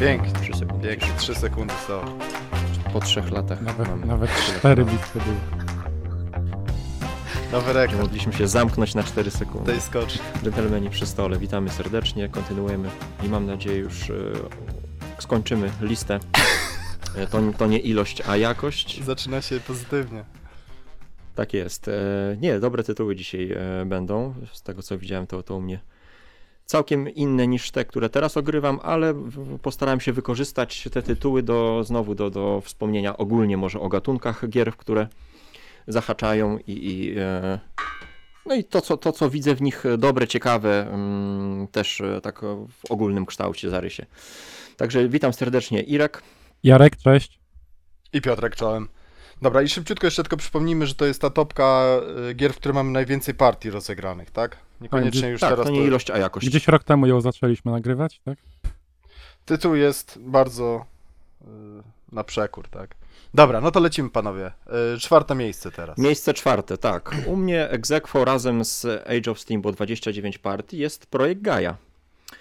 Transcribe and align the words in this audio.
Pięknie, 0.00 0.32
Trzy 0.42 0.52
sekundy. 0.58 0.88
pięknie. 0.88 1.08
3 1.18 1.34
sekundy 1.34 1.74
są. 1.86 2.18
Po 2.92 3.00
trzech 3.00 3.30
latach 3.30 3.62
Nawet, 3.62 3.88
mamy. 3.88 4.06
nawet 4.06 4.30
cztery 4.58 4.84
blisko 4.84 5.18
było. 5.20 5.36
Nowy 7.52 7.72
rekord 7.72 8.00
Mogliśmy 8.00 8.32
się 8.32 8.48
zamknąć 8.48 8.94
na 8.94 9.02
4 9.02 9.30
sekundy. 9.30 9.72
tej 9.72 9.80
skoczni. 9.80 10.20
Dżentelmeni 10.42 10.90
przy 10.90 11.06
stole, 11.06 11.38
witamy 11.38 11.70
serdecznie, 11.70 12.28
kontynuujemy 12.28 12.88
i 13.22 13.28
mam 13.28 13.46
nadzieję 13.46 13.78
już 13.78 14.10
e, 14.10 14.14
skończymy 15.18 15.70
listę. 15.80 16.20
E, 17.16 17.26
To, 17.26 17.38
to 17.58 17.66
nie 17.66 17.78
ilość, 17.78 18.22
a 18.28 18.36
jakość. 18.36 19.04
Zaczyna 19.04 19.42
się 19.42 19.60
pozytywnie. 19.60 20.24
Tak 21.34 21.54
jest. 21.54 21.88
E, 21.88 21.92
Nie, 22.40 22.60
dobre 22.60 22.82
tytuły 22.82 23.16
dzisiaj 23.16 23.52
e, 23.52 23.84
będą. 23.86 24.34
Z 24.52 24.62
tego 24.62 24.82
co 24.82 24.98
widziałem, 24.98 25.26
to, 25.26 25.42
to 25.42 25.56
u 25.56 25.60
mnie 25.60 25.80
całkiem 26.66 27.08
inne 27.08 27.46
niż 27.46 27.70
te, 27.70 27.84
które 27.84 28.08
teraz 28.08 28.36
ogrywam, 28.36 28.80
ale 28.82 29.14
postarałem 29.62 30.00
się 30.00 30.12
wykorzystać 30.12 30.88
te 30.92 31.02
tytuły 31.02 31.42
do 31.42 31.84
znowu 31.84 32.14
do, 32.14 32.30
do 32.30 32.60
wspomnienia 32.64 33.16
ogólnie 33.16 33.56
może 33.56 33.80
o 33.80 33.88
gatunkach 33.88 34.48
gier, 34.48 34.72
w 34.72 34.76
które 34.76 35.08
zahaczają 35.86 36.58
i, 36.58 36.72
i 36.72 37.14
e, 37.18 37.58
no 38.46 38.54
i 38.54 38.64
to 38.64 38.80
co, 38.80 38.96
to, 38.96 39.12
co 39.12 39.30
widzę 39.30 39.54
w 39.54 39.62
nich 39.62 39.84
dobre, 39.98 40.28
ciekawe, 40.28 40.90
mm, 40.92 41.68
też 41.68 42.00
e, 42.00 42.20
tak 42.20 42.40
w 42.68 42.90
ogólnym 42.90 43.26
kształcie, 43.26 43.70
zarysie. 43.70 44.06
Także 44.76 45.08
witam 45.08 45.32
serdecznie 45.32 45.82
Irek. 45.82 46.22
Jarek, 46.62 46.96
cześć. 46.96 47.38
I 48.12 48.20
Piotrek 48.20 48.56
czołem. 48.56 48.88
Dobra, 49.42 49.62
i 49.62 49.68
szybciutko 49.68 50.06
jeszcze 50.06 50.22
tylko 50.22 50.36
przypomnijmy, 50.36 50.86
że 50.86 50.94
to 50.94 51.06
jest 51.06 51.20
ta 51.20 51.30
topka 51.30 51.86
y, 52.30 52.34
gier, 52.34 52.52
w 52.52 52.56
której 52.56 52.74
mamy 52.74 52.90
najwięcej 52.90 53.34
partii 53.34 53.70
rozegranych, 53.70 54.30
tak? 54.30 54.56
Niekoniecznie 54.80 55.28
już 55.28 55.40
tak, 55.40 55.50
teraz. 55.50 55.66
to 55.66 55.72
nie 55.72 55.84
ilość, 55.84 56.10
a 56.10 56.18
jakość. 56.18 56.48
Gdzieś 56.48 56.68
rok 56.68 56.84
temu 56.84 57.06
ją 57.06 57.20
zaczęliśmy 57.20 57.72
nagrywać, 57.72 58.20
tak? 58.24 58.38
Tytuł 59.44 59.74
jest 59.74 60.18
bardzo 60.18 60.84
y, 61.42 61.46
na 62.12 62.24
przekór, 62.24 62.68
tak? 62.68 62.94
Dobra, 63.34 63.60
no 63.60 63.70
to 63.70 63.80
lecimy 63.80 64.10
panowie. 64.10 64.52
Y, 64.94 64.98
czwarte 64.98 65.34
miejsce 65.34 65.70
teraz. 65.70 65.98
Miejsce 65.98 66.34
czwarte, 66.34 66.78
tak. 66.78 67.14
U 67.26 67.36
mnie 67.36 67.70
Exequo 67.70 68.24
razem 68.24 68.64
z 68.64 68.84
Age 69.06 69.30
of 69.30 69.40
Steam, 69.40 69.62
bo 69.62 69.72
29 69.72 70.38
partii, 70.38 70.78
jest 70.78 71.06
projekt 71.06 71.42
Gaia. 71.42 71.76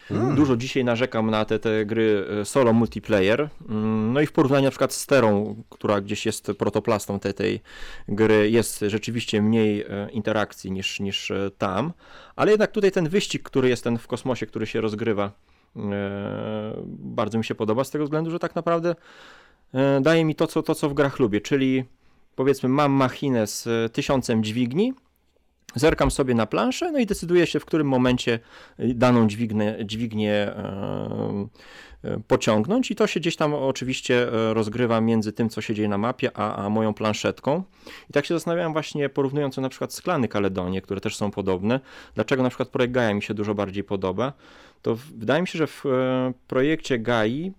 Hmm. 0.07 0.35
Dużo 0.35 0.57
dzisiaj 0.57 0.83
narzekam 0.83 1.31
na 1.31 1.45
te, 1.45 1.59
te 1.59 1.85
gry 1.85 2.25
e, 2.41 2.45
solo 2.45 2.73
multiplayer. 2.73 3.49
Mm, 3.69 4.13
No 4.13 4.21
i 4.21 4.25
w 4.25 4.31
porównaniu 4.31 4.63
na 4.65 4.69
przykład 4.69 4.93
z 4.93 5.05
Terą, 5.05 5.63
która 5.69 6.01
gdzieś 6.01 6.25
jest 6.25 6.51
protoplastą 6.57 7.19
tej, 7.19 7.33
tej 7.33 7.61
gry, 8.07 8.49
jest 8.49 8.85
rzeczywiście 8.87 9.41
mniej 9.41 9.81
e, 9.81 10.09
interakcji 10.11 10.71
niż, 10.71 10.99
niż 10.99 11.31
e, 11.31 11.51
tam. 11.57 11.93
Ale 12.35 12.51
jednak 12.51 12.71
tutaj 12.71 12.91
ten 12.91 13.09
wyścig, 13.09 13.43
który 13.43 13.69
jest 13.69 13.83
ten 13.83 13.97
w 13.97 14.07
kosmosie, 14.07 14.45
który 14.45 14.65
się 14.65 14.81
rozgrywa, 14.81 15.31
bardzo 16.87 17.37
mi 17.37 17.45
się 17.45 17.55
podoba 17.55 17.83
z 17.83 17.91
tego 17.91 18.03
względu, 18.03 18.31
że 18.31 18.39
tak 18.39 18.55
naprawdę 18.55 18.95
daje 20.01 20.25
mi 20.25 20.35
to, 20.35 20.47
co, 20.47 20.63
to, 20.63 20.75
co 20.75 20.89
w 20.89 20.93
grach 20.93 21.19
lubię, 21.19 21.41
czyli 21.41 21.83
powiedzmy 22.35 22.69
mam 22.69 22.91
machinę 22.91 23.47
z 23.47 23.93
tysiącem 23.93 24.43
dźwigni, 24.43 24.93
zerkam 25.75 26.11
sobie 26.11 26.35
na 26.35 26.45
planszę, 26.45 26.91
no 26.91 26.99
i 26.99 27.05
decyduję 27.05 27.47
się, 27.47 27.59
w 27.59 27.65
którym 27.65 27.87
momencie 27.87 28.39
y, 28.79 28.93
daną 28.93 29.27
dźwignę, 29.27 29.77
dźwignię 29.85 30.33
e, 30.33 31.47
e, 32.03 32.19
pociągnąć 32.27 32.91
i 32.91 32.95
to 32.95 33.07
się 33.07 33.19
gdzieś 33.19 33.35
tam 33.35 33.53
oczywiście 33.53 34.33
e, 34.33 34.53
rozgrywa 34.53 35.01
między 35.01 35.33
tym, 35.33 35.49
co 35.49 35.61
się 35.61 35.73
dzieje 35.73 35.89
na 35.89 35.97
mapie, 35.97 36.37
a, 36.37 36.65
a 36.65 36.69
moją 36.69 36.93
planszetką. 36.93 37.63
I 38.09 38.13
tak 38.13 38.25
się 38.25 38.33
zastanawiałem 38.33 38.73
właśnie, 38.73 39.09
porównując 39.09 39.55
to 39.55 39.61
na 39.61 39.69
przykład 39.69 39.93
z 39.93 40.01
Klany 40.01 40.27
Kaledonie, 40.27 40.81
które 40.81 41.01
też 41.01 41.15
są 41.15 41.31
podobne, 41.31 41.79
dlaczego 42.15 42.43
na 42.43 42.49
przykład 42.49 42.69
projekt 42.69 42.93
Gaia 42.93 43.13
mi 43.13 43.23
się 43.23 43.33
dużo 43.33 43.55
bardziej 43.55 43.83
podoba, 43.83 44.33
to 44.81 44.97
wydaje 45.15 45.41
mi 45.41 45.47
się, 45.47 45.59
że 45.59 45.67
w 45.67 45.83
projekcie 46.47 46.99
Gai, 46.99 47.51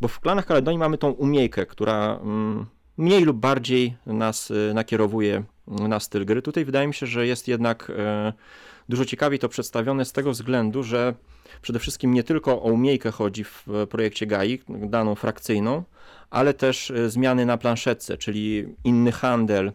bo 0.00 0.08
w 0.08 0.20
Klanach 0.20 0.46
Kaledonii 0.46 0.78
mamy 0.78 0.98
tą 0.98 1.10
umiejkę, 1.10 1.66
która 1.66 2.18
mm, 2.22 2.66
mniej 2.96 3.24
lub 3.24 3.36
bardziej 3.36 3.96
nas 4.06 4.52
nakierowuje 4.74 5.44
na 5.66 6.00
styl 6.00 6.24
gry. 6.24 6.42
Tutaj 6.42 6.64
wydaje 6.64 6.86
mi 6.88 6.94
się, 6.94 7.06
że 7.06 7.26
jest 7.26 7.48
jednak 7.48 7.92
e, 7.98 8.32
dużo 8.88 9.04
ciekawiej 9.04 9.38
to 9.38 9.48
przedstawione 9.48 10.04
z 10.04 10.12
tego 10.12 10.30
względu, 10.30 10.82
że 10.82 11.14
przede 11.62 11.78
wszystkim 11.78 12.14
nie 12.14 12.24
tylko 12.24 12.62
o 12.62 12.70
umiejkę 12.70 13.10
chodzi 13.10 13.44
w 13.44 13.64
e, 13.68 13.86
projekcie 13.86 14.26
GAI, 14.26 14.60
daną 14.68 15.14
frakcyjną, 15.14 15.82
ale 16.30 16.54
też 16.54 16.90
e, 16.90 17.10
zmiany 17.10 17.46
na 17.46 17.58
planszetce, 17.58 18.16
czyli 18.16 18.74
inny 18.84 19.12
handel, 19.12 19.72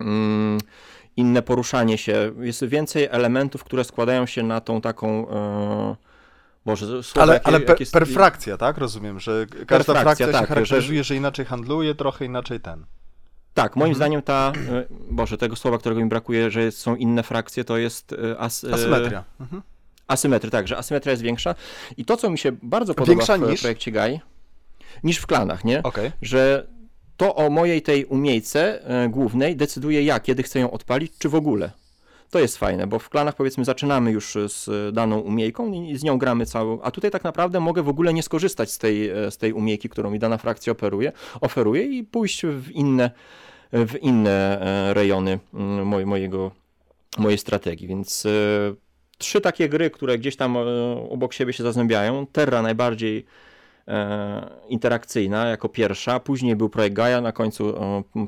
mm, 0.00 0.58
inne 1.16 1.42
poruszanie 1.42 1.98
się. 1.98 2.32
Jest 2.40 2.64
więcej 2.64 3.08
elementów, 3.10 3.64
które 3.64 3.84
składają 3.84 4.26
się 4.26 4.42
na 4.42 4.60
tą 4.60 4.80
taką. 4.80 5.26
Boże, 6.66 7.02
słowo, 7.02 7.22
Ale, 7.22 7.34
jakie- 7.34 7.46
ale 7.46 7.58
jakie 7.58 7.66
per, 7.66 7.80
jest- 7.80 7.92
perfrakcja, 7.92 8.56
tak? 8.56 8.78
Rozumiem, 8.78 9.20
że 9.20 9.46
każda 9.66 9.94
frakcja 9.94 10.26
się 10.26 10.32
tak, 10.32 10.48
charakteryzuje, 10.48 11.04
że 11.04 11.16
inaczej 11.16 11.44
handluje, 11.44 11.94
trochę 11.94 12.24
inaczej 12.24 12.60
ten. 12.60 12.84
Tak, 13.54 13.76
moim 13.76 13.90
Mhm. 13.90 13.96
zdaniem 13.96 14.22
ta. 14.22 14.52
e, 14.72 14.84
Boże, 15.10 15.38
tego 15.38 15.56
słowa, 15.56 15.78
którego 15.78 16.00
mi 16.00 16.06
brakuje, 16.08 16.50
że 16.50 16.72
są 16.72 16.96
inne 16.96 17.22
frakcje, 17.22 17.64
to 17.64 17.76
jest 17.78 18.12
e, 18.12 18.38
as, 18.38 18.64
e, 18.64 18.74
Asymetria. 18.74 19.24
Mhm. 19.40 19.62
Asymetry, 20.08 20.50
tak, 20.50 20.68
że 20.68 20.76
asymetria 20.78 21.10
jest 21.10 21.22
większa. 21.22 21.54
I 21.96 22.04
to, 22.04 22.16
co 22.16 22.30
mi 22.30 22.38
się 22.38 22.52
bardzo 22.62 22.94
podoba 22.94 23.10
Większa 23.16 23.38
w 23.38 23.50
niż? 23.50 23.60
projekcie 23.60 23.92
GAI, 23.92 24.20
niż 25.04 25.18
w 25.18 25.26
klanach, 25.26 25.64
nie? 25.64 25.82
Okej. 25.82 26.12
Że 26.22 26.66
to 27.16 27.34
o 27.34 27.50
mojej 27.50 27.82
tej 27.82 28.04
umiejce 28.04 28.82
głównej 29.08 29.56
decyduje 29.56 30.02
ja, 30.02 30.20
kiedy 30.20 30.42
chcę 30.42 30.60
ją 30.60 30.70
odpalić, 30.70 31.12
czy 31.18 31.28
w 31.28 31.34
ogóle. 31.34 31.70
To 32.30 32.38
jest 32.38 32.58
fajne, 32.58 32.86
bo 32.86 32.98
w 32.98 33.08
klanach 33.08 33.34
powiedzmy 33.36 33.64
zaczynamy 33.64 34.10
już 34.12 34.36
z 34.46 34.94
daną 34.94 35.18
umiejką 35.18 35.72
i 35.72 35.96
z 35.96 36.02
nią 36.02 36.18
gramy 36.18 36.46
całą, 36.46 36.82
a 36.82 36.90
tutaj 36.90 37.10
tak 37.10 37.24
naprawdę 37.24 37.60
mogę 37.60 37.82
w 37.82 37.88
ogóle 37.88 38.14
nie 38.14 38.22
skorzystać 38.22 38.70
z 38.70 38.78
tej, 38.78 39.10
z 39.30 39.36
tej 39.36 39.52
umiejki, 39.52 39.88
którą 39.88 40.10
mi 40.10 40.18
dana 40.18 40.38
frakcja 40.38 40.72
operuje, 40.72 41.12
oferuje 41.40 41.82
i 41.82 42.04
pójść 42.04 42.42
w 42.46 42.70
inne, 42.70 43.10
w 43.72 43.94
inne 44.02 44.60
e, 44.60 44.94
rejony 44.94 45.38
mm, 45.54 45.86
moj, 45.86 46.06
mojego, 46.06 46.50
mojej 47.18 47.38
strategii, 47.38 47.88
więc 47.88 48.26
e, 48.26 48.30
trzy 49.18 49.40
takie 49.40 49.68
gry, 49.68 49.90
które 49.90 50.18
gdzieś 50.18 50.36
tam 50.36 50.56
e, 50.56 50.60
obok 51.10 51.32
siebie 51.32 51.52
się 51.52 51.62
zazębiają. 51.62 52.26
Terra 52.26 52.62
najbardziej 52.62 53.24
interakcyjna 54.68 55.46
jako 55.46 55.68
pierwsza, 55.68 56.20
później 56.20 56.56
był 56.56 56.68
projekt 56.68 56.96
Gaia, 56.96 57.20
na 57.20 57.32
końcu 57.32 57.74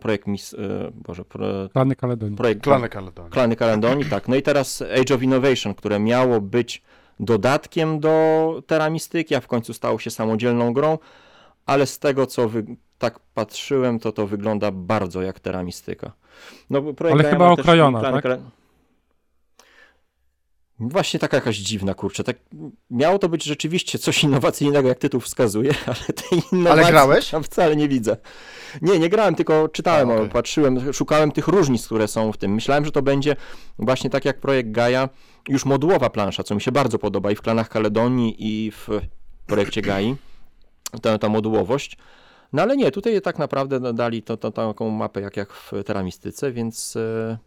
projekt 0.00 0.26
Mis, 0.26 0.56
Boże, 0.94 1.24
pro, 1.24 1.68
Plany 1.68 1.97
Kaledonii. 1.97 2.36
projekt 2.36 2.62
Klany 2.62 2.88
Kaledonii. 2.88 3.30
Klany 3.30 3.56
Kaledonii, 3.56 4.04
tak. 4.04 4.28
No 4.28 4.36
i 4.36 4.42
teraz 4.42 4.82
Age 5.00 5.14
of 5.14 5.22
Innovation, 5.22 5.74
które 5.74 5.98
miało 5.98 6.41
być 6.41 6.82
dodatkiem 7.20 8.00
do 8.00 8.62
Terra 8.66 8.91
Mistyki, 8.91 9.34
a 9.34 9.41
w 9.41 9.47
końcu 9.47 9.74
stało 9.74 9.98
się 9.98 10.10
samodzielną 10.10 10.72
grą, 10.72 10.98
ale 11.66 11.86
z 11.86 11.98
tego 11.98 12.26
co 12.26 12.48
wy, 12.48 12.64
tak 12.98 13.18
patrzyłem, 13.34 13.98
to 13.98 14.12
to 14.12 14.26
wygląda 14.26 14.70
bardzo 14.70 15.22
jak 15.22 15.40
Terra 15.40 15.62
Mistyka. 15.62 16.12
No, 16.70 16.82
Ale 17.12 17.24
chyba 17.24 17.48
okrojona, 17.50 18.00
tak? 18.00 18.24
Kale- 18.24 18.40
Właśnie 20.80 21.20
taka 21.20 21.36
jakaś 21.36 21.56
dziwna, 21.56 21.94
kurczę. 21.94 22.24
Tak, 22.24 22.36
miało 22.90 23.18
to 23.18 23.28
być 23.28 23.44
rzeczywiście 23.44 23.98
coś 23.98 24.24
innowacyjnego, 24.24 24.88
jak 24.88 24.98
tytuł 24.98 25.20
wskazuje, 25.20 25.74
ale 25.86 25.96
tej 25.96 26.42
innowacji 26.52 26.92
grałeś? 26.92 27.30
tam 27.30 27.42
wcale 27.42 27.76
nie 27.76 27.88
widzę. 27.88 28.16
Nie, 28.82 28.98
nie 28.98 29.08
grałem, 29.08 29.34
tylko 29.34 29.68
czytałem, 29.68 30.10
A, 30.10 30.12
o, 30.12 30.16
okej. 30.16 30.28
patrzyłem, 30.30 30.92
szukałem 30.92 31.32
tych 31.32 31.48
różnic, 31.48 31.86
które 31.86 32.08
są 32.08 32.32
w 32.32 32.36
tym. 32.36 32.54
Myślałem, 32.54 32.84
że 32.84 32.92
to 32.92 33.02
będzie 33.02 33.36
właśnie 33.78 34.10
tak 34.10 34.24
jak 34.24 34.40
projekt 34.40 34.70
Gaia, 34.70 35.08
już 35.48 35.64
modułowa 35.64 36.10
plansza, 36.10 36.42
co 36.42 36.54
mi 36.54 36.60
się 36.60 36.72
bardzo 36.72 36.98
podoba 36.98 37.30
i 37.30 37.34
w 37.34 37.42
Klanach 37.42 37.68
Kaledonii 37.68 38.36
i 38.38 38.70
w 38.70 38.88
projekcie 39.46 39.82
Gai, 39.82 40.16
ta, 41.02 41.18
ta 41.18 41.28
modułowość. 41.28 41.96
No 42.52 42.62
ale 42.62 42.76
nie, 42.76 42.90
tutaj 42.90 43.20
tak 43.20 43.38
naprawdę 43.38 43.92
dali 43.92 44.22
to, 44.22 44.36
to, 44.36 44.50
taką 44.52 44.90
mapę 44.90 45.20
jak, 45.20 45.36
jak 45.36 45.52
w 45.52 45.72
Teramistyce, 45.84 46.52
więc 46.52 46.96
e, 46.96 47.38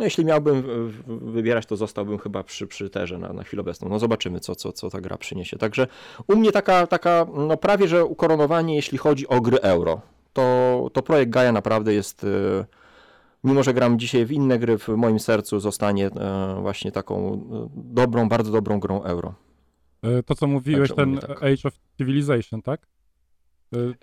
no 0.00 0.04
jeśli 0.04 0.24
miałbym 0.24 0.62
wybierać, 1.06 1.66
to 1.66 1.76
zostałbym 1.76 2.18
chyba 2.18 2.44
przy, 2.44 2.66
przy 2.66 2.90
Terze 2.90 3.18
na, 3.18 3.32
na 3.32 3.42
chwilę 3.42 3.60
obecną. 3.60 3.88
No 3.88 3.98
zobaczymy, 3.98 4.40
co, 4.40 4.54
co, 4.54 4.72
co 4.72 4.90
ta 4.90 5.00
gra 5.00 5.16
przyniesie. 5.16 5.58
Także 5.58 5.86
u 6.26 6.36
mnie 6.36 6.52
taka, 6.52 6.86
taka 6.86 7.26
no 7.34 7.56
prawie, 7.56 7.88
że 7.88 8.04
ukoronowanie, 8.04 8.76
jeśli 8.76 8.98
chodzi 8.98 9.28
o 9.28 9.40
gry 9.40 9.60
euro. 9.60 10.00
To, 10.32 10.88
to 10.92 11.02
projekt 11.02 11.32
Gaia 11.32 11.52
naprawdę 11.52 11.94
jest, 11.94 12.24
e, 12.24 12.64
mimo 13.44 13.62
że 13.62 13.74
gram 13.74 13.98
dzisiaj 13.98 14.26
w 14.26 14.32
inne 14.32 14.58
gry, 14.58 14.78
w 14.78 14.88
moim 14.88 15.20
sercu 15.20 15.60
zostanie 15.60 16.06
e, 16.06 16.58
właśnie 16.60 16.92
taką 16.92 17.40
dobrą, 17.74 18.28
bardzo 18.28 18.52
dobrą 18.52 18.80
grą 18.80 19.02
euro. 19.02 19.34
To, 20.26 20.34
co 20.34 20.46
mówiłeś, 20.46 20.88
Także 20.88 20.94
ten 20.94 21.18
tak. 21.18 21.42
Age 21.42 21.68
of 21.68 21.74
Civilization, 21.98 22.62
tak? 22.62 22.86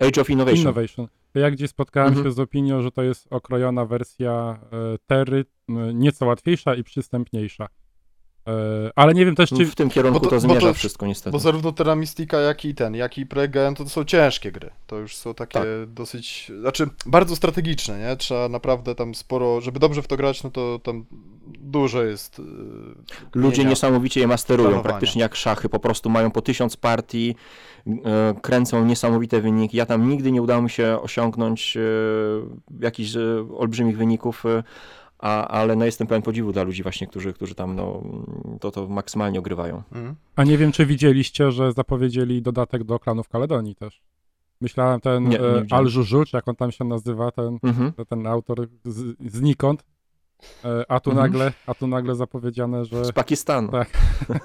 E, 0.00 0.06
Age 0.06 0.20
of 0.20 0.30
Innovation. 0.30 0.60
Innovation. 0.60 1.08
Ja 1.34 1.50
gdzieś 1.50 1.70
spotkałem 1.70 2.08
Mhm. 2.08 2.26
się 2.26 2.32
z 2.32 2.38
opinią, 2.38 2.82
że 2.82 2.90
to 2.90 3.02
jest 3.02 3.26
okrojona 3.30 3.84
wersja 3.84 4.60
e, 4.72 4.98
Terry, 5.06 5.44
nieco 5.94 6.26
łatwiejsza 6.26 6.74
i 6.74 6.82
przystępniejsza. 6.84 7.68
E, 8.48 8.90
ale 8.96 9.14
nie 9.14 9.24
wiem 9.26 9.34
też, 9.34 9.50
czy... 9.50 9.66
W 9.66 9.74
tym 9.74 9.90
kierunku 9.90 10.20
Bo 10.20 10.24
to- 10.26 10.30
to, 10.30 10.36
bo 10.36 10.40
to- 10.42 10.48
zmierza 10.60 10.72
wszystko 10.72 11.06
niestety. 11.06 11.30
Bo 11.32 11.38
zarówno 11.38 11.72
Terra 11.72 11.96
Mystica, 11.96 12.40
jak 12.40 12.64
i 12.64 12.74
ten, 12.74 12.94
jak 12.94 13.18
i 13.18 13.26
Projekt 13.26 13.54
Gaia, 13.54 13.72
to, 13.72 13.84
to 13.84 13.90
są 13.90 14.04
ciężkie 14.04 14.52
gry. 14.52 14.70
To 14.86 14.96
już 14.98 15.16
są 15.16 15.34
takie 15.34 15.52
Tak. 15.58 15.66
dosyć, 15.86 16.52
znaczy 16.60 16.88
bardzo 17.06 17.36
strategiczne, 17.36 17.98
nie? 17.98 18.16
Trzeba 18.16 18.48
naprawdę 18.48 18.94
tam 18.94 19.14
sporo, 19.14 19.60
żeby 19.60 19.80
dobrze 19.80 20.02
w 20.02 20.08
to 20.08 20.16
grać, 20.16 20.42
no 20.42 20.50
to 20.50 20.78
tam 20.82 21.04
dużo 21.46 22.02
jest. 22.02 22.38
yy, 22.38 22.44
Ludzie 23.34 23.58
mienia. 23.58 23.70
niesamowicie 23.70 24.20
je 24.20 24.26
masterują, 24.26 24.68
planowania. 24.68 24.90
praktycznie 24.90 25.22
jak 25.22 25.34
szachy, 25.34 25.68
po 25.68 25.78
prostu 25.80 26.10
mają 26.10 26.30
po 26.30 26.42
tysiąc 26.42 26.76
partii, 26.76 27.34
e, 27.86 28.34
kręcą 28.42 28.84
niesamowite 28.84 29.40
wyniki. 29.40 29.76
Ja 29.76 29.86
tam 29.86 30.08
nigdy 30.08 30.32
nie 30.32 30.42
udało 30.42 30.62
mi 30.62 30.70
się 30.70 30.98
osiągnąć 31.02 31.76
e, 31.76 31.80
jakichś 32.80 33.10
olbrzymich 33.58 33.98
wyników, 33.98 34.44
a, 35.18 35.48
ale 35.48 35.76
no 35.76 35.84
jestem 35.84 36.06
pełen 36.06 36.22
podziwu 36.22 36.52
dla 36.52 36.62
ludzi 36.62 36.82
właśnie, 36.82 37.06
którzy, 37.06 37.32
którzy 37.32 37.54
tam 37.54 37.76
no, 37.76 38.02
to, 38.60 38.70
to 38.70 38.88
maksymalnie 38.88 39.38
ogrywają. 39.38 39.82
Mhm. 39.92 40.14
A 40.36 40.44
nie 40.44 40.58
wiem, 40.58 40.72
czy 40.72 40.86
widzieliście, 40.86 41.52
że 41.52 41.72
zapowiedzieli 41.72 42.42
dodatek 42.42 42.84
do 42.84 42.98
klanów 42.98 43.28
Kaledonii 43.28 43.74
też. 43.74 44.00
Myślałem 44.60 45.00
ten 45.00 45.24
Nie, 45.24 45.28
nie 45.38 45.40
e. 45.40 45.66
Al 45.70 45.88
Żużu, 45.88 46.24
czy 46.24 46.36
jak 46.36 46.48
on 46.48 46.56
tam 46.56 46.72
się 46.72 46.84
nazywa, 46.84 47.30
ten, 47.30 47.58
Mhm. 47.62 47.92
ten 48.08 48.26
autor 48.26 48.66
z, 48.84 49.16
znikąd. 49.32 49.84
E, 50.64 50.84
a 50.90 51.00
tu 51.00 51.10
Mhm. 51.10 51.26
nagle, 51.30 51.52
a 51.66 51.74
tu 51.74 51.86
nagle 51.86 52.14
zapowiedziane, 52.14 52.84
że, 52.84 53.04
Z 53.04 53.12
Pakistanu. 53.12 53.68
Tak. 53.72 53.88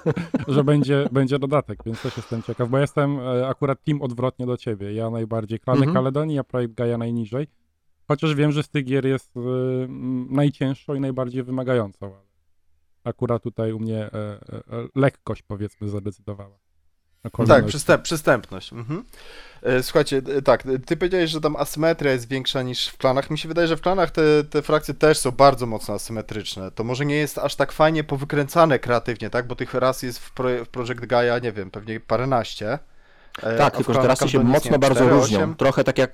że 0.48 0.64
będzie, 0.64 1.08
będzie 1.12 1.38
dodatek, 1.38 1.78
więc 1.86 2.02
też 2.02 2.16
jestem 2.16 2.42
ciekaw, 2.42 2.68
bo 2.68 2.78
jestem 2.78 3.18
e, 3.18 3.48
akurat 3.48 3.84
team 3.84 4.02
odwrotnie 4.02 4.46
do 4.46 4.56
ciebie. 4.56 4.92
Ja 4.94 5.10
najbardziej 5.10 5.60
klany 5.60 5.78
Mhm. 5.78 5.94
Kaledonii, 5.94 6.38
a 6.38 6.44
projekt 6.44 6.74
Gaia 6.74 6.98
najniżej. 6.98 7.46
Chociaż 8.08 8.34
wiem, 8.34 8.52
że 8.52 8.62
z 8.62 8.68
tych 8.68 8.84
gier 8.84 9.06
jest 9.06 9.36
m, 9.36 10.26
najcięższą 10.30 10.94
i 10.94 11.00
najbardziej 11.00 11.42
wymagającą. 11.42 12.12
Akurat 13.04 13.42
tutaj 13.42 13.72
u 13.72 13.80
mnie 13.80 13.98
e, 13.98 14.10
e, 14.12 14.38
lekkość 14.94 15.42
powiedzmy 15.42 15.88
zadecydowała. 15.88 16.58
Tak, 17.22 17.32
kolejność. 17.32 17.68
przystęp, 17.68 18.02
przystępność. 18.02 18.72
Mhm. 18.72 19.04
Słuchajcie, 19.82 20.22
tak, 20.44 20.64
ty 20.86 20.96
powiedziałeś, 20.96 21.30
że 21.30 21.40
tam 21.40 21.56
asymetria 21.56 22.12
jest 22.12 22.28
większa 22.28 22.62
niż 22.62 22.88
w 22.88 22.96
klanach. 22.96 23.30
Mi 23.30 23.38
się 23.38 23.48
wydaje, 23.48 23.68
że 23.68 23.76
w 23.76 23.80
klanach 23.80 24.10
te, 24.10 24.44
te 24.44 24.62
frakcje 24.62 24.94
też 24.94 25.18
są 25.18 25.30
bardzo 25.30 25.66
mocno 25.66 25.94
asymetryczne. 25.94 26.70
To 26.70 26.84
może 26.84 27.06
nie 27.06 27.16
jest 27.16 27.38
aż 27.38 27.56
tak 27.56 27.72
fajnie 27.72 28.04
powykręcane 28.04 28.78
kreatywnie, 28.78 29.30
tak? 29.30 29.46
Bo 29.46 29.56
tych 29.56 29.74
ras 29.74 30.02
jest 30.02 30.18
w, 30.18 30.32
pro, 30.32 30.64
w 30.64 30.68
Project 30.68 31.00
Gaia, 31.00 31.38
nie 31.38 31.52
wiem, 31.52 31.70
pewnie 31.70 32.00
paręnaście. 32.00 32.72
A 32.72 32.78
Tak, 33.58 33.74
w 33.74 33.76
tylko 33.76 33.92
że 33.92 33.98
klanach 34.00 34.18
teraz 34.18 34.30
się 34.32 34.44
mocno 34.44 34.78
bardzo 34.78 35.00
cztery, 35.00 35.10
różnią. 35.16 35.38
osiem? 35.38 35.54
Trochę 35.54 35.84
tak 35.84 35.98
jak 35.98 36.12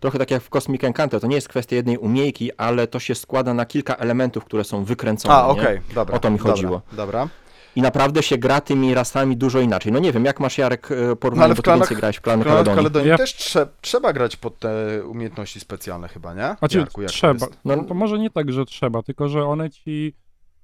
trochę 0.00 0.18
tak 0.18 0.30
jak 0.30 0.42
w 0.42 0.48
Cosmic 0.50 0.84
Encounter. 0.84 1.20
To 1.20 1.26
nie 1.26 1.34
jest 1.34 1.48
kwestia 1.48 1.76
jednej 1.76 1.98
umiejki, 1.98 2.50
ale 2.56 2.86
to 2.86 2.98
się 3.00 3.14
składa 3.14 3.54
na 3.54 3.66
kilka 3.66 3.94
elementów, 3.94 4.44
które 4.44 4.64
są 4.64 4.84
wykręcone. 4.84 5.34
A, 5.34 5.46
okej, 5.46 5.80
dobra. 5.94 6.16
O 6.16 6.18
to 6.18 6.30
mi 6.30 6.38
dobra, 6.38 6.52
chodziło. 6.52 6.82
Dobra. 6.92 7.28
I 7.76 7.82
naprawdę 7.82 8.22
się 8.22 8.38
gra 8.38 8.60
tymi 8.60 8.94
rasami 8.94 9.36
dużo 9.36 9.60
inaczej. 9.60 9.92
No 9.92 9.98
nie 9.98 10.12
wiem, 10.12 10.24
jak 10.24 10.40
masz 10.40 10.58
Jarek 10.58 10.88
e, 10.92 11.16
porównanie, 11.16 11.54
w 11.54 11.56
bo 11.56 11.62
ty 11.62 11.70
klanach- 11.70 11.78
więcej 11.78 11.96
grałeś 11.96 12.16
w 12.16 12.20
klanach 12.20 12.46
Kaledonii. 12.46 12.76
Kaledonii 12.76 13.08
Ja- 13.08 13.16
też 13.16 13.34
trze, 13.34 13.68
trzeba 13.80 14.12
grać 14.12 14.36
pod 14.36 14.58
te 14.58 15.04
umiejętności 15.06 15.60
specjalne 15.60 16.08
chyba, 16.08 16.34
nie? 16.34 16.56
Znaczy, 16.58 16.78
Jarku, 16.78 17.02
to 17.02 17.08
trzeba. 17.08 17.32
jest? 17.32 17.58
No- 17.64 17.76
No, 17.76 17.84
to 17.84 17.94
może 17.94 18.18
nie 18.18 18.30
tak, 18.30 18.52
że 18.52 18.64
trzeba, 18.64 19.02
tylko 19.02 19.28
że 19.28 19.44
one 19.44 19.70
ci 19.70 20.16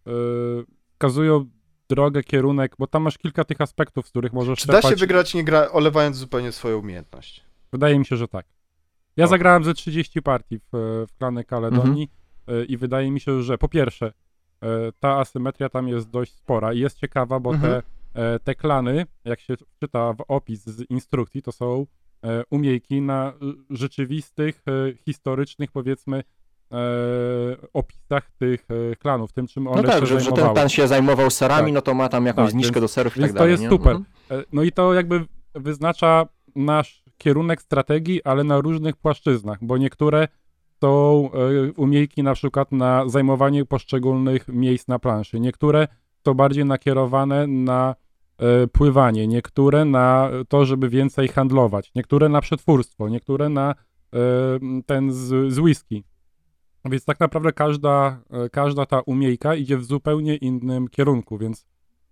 yy, 0.06 0.64
wskazują 0.92 1.44
drogę, 1.88 2.22
kierunek, 2.22 2.74
bo 2.78 2.86
tam 2.86 3.02
masz 3.02 3.18
kilka 3.18 3.44
tych 3.44 3.60
aspektów, 3.60 4.06
z 4.06 4.10
których 4.10 4.32
możesz 4.32 4.58
Czy 4.58 4.66
da 4.66 4.82
się 4.82 4.96
wygrać 4.96 5.34
nie 5.34 5.44
gra, 5.44 5.70
olewając 5.70 6.16
zupełnie 6.16 6.52
swoją 6.52 6.78
umiejętność? 6.78 7.44
Wydaje 7.72 7.98
mi 7.98 8.06
się, 8.06 8.16
że 8.16 8.28
tak. 8.28 8.46
Ja 9.16 9.24
O. 9.24 9.28
zagrałem 9.28 9.64
ze 9.64 9.74
30 9.74 10.22
partii 10.22 10.58
w, 10.58 11.04
w 11.08 11.18
klany 11.18 11.44
Kaledonii 11.44 12.08
Mhm. 12.46 12.62
y, 12.62 12.64
i 12.64 12.76
wydaje 12.76 13.10
mi 13.10 13.20
się, 13.20 13.42
że 13.42 13.58
po 13.58 13.68
pierwsze 13.68 14.06
y, 14.64 14.66
ta 15.00 15.18
asymetria 15.18 15.68
tam 15.68 15.88
jest 15.88 16.10
dość 16.10 16.32
spora 16.32 16.72
i 16.72 16.78
jest 16.78 16.98
ciekawa, 16.98 17.40
bo 17.40 17.50
Mhm. 17.54 17.72
te, 17.72 17.82
e, 18.34 18.38
te 18.38 18.54
klany, 18.54 19.06
jak 19.24 19.40
się 19.40 19.54
czyta 19.80 20.12
w 20.12 20.24
opis 20.28 20.64
z 20.66 20.90
instrukcji, 20.90 21.42
to 21.42 21.52
są 21.52 21.86
e, 22.24 22.42
umiejki 22.50 23.00
na 23.02 23.32
y, 23.70 23.76
rzeczywistych, 23.76 24.62
e, 24.66 24.94
historycznych 24.96 25.72
powiedzmy 25.72 26.16
e, 26.18 26.22
opisach 27.72 28.30
tych 28.38 28.66
e, 28.92 28.96
klanów, 28.96 29.32
tym 29.32 29.46
czym 29.46 29.66
one 29.68 29.82
No 29.82 29.88
tak, 29.88 30.06
że, 30.06 30.20
że 30.20 30.32
ten 30.32 30.54
pan 30.54 30.68
się 30.68 30.88
zajmował 30.88 31.30
serami, 31.30 31.66
Tak. 31.66 31.74
no 31.74 31.82
to 31.82 31.94
ma 31.94 32.08
tam 32.08 32.26
jakąś 32.26 32.44
Tak, 32.44 32.52
zniżkę 32.52 32.74
więc- 32.74 32.84
do 32.84 32.88
serów 32.88 33.16
i 33.16 33.20
tak 33.20 33.30
to 33.30 33.34
dalej. 33.34 33.50
jest 33.50 33.62
nie? 33.62 33.68
super. 33.68 33.96
Mhm. 33.96 34.04
E, 34.40 34.44
No 34.52 34.62
i 34.62 34.72
to 34.72 34.94
jakby 34.94 35.24
wyznacza 35.54 36.26
nasz 36.56 37.04
kierunek 37.18 37.62
strategii, 37.62 38.24
ale 38.24 38.44
na 38.44 38.60
różnych 38.60 38.96
płaszczyznach, 38.96 39.58
bo 39.62 39.78
niektóre 39.78 40.28
są 40.80 41.30
e, 41.32 41.72
umiejki 41.72 42.22
na 42.22 42.34
przykład 42.34 42.72
na 42.72 43.08
zajmowanie 43.08 43.64
poszczególnych 43.64 44.48
miejsc 44.48 44.88
na 44.88 44.98
planszy, 44.98 45.40
niektóre 45.40 45.88
są 46.26 46.34
bardziej 46.34 46.64
nakierowane 46.64 47.46
na 47.46 47.94
e, 48.38 48.66
pływanie, 48.66 49.26
niektóre 49.26 49.84
na 49.84 50.30
to, 50.48 50.64
żeby 50.64 50.88
więcej 50.88 51.28
handlować, 51.28 51.90
niektóre 51.94 52.28
na 52.28 52.40
przetwórstwo, 52.40 53.08
niektóre 53.08 53.48
na 53.48 53.74
e, 54.14 54.18
ten 54.86 55.12
z, 55.12 55.52
z 55.52 55.58
whisky. 55.58 56.04
Więc 56.84 57.04
tak 57.04 57.20
naprawdę 57.20 57.52
każda, 57.52 58.20
e, 58.30 58.48
każda 58.50 58.86
ta 58.86 59.00
umiejka 59.00 59.54
idzie 59.54 59.76
w 59.78 59.84
zupełnie 59.84 60.36
innym 60.36 60.88
kierunku, 60.88 61.38
więc 61.38 61.66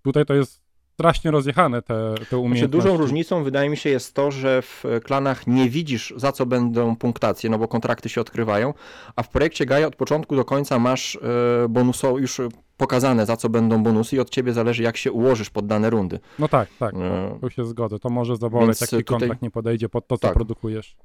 tutaj 0.04 0.24
to 0.26 0.34
jest 0.34 0.62
strasznie 0.94 1.30
rozjechane 1.30 1.82
te, 1.82 1.94
te 2.14 2.16
Znaczy, 2.16 2.36
umiejętności. 2.38 2.88
dużą 2.88 2.96
różnicą 3.02 3.44
wydaje 3.44 3.70
mi 3.70 3.76
się 3.76 3.90
jest 3.90 4.14
to, 4.14 4.30
że 4.30 4.62
w 4.62 4.84
klanach 5.04 5.46
nie 5.46 5.70
widzisz 5.70 6.14
za 6.16 6.32
co 6.32 6.46
będą 6.46 6.96
punktacje, 6.96 7.50
no 7.50 7.58
bo 7.58 7.68
kontrakty 7.68 8.08
się 8.08 8.20
odkrywają, 8.20 8.74
a 9.16 9.22
w 9.22 9.28
projekcie 9.28 9.66
Gaia 9.66 9.86
od 9.86 9.96
początku 9.96 10.36
do 10.36 10.44
końca 10.44 10.78
masz 10.78 11.16
e, 11.16 11.68
bonuso 11.68 12.18
już 12.18 12.40
pokazane 12.76 13.26
za 13.26 13.36
co 13.36 13.48
będą 13.48 13.82
bonusy 13.82 14.16
i 14.16 14.20
od 14.20 14.30
ciebie 14.30 14.52
zależy 14.52 14.82
jak 14.82 14.96
się 14.96 15.12
ułożysz 15.12 15.50
pod 15.50 15.66
dane 15.66 15.90
rundy. 15.90 16.18
No 16.38 16.48
tak, 16.48 16.68
tak, 16.78 16.94
E, 16.94 17.38
tu 17.40 17.50
się 17.50 17.64
zgodzę. 17.64 17.98
To 17.98 18.10
może 18.10 18.36
zaboleć, 18.36 18.66
Więc 18.66 18.80
jak 18.80 18.90
ci 18.90 18.96
tutaj- 18.96 19.18
kontrakt 19.20 19.42
nie 19.42 19.50
podejdzie 19.50 19.88
pod 19.88 20.06
to, 20.06 20.16
co 20.16 20.22
Tak. 20.26 20.34
produkujesz. 20.34 20.96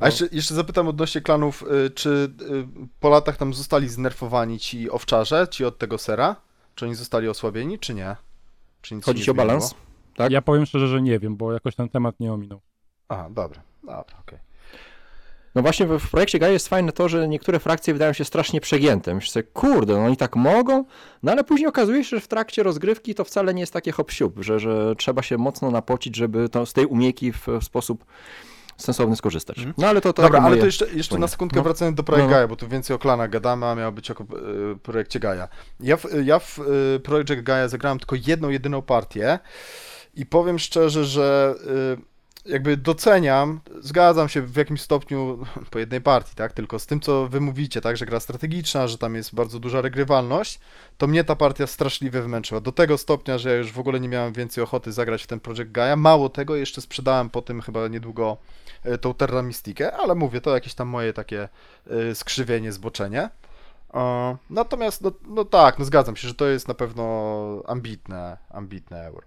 A 0.00 0.06
jeszcze, 0.06 0.26
jeszcze 0.32 0.54
zapytam 0.54 0.88
odnośnie 0.88 1.20
klanów, 1.20 1.64
y, 1.86 1.90
czy 1.90 2.32
y, 2.40 2.88
po 3.00 3.08
latach 3.08 3.36
tam 3.36 3.54
zostali 3.54 3.88
znerfowani 3.88 4.58
ci 4.58 4.90
owczarze, 4.90 5.48
ci 5.50 5.64
od 5.64 5.78
tego 5.78 5.98
sera? 5.98 6.36
Czy 6.74 6.84
oni 6.84 6.94
zostali 6.94 7.28
osłabieni, 7.28 7.78
czy 7.78 7.94
nie? 7.94 8.16
Czy 8.82 8.94
nic 8.94 9.04
Chodzi 9.04 9.30
o 9.30 9.34
balans? 9.34 9.74
Tak? 10.16 10.32
Ja 10.32 10.42
powiem 10.42 10.66
szczerze, 10.66 10.88
że 10.88 11.02
nie 11.02 11.18
wiem, 11.18 11.36
bo 11.36 11.52
jakoś 11.52 11.74
ten 11.74 11.88
temat 11.88 12.20
nie 12.20 12.32
ominął. 12.32 12.60
Aha, 13.08 13.28
dobra, 13.30 13.62
dobra, 13.82 14.18
okej. 14.20 14.38
No 15.54 15.62
właśnie 15.62 15.86
w, 15.86 15.98
w 15.98 16.10
projekcie 16.10 16.38
Gaia 16.38 16.52
jest 16.52 16.68
fajne 16.68 16.92
to, 16.92 17.08
że 17.08 17.28
niektóre 17.28 17.58
frakcje 17.58 17.92
wydają 17.92 18.12
się 18.12 18.24
strasznie 18.24 18.60
przegięte. 18.60 19.14
Myślę 19.14 19.32
sobie, 19.32 19.42
kurde, 19.42 19.92
no 19.92 20.04
oni 20.04 20.16
tak 20.16 20.36
mogą, 20.36 20.84
no 21.22 21.32
ale 21.32 21.44
później 21.44 21.68
okazuje 21.68 22.04
się, 22.04 22.16
że 22.16 22.20
w 22.20 22.28
trakcie 22.28 22.62
rozgrywki 22.62 23.14
to 23.14 23.24
wcale 23.24 23.54
nie 23.54 23.60
jest 23.60 23.72
takie 23.72 23.92
hop 23.92 24.10
że, 24.36 24.60
że 24.60 24.94
trzeba 24.96 25.22
się 25.22 25.38
mocno 25.38 25.70
napocić, 25.70 26.16
żeby 26.16 26.48
to, 26.48 26.66
z 26.66 26.72
tej 26.72 26.86
umiejki 26.86 27.32
w, 27.32 27.46
w 27.60 27.64
sposób 27.64 28.04
sensowny 28.80 29.16
skorzystać. 29.16 29.58
Mhm. 29.58 29.74
No 29.78 29.86
ale 29.86 30.00
to, 30.00 30.12
to 30.12 30.22
Dobra, 30.22 30.40
ale 30.40 30.48
moje- 30.50 30.60
to 30.60 30.66
jeszcze, 30.66 30.90
jeszcze 30.90 31.18
na 31.18 31.28
sekundkę 31.28 31.56
No. 31.56 31.62
wracając 31.62 31.96
do 31.96 32.02
Projekt 32.02 32.24
No, 32.24 32.30
no. 32.30 32.36
Gaia, 32.36 32.48
bo 32.48 32.56
tu 32.56 32.68
więcej 32.68 32.96
o 32.96 32.98
klanach 32.98 33.30
gadamy, 33.30 33.66
a 33.66 33.74
miało 33.74 33.92
być 33.92 34.10
o 34.10 34.14
y, 34.14 34.16
projekcie 34.82 35.20
Gaia. 35.20 35.48
Ja 35.80 35.96
w, 35.96 36.06
ja 36.24 36.38
w 36.38 36.58
y, 36.96 37.00
Project 37.00 37.42
Gaia 37.42 37.68
zagrałem 37.68 37.98
tylko 37.98 38.16
jedną, 38.26 38.48
jedyną 38.48 38.82
partię 38.82 39.38
i 40.14 40.26
powiem 40.26 40.58
szczerze, 40.58 41.04
że 41.04 41.54
y, 41.96 42.10
jakby 42.44 42.76
doceniam, 42.76 43.60
zgadzam 43.80 44.28
się 44.28 44.42
w 44.42 44.56
jakimś 44.56 44.80
stopniu 44.80 45.38
po 45.70 45.78
jednej 45.78 46.00
partii, 46.00 46.34
tak, 46.34 46.52
tylko 46.52 46.78
z 46.78 46.86
tym, 46.86 47.00
co 47.00 47.28
wy 47.28 47.40
mówicie, 47.40 47.80
tak, 47.80 47.96
że 47.96 48.06
gra 48.06 48.20
strategiczna, 48.20 48.88
że 48.88 48.98
tam 48.98 49.14
jest 49.14 49.34
bardzo 49.34 49.58
duża 49.58 49.80
regrywalność, 49.80 50.60
to 50.98 51.06
mnie 51.06 51.24
ta 51.24 51.36
partia 51.36 51.66
straszliwie 51.66 52.22
wymęczyła. 52.22 52.60
Do 52.60 52.72
tego 52.72 52.98
stopnia, 52.98 53.38
że 53.38 53.50
ja 53.50 53.56
już 53.56 53.72
w 53.72 53.78
ogóle 53.78 54.00
nie 54.00 54.08
miałem 54.08 54.32
więcej 54.32 54.64
ochoty 54.64 54.92
zagrać 54.92 55.22
w 55.22 55.26
ten 55.26 55.40
Project 55.40 55.70
Gaia. 55.72 55.96
Mało 55.96 56.28
tego, 56.28 56.56
jeszcze 56.56 56.80
sprzedałem 56.80 57.30
po 57.30 57.42
tym 57.42 57.60
chyba 57.60 57.88
niedługo 57.88 58.36
e, 58.36 58.69
tą 59.00 59.14
Terra 59.14 59.42
Mystikę, 59.42 59.96
ale 59.96 60.14
mówię, 60.14 60.40
to 60.40 60.54
jakieś 60.54 60.74
tam 60.74 60.88
moje 60.88 61.12
takie 61.12 61.48
e, 61.90 62.14
skrzywienie, 62.14 62.72
zboczenie. 62.72 63.28
E, 63.94 64.36
Natomiast, 64.50 65.02
no, 65.02 65.12
no 65.28 65.44
tak, 65.44 65.78
no 65.78 65.84
zgadzam 65.84 66.16
się, 66.16 66.28
że 66.28 66.34
to 66.34 66.46
jest 66.46 66.68
na 66.68 66.74
pewno 66.74 67.62
ambitne, 67.66 68.36
ambitne 68.50 69.06
euro. 69.06 69.26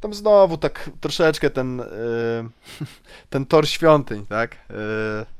Tam 0.00 0.14
znowu 0.14 0.56
tak 0.56 0.90
troszeczkę 1.00 1.50
ten, 1.50 1.80
e, 1.80 1.84
ten 3.30 3.46
tor 3.46 3.68
świątyń, 3.68 4.26
tak? 4.26 4.54
E, 4.70 4.74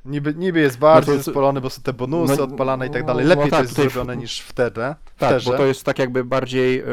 Niby, 0.05 0.35
niby 0.35 0.61
jest 0.61 0.79
bardziej 0.79 1.15
No 1.15 1.19
to- 1.21 1.25
zespolony, 1.25 1.61
bo 1.61 1.71
są 1.71 1.83
te 1.83 1.93
bonusy 1.93 2.37
no, 2.37 2.45
odpalane 2.45 2.87
i 2.87 2.91
tak 2.91 3.05
dalej. 3.07 3.25
no 3.25 3.29
Lepiej 3.29 3.45
to 3.45 3.51
tak, 3.51 3.61
jest 3.61 3.73
tutaj 3.73 3.89
w- 3.89 3.93
zrobione 3.93 4.17
niż 4.17 4.41
wtedy. 4.41 4.81
Tak, 4.81 4.97
wterze. 5.17 5.51
bo 5.51 5.57
to 5.57 5.67
jest 5.67 5.85
tak 5.85 5.99
jakby 5.99 6.25
bardziej 6.25 6.79
e, 6.81 6.85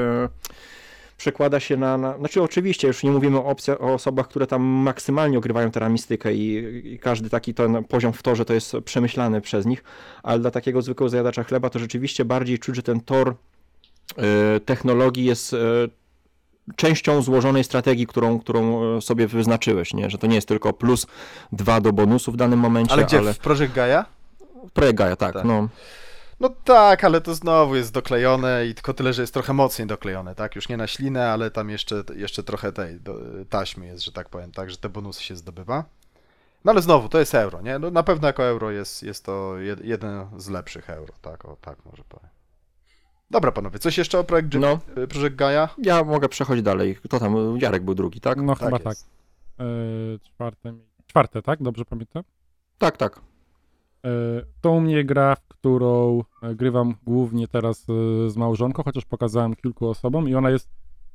przekłada 1.26 1.60
się 1.60 1.78
na, 1.78 1.98
na... 1.98 2.18
Znaczy 2.18 2.42
oczywiście 2.42 2.88
już 2.88 3.04
nie 3.04 3.12
mówimy 3.12 3.38
o, 3.38 3.46
opcja, 3.46 3.78
o 3.78 3.94
osobach, 3.94 4.28
które 4.28 4.48
tam 4.48 4.62
maksymalnie 4.62 5.38
ogrywają 5.38 5.72
teramistykę 5.72 6.34
i, 6.34 6.48
i 6.94 7.00
każdy 7.00 7.30
taki 7.30 7.54
ten 7.54 7.84
poziom 7.84 8.14
w 8.14 8.24
torze 8.24 8.46
to 8.46 8.54
jest 8.54 8.76
przemyślany 8.86 9.42
przez 9.42 9.66
nich, 9.66 9.84
ale 10.24 10.40
dla 10.40 10.52
takiego 10.52 10.82
zwykłego 10.82 11.10
zjadacza 11.10 11.44
chleba 11.44 11.70
to 11.70 11.80
rzeczywiście 11.80 12.26
bardziej 12.26 12.60
czuć, 12.60 12.76
że 12.76 12.84
ten 12.84 13.00
tor 13.00 13.36
e, 14.18 14.60
technologii 14.60 15.26
jest 15.26 15.54
e, 15.54 15.58
częścią 16.76 17.22
złożonej 17.22 17.64
strategii, 17.64 18.08
którą, 18.08 18.40
którą 18.40 18.84
e, 18.98 19.02
sobie 19.02 19.28
wyznaczyłeś, 19.28 19.94
nie? 19.94 20.10
że 20.10 20.18
to 20.18 20.28
nie 20.28 20.36
jest 20.36 20.48
tylko 20.48 20.74
plus 20.74 21.08
dwa 21.52 21.82
do 21.82 21.94
bonusu 21.94 22.32
w 22.32 22.38
danym 22.38 22.60
momencie, 22.60 22.94
Ale 22.94 23.04
gdzie? 23.04 23.18
ale 23.18 23.34
W 23.34 23.40
Project 23.40 23.74
Gaia? 23.74 24.06
projekt 24.74 24.98
Gaia, 24.98 25.16
tak, 25.16 25.34
Tak. 25.34 25.46
no. 25.46 25.68
No 26.40 26.50
tak, 26.50 27.04
ale 27.04 27.22
to 27.22 27.36
znowu 27.36 27.76
jest 27.76 27.94
doklejone 27.94 28.66
i 28.68 28.74
tylko 28.76 28.94
tyle, 28.94 29.14
że 29.14 29.22
jest 29.24 29.34
trochę 29.34 29.54
mocniej 29.54 29.88
doklejone, 29.88 30.36
tak? 30.36 30.56
Już 30.56 30.70
nie 30.70 30.78
na 30.78 30.88
ślinę, 30.88 31.30
ale 31.32 31.52
tam 31.52 31.70
jeszcze, 31.70 32.04
jeszcze 32.16 32.44
trochę 32.44 32.72
tej 32.72 33.00
do, 33.02 33.16
taśmy 33.50 33.86
jest, 33.86 34.04
że 34.06 34.12
tak 34.12 34.30
powiem, 34.30 34.52
tak, 34.52 34.70
że 34.72 34.78
te 34.78 34.90
bonusy 34.90 35.24
się 35.24 35.36
zdobywa. 35.36 35.86
No 36.66 36.72
ale 36.72 36.82
znowu, 36.82 37.10
to 37.10 37.20
jest 37.20 37.36
euro, 37.36 37.62
nie? 37.62 37.80
No 37.80 37.92
na 37.92 38.04
pewno 38.04 38.28
jako 38.28 38.44
euro 38.44 38.72
jest, 38.72 39.04
jest 39.04 39.26
to 39.26 39.58
jed, 39.58 39.86
jeden 39.86 40.26
z 40.38 40.50
lepszych 40.50 40.90
euro, 40.90 41.14
tak, 41.22 41.46
o 41.46 41.58
tak 41.62 41.78
może 41.86 42.04
powiem. 42.10 42.30
Dobra 43.32 43.52
panowie, 43.52 43.80
coś 43.80 43.98
jeszcze 43.98 44.20
o 44.20 44.24
projekt, 44.24 44.54
No. 44.54 44.80
no. 44.96 45.08
projekt 45.08 45.36
Gaia? 45.36 45.70
Ja 45.78 46.04
mogę 46.04 46.30
przechodzić 46.30 46.64
dalej. 46.64 46.96
Kto 46.96 47.20
tam? 47.20 47.58
Jarek 47.62 47.84
był 47.84 47.96
drugi, 47.96 48.22
tak? 48.22 48.42
No 48.42 48.56
Tak 48.56 48.64
chyba 48.66 48.80
tak. 48.80 48.86
jest. 48.88 49.10
E, 49.60 49.64
czwarte, 50.24 50.74
czwarte, 51.08 51.42
tak? 51.42 51.64
Dobrze 51.64 51.86
pamiętam? 51.86 52.24
Tak, 52.78 52.98
tak. 52.98 53.20
E, 54.06 54.10
To 54.62 54.72
u 54.72 54.82
mnie 54.82 55.04
gra, 55.06 55.36
w 55.36 55.45
którą 55.66 56.24
e, 56.44 56.56
grywam 56.56 56.96
głównie 57.04 57.48
teraz 57.48 57.86
e, 57.90 58.30
z 58.30 58.38
małżonką, 58.38 58.84
chociaż 58.84 59.06
pokazałem 59.06 59.56
kilku 59.56 59.90
osobom 59.90 60.30
i 60.30 60.36
ona 60.36 60.50
jest, 60.50 60.70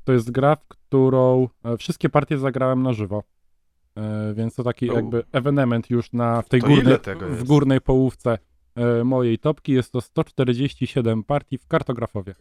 to 0.04 0.12
jest 0.12 0.30
gra, 0.30 0.56
w 0.56 0.68
którą 0.68 1.48
e, 1.64 1.76
wszystkie 1.76 2.08
partie 2.08 2.38
zagrałem 2.38 2.82
na 2.82 2.92
żywo. 2.92 3.22
Więc 4.34 4.54
to 4.54 4.64
taki 4.64 4.86
jakby 4.86 5.24
ewenement 5.32 5.90
już 5.90 6.12
na, 6.12 6.42
w 6.42 6.48
tej 6.48 6.60
górnej, 6.60 6.98
w 7.20 7.44
górnej 7.44 7.80
połówce 7.80 8.38
mojej 9.04 9.38
topki. 9.38 9.72
Jest 9.72 9.92
to 9.92 10.00
147 10.00 11.24
partii 11.24 11.58
w 11.58 11.66
kartografowie. 11.66 12.34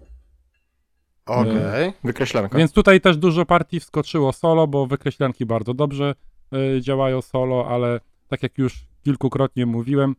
Okej. 1.25 1.93
Wykreślanka. 2.03 2.57
Więc 2.57 2.73
tutaj 2.73 3.01
też 3.01 3.17
dużo 3.17 3.45
partii 3.45 3.79
wskoczyło 3.79 4.33
solo, 4.33 4.67
bo 4.67 4.87
wykreślanki 4.87 5.45
bardzo 5.45 5.73
dobrze 5.73 6.15
działają 6.81 7.21
solo, 7.21 7.67
ale 7.67 7.99
tak 8.27 8.43
jak 8.43 8.57
już 8.57 8.87
kilkukrotnie 9.03 9.65
mówiłem, 9.65 10.15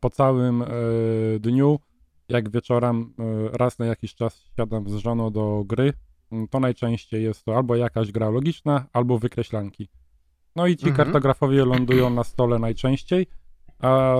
po 0.00 0.10
całym 0.10 0.62
y, 0.62 0.66
dniu, 1.40 1.78
jak 2.28 2.50
wieczorem 2.50 3.14
y, 3.52 3.56
raz 3.56 3.78
na 3.78 3.86
jakiś 3.86 4.14
czas 4.14 4.50
siadam 4.56 4.88
z 4.88 4.94
żoną 4.94 5.30
do 5.30 5.64
gry, 5.66 5.92
mm, 6.32 6.48
to 6.48 6.60
najczęściej 6.60 7.24
jest 7.24 7.44
to 7.44 7.56
albo 7.56 7.76
jakaś 7.76 8.12
gra 8.12 8.30
logiczna, 8.30 8.86
albo 8.92 9.18
wykreślanki. 9.18 9.88
No 10.56 10.66
i 10.66 10.76
ci 10.76 10.88
Mhm. 10.88 10.96
kartografowie 10.96 11.64
lądują 11.64 12.10
na 12.10 12.24
stole 12.24 12.58
najczęściej, 12.58 13.26
a 13.78 14.16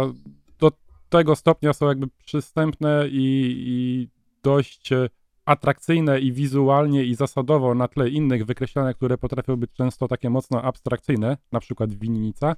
do 0.58 0.70
tego 1.08 1.36
stopnia 1.36 1.72
są 1.72 1.88
jakby 1.88 2.06
przystępne 2.24 3.04
i, 3.08 3.54
i 3.66 4.08
dość 4.42 4.92
e, 4.92 5.08
atrakcyjne 5.44 6.20
i 6.20 6.32
wizualnie 6.32 7.04
i 7.04 7.14
zasadowo 7.14 7.74
na 7.74 7.88
tle 7.88 8.08
innych 8.08 8.46
wykreślanek, 8.46 8.96
które 8.96 9.18
potrafią 9.18 9.56
być 9.56 9.72
często 9.72 10.08
takie 10.08 10.30
mocno 10.30 10.62
abstrakcyjne, 10.62 11.36
na 11.52 11.60
przykład 11.60 11.94
winnica, 11.94 12.56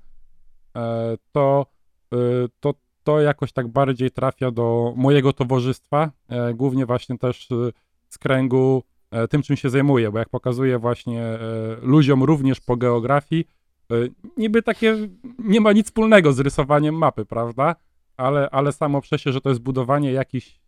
e, 0.77 1.17
to, 1.33 1.67
e, 1.67 1.76
to 2.61 2.75
to 3.07 3.21
jakoś 3.21 3.53
tak 3.53 3.69
bardziej 3.69 4.11
trafia 4.11 4.51
do 4.51 4.93
mojego 4.97 5.33
towarzystwa, 5.33 6.11
e, 6.29 6.55
głównie 6.55 6.87
właśnie 6.87 7.19
też 7.19 7.53
e, 7.53 7.55
z 8.09 8.19
kręgu 8.19 8.83
e, 9.11 9.29
tym, 9.29 9.43
czym 9.43 9.57
się 9.57 9.71
zajmuję, 9.71 10.13
bo 10.13 10.19
jak 10.19 10.29
pokazuję 10.29 10.79
właśnie 10.79 11.23
e, 11.23 11.39
ludziom 11.83 12.23
również 12.23 12.61
po 12.61 12.77
geografii, 12.77 13.45
niby 14.37 14.63
takie 14.63 14.97
nie 15.39 15.61
ma 15.61 15.73
nic 15.73 15.87
wspólnego 15.87 16.33
z 16.33 16.41
rysowaniem 16.41 16.95
mapy, 16.95 17.25
prawda? 17.25 17.77
Ale, 18.17 18.51
ale 18.51 18.73
samo 18.73 19.01
przez 19.01 19.21
się, 19.21 19.33
że 19.33 19.41
to 19.41 19.49
jest 19.49 19.61
budowanie 19.61 20.13
jakichś, 20.13 20.61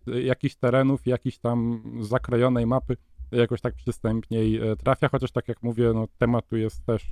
terenów, 0.57 1.07
jakiejś 1.07 1.39
tam 1.39 1.83
zakrojonej 2.01 2.67
mapy, 2.67 2.97
jakoś 3.33 3.61
tak 3.61 3.75
przystępniej 3.75 4.61
trafia, 4.79 5.09
chociaż 5.09 5.33
tak 5.33 5.49
jak 5.49 5.63
mówię, 5.63 5.93
no, 5.95 6.07
temat 6.19 6.49
tu 6.49 6.57
jest 6.57 6.87
też 6.87 7.07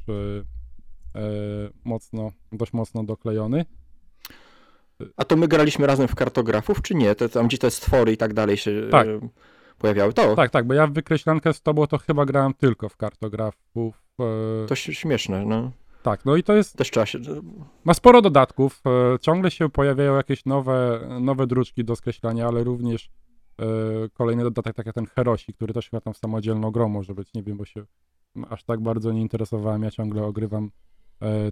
mocno, 1.84 2.30
dość 2.52 2.72
mocno 2.72 3.04
doklejony. 3.04 3.64
A 5.16 5.24
to 5.24 5.36
my 5.36 5.48
graliśmy 5.48 5.86
razem 5.86 6.08
w 6.08 6.14
kartografów, 6.14 6.82
czy 6.82 6.94
nie? 6.94 7.14
To, 7.14 7.28
tam 7.28 7.46
gdzie 7.46 7.58
te 7.58 7.70
stwory 7.70 8.12
i 8.12 8.16
tak 8.16 8.34
dalej 8.34 8.56
się 8.56 8.88
Tak. 8.90 9.08
e, 9.08 9.28
pojawiały. 9.78 10.12
To, 10.12 10.36
Tak, 10.36 10.50
tak, 10.50 10.66
bo 10.66 10.74
ja 10.74 10.86
w 10.86 10.92
wykreślankę 10.92 11.52
z 11.52 11.62
tobą 11.62 11.86
to 11.86 11.98
chyba 11.98 12.26
grałem 12.26 12.54
tylko 12.54 12.88
w 12.88 12.96
kartografów. 12.96 14.02
E, 14.20 14.66
to 14.66 14.74
śmieszne, 14.74 15.44
no. 15.44 15.70
tak, 16.02 16.24
no 16.24 16.36
i 16.36 16.42
to 16.42 16.54
jest, 16.54 16.76
Też 16.76 16.90
trzeba 16.90 17.06
się... 17.06 17.18
ma 17.84 17.94
sporo 17.94 18.22
dodatków, 18.22 18.82
e, 18.86 19.18
ciągle 19.18 19.50
się 19.50 19.68
pojawiają 19.68 20.16
jakieś 20.16 20.44
nowe, 20.44 21.08
nowe 21.20 21.46
druczki 21.46 21.84
do 21.84 21.96
skreślania, 21.96 22.46
ale 22.46 22.64
również 22.64 23.10
kolejny 24.12 24.42
dodatek, 24.42 24.76
tak 24.76 24.86
jak 24.86 24.94
ten 24.94 25.06
Herosi, 25.06 25.52
który 25.52 25.74
też 25.74 25.90
chyba 25.90 26.00
tam 26.00 26.14
samodzielną 26.14 26.70
grą 26.70 26.88
może 26.88 27.14
być, 27.14 27.34
nie 27.34 27.42
wiem, 27.42 27.56
bo 27.56 27.64
się 27.64 27.84
aż 28.50 28.64
tak 28.64 28.80
bardzo 28.80 29.12
nie 29.12 29.20
interesowałem, 29.20 29.82
ja 29.82 29.90
ciągle 29.90 30.22
ogrywam 30.22 30.70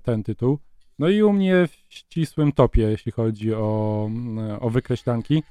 ten 0.03 0.23
tytuł. 0.23 0.59
No 0.99 1.09
i 1.09 1.23
u 1.23 1.33
mnie 1.33 1.69
w 1.69 1.95
ścisłym 1.95 2.53
topie, 2.53 2.83
jeśli 2.83 3.13
chodzi 3.13 3.55
o, 3.55 4.11
o 4.61 4.71
wykreślanki. 4.71 5.43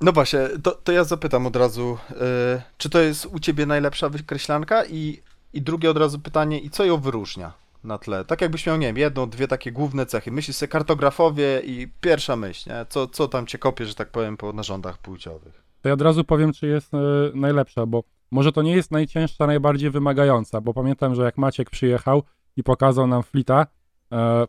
No 0.00 0.12
właśnie, 0.12 0.40
to, 0.62 0.70
to 0.70 0.92
ja 0.92 1.04
zapytam 1.04 1.46
od 1.46 1.56
razu, 1.56 1.98
e, 2.10 2.62
czy 2.78 2.90
to 2.90 3.00
jest 3.00 3.26
u 3.26 3.38
ciebie 3.38 3.66
najlepsza 3.66 4.08
wykreślanka? 4.08 4.84
I, 4.86 5.22
I 5.52 5.62
drugie 5.62 5.90
od 5.90 5.96
razu 5.96 6.18
pytanie, 6.18 6.58
i 6.58 6.70
co 6.70 6.84
ją 6.84 6.96
wyróżnia 6.96 7.52
na 7.84 7.98
tle? 7.98 8.24
Tak 8.24 8.40
jakbyś 8.40 8.66
miał, 8.66 8.76
nie 8.76 8.86
wiem, 8.86 8.98
jedną, 8.98 9.30
dwie 9.30 9.48
takie 9.48 9.72
główne 9.72 10.06
cechy. 10.06 10.30
Myślisz 10.32 10.56
sobie 10.56 10.68
kartografowie 10.68 11.60
i 11.64 11.88
pierwsza 12.00 12.36
myśl, 12.36 12.70
nie? 12.70 12.86
Co, 12.88 13.06
co 13.06 13.28
tam 13.28 13.46
cię 13.46 13.58
kopie, 13.58 13.86
że 13.86 13.94
tak 13.94 14.10
powiem, 14.10 14.36
po 14.36 14.52
narządach 14.52 14.98
płciowych? 14.98 15.70
to 15.82 15.88
ja 15.88 15.94
od 15.94 16.02
razu 16.02 16.24
powiem, 16.24 16.52
czy 16.52 16.66
jest 16.66 16.94
e, 16.94 16.98
najlepsza, 17.34 17.86
bo 17.86 18.02
może 18.30 18.52
to 18.52 18.62
nie 18.62 18.76
jest 18.76 18.90
najcięższa, 18.90 19.46
najbardziej 19.46 19.90
wymagająca, 19.90 20.60
bo 20.60 20.74
pamiętam, 20.74 21.14
że 21.14 21.22
jak 21.22 21.38
Maciek 21.38 21.70
przyjechał 21.70 22.22
i 22.56 22.62
pokazał 22.62 23.06
nam 23.06 23.22
Flita, 23.22 23.66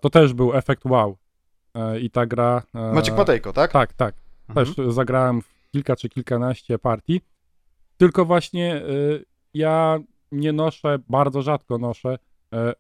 to 0.02 0.10
też 0.10 0.34
był 0.34 0.54
efekt 0.54 0.86
wow. 0.86 1.18
E, 1.76 2.00
I 2.00 2.10
ta 2.10 2.26
gra... 2.26 2.64
E, 2.76 2.94
Maciek 2.94 3.16
Patejko, 3.16 3.54
tak? 3.54 3.72
Tak, 3.72 3.94
tak. 3.94 4.16
Mhm. 4.50 4.66
Też 4.66 4.94
zagrałem 4.94 5.42
w 5.42 5.70
kilka 5.72 5.96
czy 5.96 6.10
kilkanaście 6.10 6.80
partii. 6.80 7.22
Tylko 7.98 8.26
właśnie 8.26 8.82
ja 9.54 10.00
nie 10.32 10.54
noszę, 10.54 11.00
bardzo 11.10 11.42
rzadko 11.42 11.78
noszę 11.78 12.18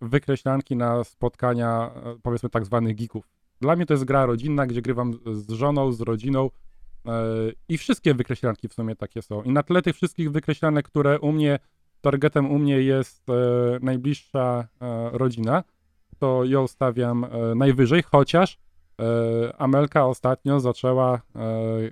wykreślanki 0.01 0.75
na 0.75 1.03
spotkania, 1.03 1.91
powiedzmy 2.23 2.49
tak 2.49 2.65
zwanych 2.65 2.95
geeków. 2.95 3.29
Dla 3.61 3.75
mnie 3.75 3.85
to 3.85 3.93
jest 3.93 4.03
gra 4.03 4.25
rodzinna, 4.25 4.67
gdzie 4.67 4.81
grywam 4.81 5.13
z 5.31 5.51
żoną, 5.51 5.91
z 5.91 6.01
rodziną 6.01 6.49
i 7.69 7.77
wszystkie 7.77 8.13
wykreślanki 8.13 8.67
w 8.67 8.73
sumie 8.73 8.95
takie 8.95 9.21
są. 9.21 9.43
I 9.43 9.49
na 9.49 9.63
tle 9.63 9.81
tych 9.81 9.95
wszystkich 9.95 10.31
wykreślanek, 10.31 10.85
które 10.85 11.19
u 11.19 11.31
mnie, 11.31 11.59
targetem 12.01 12.51
u 12.51 12.59
mnie 12.59 12.81
jest 12.81 13.25
najbliższa 13.81 14.67
rodzina, 15.11 15.63
to 16.21 16.45
ją 16.45 16.67
stawiam 16.67 17.23
y, 17.23 17.55
najwyżej, 17.55 18.03
chociaż 18.03 18.57
E, 19.01 19.55
Amelka 19.57 20.05
ostatnio 20.05 20.59
zaczęła 20.59 21.15
e, 21.15 21.19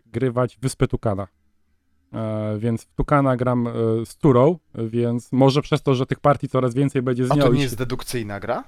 grywać 0.06 0.58
Wyspę 0.62 0.88
Tukana. 0.88 1.28
E, 2.14 2.58
więc 2.60 2.84
w 2.84 2.94
Tukana 2.96 3.38
gram 3.38 3.68
e, 3.68 3.72
z 4.06 4.18
Turą, 4.18 4.58
więc 4.76 5.32
może 5.32 5.62
przez 5.62 5.82
to, 5.82 5.96
że 5.96 6.06
tych 6.06 6.20
partii 6.20 6.50
coraz 6.50 6.74
więcej 6.74 7.02
będzie 7.02 7.26
z 7.26 7.32
A 7.32 7.36
nią. 7.36 7.42
to 7.42 7.52
i 7.52 7.56
nie 7.56 7.62
jest 7.62 7.78
dedukcyjna 7.78 8.40
gra? 8.40 8.64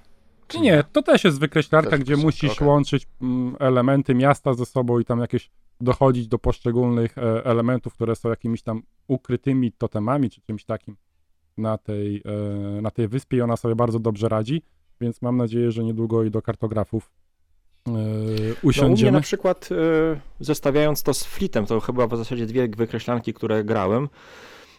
Czy 0.48 0.60
nie, 0.60 0.84
to 0.92 1.02
też 1.02 1.24
jest 1.24 1.40
wykreślarka, 1.40 1.90
Też 1.90 2.00
gdzie 2.00 2.18
musisz 2.18 2.52
okej. 2.52 2.68
łączyć 2.68 3.08
mm, 3.22 3.56
elementy 3.60 4.16
miasta 4.16 4.54
ze 4.54 4.66
sobą 4.66 5.00
i 5.00 5.06
tam 5.06 5.20
jakieś 5.20 5.52
dochodzić 5.82 6.28
do 6.28 6.40
poszczególnych 6.40 7.18
e, 7.18 7.46
elementów, 7.46 7.94
które 7.94 8.16
są 8.16 8.30
jakimiś 8.30 8.62
tam 8.62 8.82
ukrytymi 9.08 9.72
totemami 9.72 10.30
czy 10.30 10.42
czymś 10.42 10.66
takim 10.66 10.98
na 11.58 11.78
tej, 11.78 12.24
e, 12.78 12.82
na 12.82 12.92
tej 12.92 13.08
wyspie 13.08 13.38
i 13.38 13.42
ona 13.42 13.58
sobie 13.58 13.76
bardzo 13.76 14.00
dobrze 14.00 14.30
radzi, 14.30 14.62
więc 15.02 15.22
mam 15.22 15.38
nadzieję, 15.38 15.72
że 15.72 15.84
niedługo 15.84 16.24
i 16.24 16.32
do 16.32 16.42
kartografów 16.42 17.12
e, 17.88 17.92
No, 17.92 18.00
u 18.00 18.04
mnie 18.04 18.54
usiądziemy. 18.64 19.12
na 19.12 19.22
przykład 19.22 19.70
e, 19.72 20.20
zestawiając 20.40 21.04
to 21.04 21.14
z 21.14 21.24
Flitem, 21.24 21.66
to 21.66 21.80
chyba 21.80 22.08
w 22.08 22.18
zasadzie 22.18 22.46
dwie 22.46 22.68
wykreślanki, 22.68 23.34
które 23.34 23.64
grałem, 23.64 24.10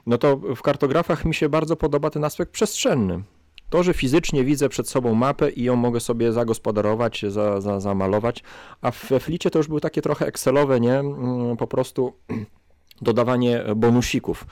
no 0.07 0.19
to 0.19 0.37
w 0.37 0.63
kartografach 0.63 1.25
mi 1.25 1.35
się 1.35 1.49
bardzo 1.49 1.77
podoba 1.77 2.11
ten 2.11 2.25
aspekt 2.25 2.53
przestrzenny. 2.53 3.23
To, 3.71 3.83
że 3.83 3.95
fizycznie 3.95 4.45
widzę 4.45 4.69
przed 4.69 4.89
sobą 4.89 5.15
mapę 5.15 5.51
i 5.51 5.63
ją 5.65 5.77
mogę 5.77 6.01
sobie 6.01 6.33
zagospodarować, 6.33 7.25
za, 7.29 7.61
za, 7.61 7.81
zamalować, 7.81 8.43
a 8.81 8.91
we 8.91 9.21
Flicie 9.21 9.51
to 9.51 9.59
już 9.59 9.69
były 9.69 9.81
takie 9.81 10.03
trochę 10.03 10.27
Excelowe, 10.27 10.81
nie? 10.81 10.99
Mm, 10.99 11.57
Po 11.57 11.67
prostu 11.67 12.13
dodawanie 13.03 13.65
bonusików. 13.77 14.45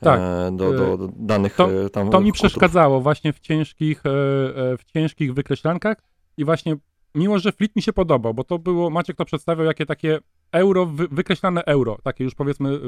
Tak. 0.00 0.20
e, 0.20 0.50
Do, 0.56 0.72
do, 0.72 0.96
do 0.96 1.08
danych 1.16 1.54
To- 1.56 1.84
e, 1.84 1.90
tam 1.90 2.10
To 2.10 2.20
mi 2.20 2.32
przeszkadzało 2.32 3.00
właśnie 3.00 3.32
w 3.32 3.40
ciężkich, 3.40 4.06
e, 4.06 4.10
e, 4.10 4.76
w 4.76 4.84
ciężkich 4.84 5.34
wykreślankach 5.34 5.96
i 6.36 6.44
właśnie 6.44 6.76
mimo, 7.14 7.38
że 7.38 7.52
Fleet 7.52 7.76
mi 7.76 7.82
się 7.82 7.92
podobał, 7.92 8.34
bo 8.34 8.44
to 8.44 8.58
było, 8.58 8.90
Maciek 8.90 9.16
to 9.16 9.24
przedstawiał, 9.24 9.66
jakie 9.66 9.86
takie 9.86 10.18
euro, 10.52 10.86
wy, 10.86 11.08
wykreślane 11.08 11.64
euro, 11.64 11.98
takie 12.02 12.24
już 12.24 12.34
powiedzmy 12.34 12.80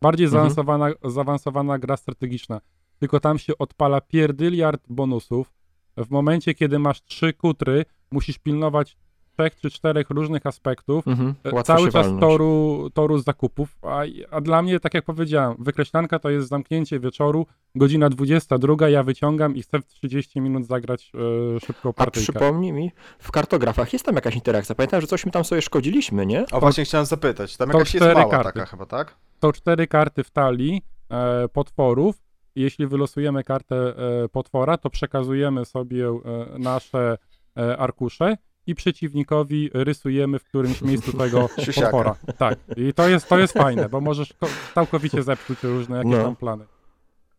bardziej 0.00 0.24
Mhm. 0.26 0.30
zaawansowana, 0.42 0.90
zaawansowana 1.04 1.78
gra 1.78 1.96
strategiczna, 1.96 2.60
tylko 2.98 3.20
tam 3.20 3.38
się 3.38 3.58
odpala 3.58 4.00
pierdyliard 4.00 4.82
bonusów. 4.88 5.52
W 5.96 6.10
momencie, 6.10 6.54
kiedy 6.54 6.78
masz 6.78 7.02
trzy 7.02 7.32
kutry, 7.32 7.84
musisz 8.10 8.38
pilnować 8.38 8.96
trzech 9.36 9.56
czy 9.60 9.70
czterech 9.70 10.10
różnych 10.10 10.46
aspektów, 10.46 11.08
Mhm. 11.08 11.34
e, 11.44 11.62
cały 11.62 11.84
czas 11.92 11.92
walnąć. 12.06 12.20
toru, 12.20 12.88
toru 12.94 13.18
zakupów, 13.18 13.78
a, 13.82 14.02
a 14.30 14.40
dla 14.40 14.62
mnie, 14.62 14.80
tak 14.80 14.94
jak 14.94 15.04
powiedziałem, 15.04 15.56
wykreślanka 15.58 16.18
to 16.18 16.30
jest 16.30 16.48
zamknięcie 16.48 17.00
wieczoru, 17.00 17.46
godzina 17.74 18.08
22, 18.10 18.88
ja 18.88 19.02
wyciągam 19.02 19.56
i 19.56 19.62
chcę 19.62 19.80
w 19.80 19.86
30 19.86 20.40
minut 20.40 20.66
zagrać 20.66 21.12
e, 21.56 21.60
szybką 21.60 21.88
A 21.88 21.92
partyjkę. 21.92 22.32
przypomnij 22.32 22.72
mi, 22.72 22.90
w 23.18 23.30
kartografach 23.30 23.92
jest 23.92 24.04
tam 24.04 24.14
jakaś 24.14 24.34
interakcja. 24.34 24.74
Pamiętam, 24.74 25.00
że 25.00 25.06
coś 25.06 25.26
my 25.26 25.32
tam 25.32 25.44
sobie 25.44 25.62
szkodziliśmy, 25.62 26.26
nie? 26.26 26.44
O, 26.52 26.60
właśnie 26.60 26.84
chciałem 26.84 27.06
zapytać. 27.06 27.56
Tam 27.56 27.70
to 27.70 27.78
jakaś 27.78 27.94
jest 27.94 28.04
cztery 28.04 28.20
mała 28.20 28.30
karty. 28.30 28.52
taka 28.52 28.66
chyba, 28.66 28.86
tak? 28.86 29.16
Są 29.42 29.52
cztery 29.52 29.86
karty 29.86 30.24
w 30.24 30.30
talii 30.30 30.82
e, 31.10 31.48
potworów. 31.48 32.22
Jeśli 32.56 32.86
wylosujemy 32.86 33.44
kartę 33.44 33.76
e, 34.24 34.28
potwora, 34.28 34.76
to 34.78 34.90
przekazujemy 34.90 35.64
sobie 35.64 36.06
e, 36.08 36.58
nasze 36.58 37.18
e, 37.58 37.76
arkusze 37.78 38.36
i 38.66 38.74
przeciwnikowi 38.74 39.70
rysujemy 39.74 40.38
w 40.38 40.44
którymś 40.44 40.82
miejscu 40.82 41.12
tego 41.18 41.48
potwora. 41.74 42.16
Tak. 42.38 42.58
I 42.76 42.94
to 42.94 43.08
jest, 43.08 43.28
to 43.28 43.38
jest 43.38 43.52
fajne, 43.54 43.88
bo 43.88 44.00
możesz 44.00 44.32
ko- 44.32 44.48
całkowicie 44.74 45.22
zepsuć 45.22 45.62
różne 45.62 45.96
jakieś 45.96 46.12
No. 46.12 46.22
tam 46.24 46.36
plany. 46.36 46.64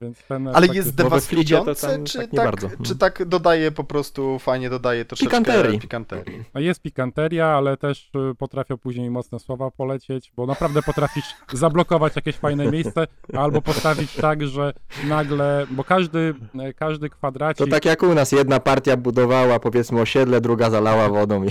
Więc 0.04 0.18
ten 0.28 0.48
Ale 0.48 0.68
jest 0.68 0.98
to 0.98 1.04
dewastujące, 1.04 1.88
tam 1.88 2.04
czy 2.06 2.18
tak 2.18 2.26
tak, 2.26 2.34
nie 2.34 2.40
bardzo. 2.40 2.70
czy 2.84 2.96
tak 2.96 3.26
dodaje 3.26 3.72
po 3.72 3.84
prostu, 3.84 4.40
fajnie 4.40 4.70
dodaje 4.70 5.06
troszeczkę 5.06 5.38
Pikanterii. 5.38 5.80
pikanterii. 5.80 6.44
No 6.54 6.62
Jest 6.62 6.82
pikanteria, 6.82 7.48
ale 7.48 7.78
też 7.78 8.12
y, 8.32 8.36
potrafią 8.36 8.78
później 8.78 9.10
mocne 9.10 9.40
słowa 9.40 9.72
polecieć, 9.72 10.32
bo 10.36 10.46
naprawdę 10.46 10.82
potrafisz 10.82 11.26
zablokować 11.54 12.16
jakieś 12.16 12.36
fajne 12.36 12.72
miejsce, 12.72 13.08
albo 13.34 13.62
postawić 13.62 14.16
tak, 14.16 14.48
że 14.48 14.74
nagle, 15.08 15.68
bo 15.72 15.84
każdy, 15.84 16.34
e, 16.60 16.74
każdy 16.74 17.10
To 17.10 17.16
kwadracik, 17.16 17.70
tak 17.70 17.86
jak 17.86 18.04
u 18.04 18.14
nas, 18.14 18.32
jedna 18.32 18.60
partia 18.60 18.98
budowała 18.98 19.60
powiedzmy 19.60 20.02
osiedle, 20.02 20.42
druga 20.42 20.70
zalała 20.70 21.10
wodą. 21.10 21.44
I... 21.44 21.50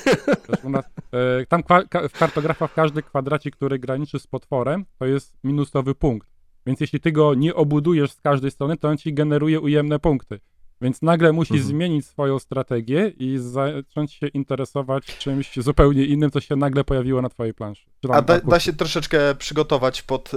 też 0.46 0.64
u 0.64 0.70
nas, 0.70 0.84
e, 1.12 1.46
tam 1.46 1.62
kwa, 1.62 1.82
ka, 1.82 2.08
w 2.08 2.18
kartografach 2.18 2.74
każdy 2.74 3.02
kwadracik, 3.02 3.56
który 3.56 3.78
graniczy 3.78 4.18
z 4.18 4.26
potworem, 4.26 4.84
to 4.98 5.06
jest 5.06 5.34
minusowy 5.44 5.94
punkt. 5.94 6.33
Więc 6.66 6.80
jeśli 6.80 7.00
ty 7.00 7.12
go 7.12 7.34
nie 7.34 7.54
obudujesz 7.54 8.12
z 8.12 8.20
każdej 8.20 8.50
strony, 8.50 8.76
to 8.76 8.88
on 8.88 8.96
ci 8.98 9.14
generuje 9.14 9.60
ujemne 9.60 9.98
punkty. 9.98 10.40
Więc 10.80 11.02
nagle 11.02 11.32
musisz 11.32 11.56
Mhm. 11.56 11.68
zmienić 11.68 12.06
swoją 12.06 12.38
strategię 12.38 13.08
i 13.18 13.38
zacząć 13.38 14.12
się 14.12 14.26
interesować 14.26 15.18
czymś 15.18 15.54
zupełnie 15.56 16.04
innym, 16.04 16.30
co 16.30 16.40
się 16.40 16.56
nagle 16.56 16.84
pojawiło 16.84 17.22
na 17.22 17.28
twojej 17.28 17.54
planszy. 17.54 17.84
A 18.08 18.22
da, 18.22 18.40
da 18.40 18.60
się 18.60 18.72
troszeczkę 18.72 19.34
przygotować 19.34 20.02
pod, 20.02 20.30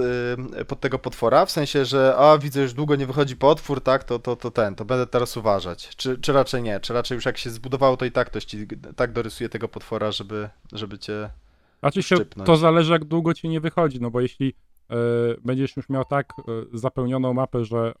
y, 0.58 0.64
pod 0.64 0.80
tego 0.80 0.98
potwora, 0.98 1.46
w 1.46 1.50
sensie, 1.50 1.84
że 1.84 2.14
a 2.16 2.38
widzę, 2.38 2.62
już 2.62 2.72
długo 2.72 2.96
nie 2.96 3.06
wychodzi 3.06 3.36
potwór, 3.36 3.80
tak, 3.80 4.04
to, 4.04 4.18
to, 4.18 4.36
to 4.36 4.50
ten, 4.50 4.74
to 4.74 4.84
będę 4.84 5.06
teraz 5.06 5.36
uważać. 5.36 5.88
Czy, 5.96 6.18
czy 6.18 6.32
raczej 6.32 6.62
nie? 6.62 6.80
Czy 6.80 6.92
raczej 6.92 7.14
już 7.14 7.24
jak 7.24 7.38
się 7.38 7.50
zbudowało, 7.50 7.96
to 7.96 8.04
i 8.04 8.12
tak 8.12 8.26
ktoś 8.26 8.44
ci 8.44 8.66
tak 8.96 9.12
dorysuje 9.12 9.48
tego 9.48 9.68
potwora, 9.68 10.12
żeby, 10.12 10.48
żeby 10.72 10.98
cię... 10.98 11.30
Znaczy 11.80 12.02
się, 12.02 12.16
szczypnąć. 12.16 12.46
to 12.46 12.56
zależy 12.56 12.92
jak 12.92 13.04
długo 13.04 13.34
ci 13.34 13.48
nie 13.48 13.60
wychodzi, 13.60 14.00
no 14.00 14.10
bo 14.10 14.20
jeśli 14.20 14.54
będziesz 15.44 15.76
już 15.76 15.88
miał 15.88 16.04
tak 16.04 16.32
e, 16.38 16.42
zapełnioną 16.78 17.34
mapę, 17.34 17.64
że 17.64 17.94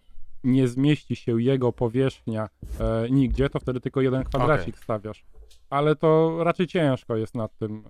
nie 0.44 0.68
zmieści 0.68 1.16
się 1.16 1.42
jego 1.42 1.72
powierzchnia 1.72 2.48
e, 2.80 3.10
nigdzie, 3.10 3.50
to 3.50 3.60
wtedy 3.60 3.80
tylko 3.80 4.00
jeden 4.00 4.24
kwadracik 4.24 4.78
stawiasz. 4.78 5.24
Ale 5.70 5.96
to 5.96 6.36
raczej 6.44 6.66
ciężko 6.66 7.16
jest 7.16 7.34
nad 7.34 7.58
tym 7.58 7.84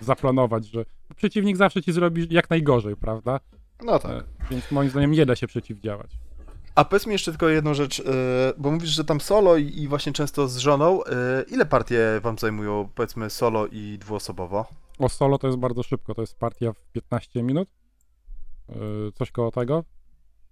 e, 0.00 0.04
zaplanować, 0.04 0.66
że 0.66 0.84
przeciwnik 1.16 1.56
zawsze 1.56 1.82
ci 1.82 1.92
zrobi 1.92 2.26
jak 2.30 2.50
najgorzej, 2.50 2.96
prawda? 2.96 3.40
No 3.84 3.98
tak. 3.98 4.12
E, 4.12 4.24
więc 4.50 4.70
moim 4.70 4.90
zdaniem 4.90 5.10
nie 5.10 5.26
da 5.26 5.36
się 5.36 5.46
przeciwdziałać. 5.46 6.10
A 6.74 6.84
powiedz 6.84 7.06
mi 7.06 7.12
jeszcze 7.12 7.30
tylko 7.30 7.48
jedną 7.48 7.74
rzecz, 7.74 8.02
bo 8.58 8.70
mówisz, 8.70 8.90
że 8.90 9.04
tam 9.04 9.20
solo 9.20 9.56
i, 9.56 9.88
właśnie 9.88 10.12
często 10.12 10.48
z 10.48 10.56
żoną. 10.56 11.00
Ile 11.50 11.66
partie 11.66 12.20
wam 12.22 12.38
zajmują, 12.38 12.88
powiedzmy, 12.94 13.30
solo 13.30 13.66
i 13.66 13.98
dwuosobowo? 13.98 14.66
O 14.98 15.08
solo 15.08 15.38
to 15.38 15.46
jest 15.46 15.58
bardzo 15.58 15.82
szybko, 15.82 16.14
to 16.14 16.20
jest 16.20 16.38
partia 16.38 16.72
w 16.72 16.92
15 16.92 17.42
minut, 17.42 17.68
coś 19.14 19.30
koło 19.30 19.50
tego. 19.50 19.84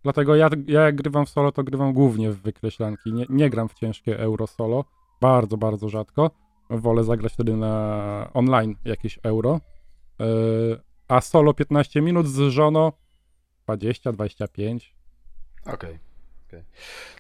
Dlatego 0.02 0.37
ja, 0.37 0.50
ja 0.66 0.81
jak 0.83 0.97
grywam 0.97 1.26
w 1.26 1.28
solo, 1.28 1.52
to 1.52 1.64
grywam 1.64 1.92
głównie 1.92 2.31
w 2.31 2.42
wykreślanki, 2.42 3.12
nie, 3.12 3.26
nie 3.28 3.50
gram 3.50 3.69
w 3.69 3.75
ciężkie 3.75 4.19
euro 4.19 4.47
solo, 4.47 4.85
bardzo, 5.21 5.57
bardzo 5.57 5.88
rzadko. 5.88 6.31
Wolę 6.71 7.04
zagrać 7.04 7.33
wtedy 7.33 7.57
na 7.57 8.31
online 8.35 8.75
jakieś 8.85 9.19
euro. 9.23 9.61
Yy, 10.19 10.26
a 11.09 11.21
solo 11.21 11.54
15 11.54 12.02
minut 12.02 12.28
z 12.28 12.38
żoną 12.38 12.92
20-25. 13.69 14.81
Okej. 15.66 15.99
okej. 16.49 16.62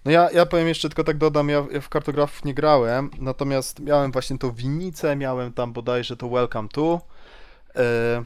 No 0.04 0.10
ja, 0.10 0.30
ja 0.30 0.46
powiem 0.46 0.68
jeszcze, 0.68 0.88
tylko 0.88 1.04
tak 1.04 1.18
dodam, 1.18 1.48
ja, 1.48 1.66
ja 1.72 1.80
w 1.80 1.88
kartografów 1.88 2.44
nie 2.44 2.54
grałem, 2.54 3.10
natomiast 3.18 3.80
miałem 3.80 4.12
właśnie 4.12 4.38
tą 4.38 4.52
winnicę, 4.52 5.16
miałem 5.16 5.52
tam 5.52 5.72
bodajże 5.72 6.16
to 6.16 6.28
Welcome 6.28 6.68
to. 6.68 7.00
E, 7.76 8.24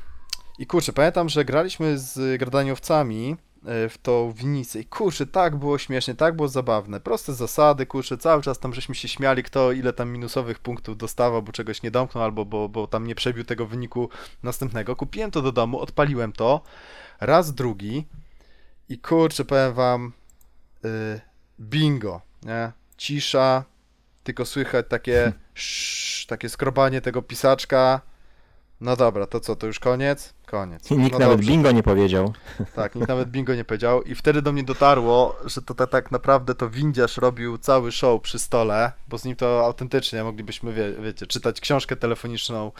I 0.59 0.67
kurczę, 0.67 0.93
pamiętam, 0.93 1.29
że 1.29 1.45
graliśmy 1.45 1.99
z 1.99 2.41
gradaniowcami 2.41 3.37
e, 3.67 3.89
w 3.89 3.99
tą 3.99 4.33
winnicę 4.33 4.81
i 4.81 4.85
kurczę, 4.85 5.27
tak 5.27 5.57
było 5.57 5.79
śmiesznie, 5.79 6.15
tak 6.15 6.37
było 6.37 6.49
zabawne. 6.49 7.01
Proste 7.01 7.35
zasady, 7.35 7.87
kurczę, 7.87 8.19
cały 8.19 8.43
czas 8.43 8.59
tam 8.59 8.75
żeśmy 8.75 8.95
się 8.95 9.09
śmiali, 9.09 9.43
kto 9.43 9.73
ile 9.73 9.93
tam 9.93 10.11
minusowych 10.11 10.59
punktów 10.59 10.97
dostawał, 10.97 11.43
bo 11.43 11.53
czegoś 11.53 11.83
nie 11.83 11.91
domknął, 11.91 12.25
albo 12.25 12.45
bo, 12.45 12.69
bo 12.69 12.87
tam 12.87 13.07
nie 13.07 13.15
przebił 13.15 13.45
tego 13.45 13.67
wyniku 13.67 14.09
następnego. 14.43 14.97
Kupiłem 14.97 15.31
to 15.31 15.43
do 15.43 15.53
domu, 15.53 15.79
odpaliłem 15.79 16.33
to, 16.33 16.63
raz, 17.21 17.55
drugi 17.55 18.07
i 18.89 18.99
kurczę, 18.99 19.45
powiem 19.45 19.75
wam, 19.75 20.13
y, 20.85 21.21
bingo, 21.61 22.21
nie? 22.43 22.73
Cisza, 22.97 23.65
tylko 24.25 24.47
słychać 24.47 24.87
takie 24.89 25.33
sz, 25.55 26.27
takie 26.27 26.49
skrobanie 26.49 27.01
tego 27.01 27.23
pisaczka. 27.23 28.01
No 28.81 28.97
dobra, 28.97 29.27
to 29.27 29.41
co, 29.41 29.57
to 29.57 29.67
już 29.67 29.79
koniec? 29.79 30.35
Koniec. 30.47 30.91
I 30.91 30.99
nikt 30.99 31.13
no 31.13 31.19
nawet 31.19 31.37
dobrze. 31.37 31.51
bingo 31.51 31.73
nie 31.73 31.83
powiedział. 31.83 32.33
Tak, 32.75 32.95
nikt 32.95 33.09
nawet 33.09 33.31
bingo 33.31 33.55
nie 33.55 33.65
powiedział. 33.65 34.03
I 34.03 34.15
wtedy 34.15 34.43
do 34.43 34.53
mnie 34.53 34.63
dotarło, 34.63 35.37
że 35.45 35.63
to 35.63 35.75
ta, 35.75 35.87
tak 35.87 36.11
naprawdę 36.11 36.55
to 36.55 36.71
windiarz 36.71 37.17
robił 37.17 37.59
cały 37.59 37.93
show 37.93 38.23
przy 38.23 38.39
stole, 38.39 38.93
bo 39.09 39.19
z 39.19 39.25
nim 39.25 39.37
to 39.37 39.65
autentycznie 39.65 40.25
moglibyśmy, 40.25 40.73
wie, 40.73 40.93
wiecie, 40.93 41.27
czytać 41.27 41.61
książkę 41.61 41.97
telefoniczną 41.97 42.73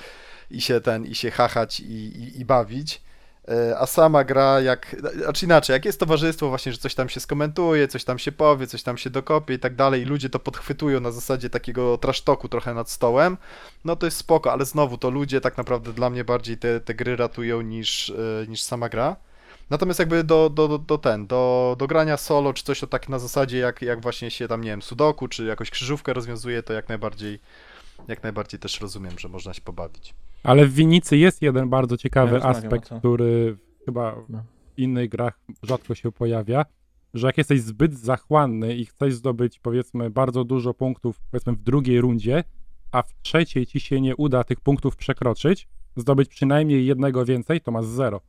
i 0.51 0.61
się 0.61 0.81
ten, 0.81 1.07
i 1.07 1.15
się 1.15 1.31
chachać 1.31 1.81
i, 1.81 1.93
i, 1.93 2.41
i 2.41 2.45
bawić. 2.45 3.03
E, 3.49 3.79
A 3.79 3.87
sama 3.87 4.25
gra 4.25 4.61
jak, 4.61 4.97
znaczy 5.23 5.45
inaczej, 5.45 5.75
jak 5.75 5.85
jest 5.85 6.01
towarzystwo 6.01 6.49
właśnie, 6.49 6.73
że 6.73 6.79
coś 6.79 6.95
tam 6.95 7.09
się 7.09 7.21
skomentuje, 7.21 7.89
coś 7.89 8.05
tam 8.05 8.19
się 8.19 8.33
powie, 8.33 8.67
coś 8.67 8.83
tam 8.83 8.99
się 8.99 9.11
dokopie 9.11 9.55
i 9.55 9.59
tak 9.59 9.75
dalej 9.75 10.03
i 10.03 10.05
ludzie 10.05 10.31
to 10.31 10.39
podchwytują 10.39 11.01
na 11.01 11.11
zasadzie 11.11 11.51
takiego 11.51 11.99
trasztoku 11.99 12.49
trochę 12.49 12.75
nad 12.75 12.91
stołem, 12.91 13.37
no 13.85 13.97
to 13.97 14.07
jest 14.07 14.17
spoko, 14.17 14.53
ale 14.53 14.65
znowu 14.65 14.99
to 14.99 15.11
ludzie 15.11 15.41
tak 15.41 15.57
naprawdę 15.57 15.93
dla 15.93 16.11
mnie 16.11 16.25
bardziej 16.25 16.59
te, 16.59 16.81
te 16.81 16.95
gry 16.95 17.17
ratują 17.17 17.61
niż, 17.61 18.11
e, 18.11 18.47
niż 18.49 18.63
sama 18.63 18.89
gra. 18.89 19.17
Natomiast 19.71 19.99
jakby 19.99 20.25
do, 20.25 20.51
do, 20.51 20.69
do, 20.69 20.79
do 20.79 20.99
ten, 20.99 21.27
do, 21.27 21.77
do 21.79 21.87
grania 21.87 22.17
solo, 22.17 22.53
czy 22.53 22.65
coś 22.65 22.81
to 22.81 22.87
tak 22.87 23.09
na 23.09 23.19
zasadzie 23.19 23.59
jak, 23.59 23.83
jak 23.83 24.01
właśnie 24.01 24.31
się 24.31 24.49
tam, 24.49 24.61
nie 24.61 24.71
wiem, 24.71 24.83
sudoku, 24.83 25.29
czy 25.29 25.45
jakąś 25.45 25.71
krzyżówkę 25.71 26.13
rozwiązuje, 26.13 26.63
to 26.63 26.73
jak 26.73 26.89
najbardziej, 26.89 27.39
jak 28.09 28.23
najbardziej 28.23 28.61
też 28.61 28.81
rozumiem, 28.81 29.19
że 29.19 29.29
można 29.29 29.55
się 29.55 29.61
pobawić. 29.61 30.15
Ale 30.43 30.67
w 30.67 30.75
Winicy 30.75 31.17
jest 31.17 31.43
jeden 31.43 31.69
bardzo 31.69 31.97
ciekawy 31.97 32.43
aspekt, 32.43 32.91
który 32.99 33.57
chyba 33.85 34.17
No. 34.29 34.45
w 34.75 34.79
innych 34.79 35.09
grach 35.09 35.41
rzadko 35.63 35.95
się 35.95 36.13
pojawia, 36.13 36.65
że 37.15 37.27
jak 37.27 37.39
jesteś 37.39 37.61
zbyt 37.61 37.95
zachłanny 37.95 38.77
i 38.77 38.87
chcesz 38.87 39.15
zdobyć 39.15 39.59
powiedzmy 39.59 40.11
bardzo 40.11 40.45
dużo 40.45 40.75
punktów 40.75 41.21
powiedzmy 41.31 41.53
w 41.53 41.63
drugiej 41.63 42.01
rundzie, 42.01 42.45
a 42.93 43.03
w 43.03 43.15
trzeciej 43.23 43.67
ci 43.67 43.81
się 43.81 44.01
nie 44.01 44.17
uda 44.17 44.45
tych 44.45 44.61
punktów 44.61 44.97
przekroczyć, 44.97 45.69
zdobyć 45.97 46.29
przynajmniej 46.29 46.87
jednego 46.87 47.25
więcej, 47.25 47.61
to 47.61 47.71
masz 47.71 47.85
zero. 47.85 48.21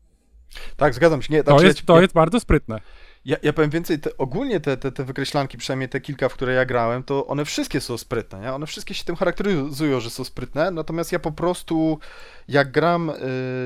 Tak, 0.76 0.94
zgadzam 0.94 1.22
się. 1.22 1.34
Nie, 1.34 1.44
To 1.44 1.52
znaczy, 1.52 1.66
jest, 1.66 1.86
to 1.86 2.02
jest 2.02 2.14
bardzo 2.14 2.40
sprytne. 2.40 2.80
Ja, 3.28 3.38
ja 3.44 3.54
powiem 3.54 3.70
więcej, 3.70 4.00
te, 4.00 4.18
ogólnie 4.18 4.60
te, 4.60 4.78
te, 4.78 4.92
te 4.92 5.04
wykreślanki, 5.04 5.58
przynajmniej 5.58 5.90
te 5.90 6.02
kilka, 6.02 6.30
w 6.30 6.34
które 6.34 6.54
ja 6.54 6.66
grałem, 6.66 7.04
to 7.04 7.28
one 7.28 7.46
wszystkie 7.46 7.82
są 7.82 7.98
sprytne, 7.98 8.40
nie? 8.40 8.54
One 8.54 8.66
wszystkie 8.66 8.94
się 8.94 9.04
tym 9.04 9.16
charakteryzują, 9.16 10.00
że 10.00 10.10
są 10.10 10.24
sprytne, 10.24 10.72
natomiast 10.72 11.12
ja 11.12 11.20
po 11.20 11.32
prostu, 11.32 12.00
jak 12.48 12.72
gram 12.72 13.10
y, 13.10 13.14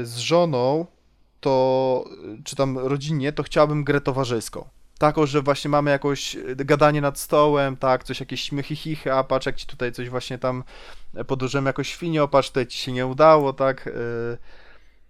z 0.04 0.18
żoną, 0.18 0.86
to, 1.40 2.06
y, 2.40 2.44
czy 2.44 2.56
tam 2.56 2.78
rodzinnie, 2.78 3.34
to 3.34 3.44
chciałbym 3.44 3.84
grę 3.84 4.02
towarzyską. 4.02 4.70
Taką, 4.98 5.26
że 5.26 5.42
właśnie 5.42 5.70
mamy 5.70 5.92
jakieś 5.92 6.36
y, 6.36 6.56
gadanie 6.56 7.02
nad 7.02 7.20
stołem, 7.20 7.78
tak, 7.78 8.04
coś 8.04 8.20
jakieś 8.20 8.42
śmiechy, 8.42 8.76
chichy, 8.76 9.14
a 9.14 9.24
patrz 9.24 9.46
jak 9.46 9.56
ci 9.56 9.68
tutaj 9.68 9.92
coś 9.92 10.10
właśnie 10.10 10.38
tam 10.38 10.64
podłożyłem 11.28 11.66
jakoś 11.66 11.90
świnię, 11.90 12.28
patrz 12.32 12.48
tutaj 12.48 12.68
ci 12.68 12.78
się 12.78 12.92
nie 12.92 13.06
udało, 13.08 13.54
tak. 13.54 13.90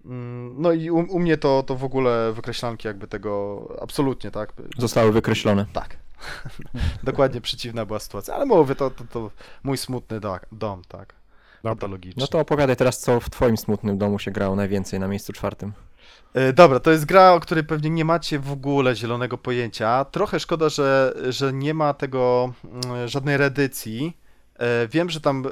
Mm, 0.05 0.55
No 0.61 0.71
i 0.71 0.89
u, 0.89 0.97
u 0.97 1.19
mnie 1.19 1.37
to, 1.37 1.63
to 1.63 1.75
w 1.75 1.83
ogóle 1.83 2.33
wykreślanki 2.33 2.87
jakby 2.87 3.07
tego 3.07 3.67
absolutnie, 3.81 4.31
tak. 4.31 4.53
Zostały 4.77 5.11
wykreślone. 5.11 5.65
Tak. 5.73 5.97
Dokładnie 7.03 7.41
przeciwna 7.41 7.85
była 7.85 7.99
sytuacja, 7.99 8.35
ale 8.35 8.45
mówię, 8.45 8.75
to, 8.75 8.89
to, 8.89 9.03
to 9.03 9.31
mój 9.63 9.77
smutny 9.77 10.19
do, 10.19 10.39
dom, 10.51 10.81
tak. 10.87 11.13
Patologiczny. 11.63 12.21
No 12.21 12.27
to 12.27 12.39
opowiadaj 12.39 12.75
teraz, 12.75 12.99
co 12.99 13.19
w 13.19 13.29
twoim 13.29 13.57
smutnym 13.57 13.97
domu 13.97 14.19
się 14.19 14.31
grało 14.31 14.55
najwięcej 14.55 14.99
na 14.99 15.07
miejscu 15.07 15.33
czwartym. 15.33 15.73
E, 16.33 16.53
Dobra, 16.53 16.79
to 16.79 16.91
jest 16.91 17.05
gra, 17.05 17.33
o 17.33 17.39
której 17.39 17.63
pewnie 17.63 17.89
nie 17.89 18.05
macie 18.05 18.39
w 18.39 18.51
ogóle 18.51 18.95
zielonego 18.95 19.37
pojęcia. 19.37 20.05
Trochę 20.05 20.39
szkoda, 20.39 20.69
że, 20.69 21.13
że 21.29 21.53
nie 21.53 21.73
ma 21.73 21.93
tego 21.93 22.53
mm, 22.63 23.07
żadnej 23.07 23.37
reedycji. 23.37 24.17
E, 24.55 24.87
Wiem, 24.87 25.09
że 25.09 25.21
tam 25.21 25.43
e, 25.45 25.49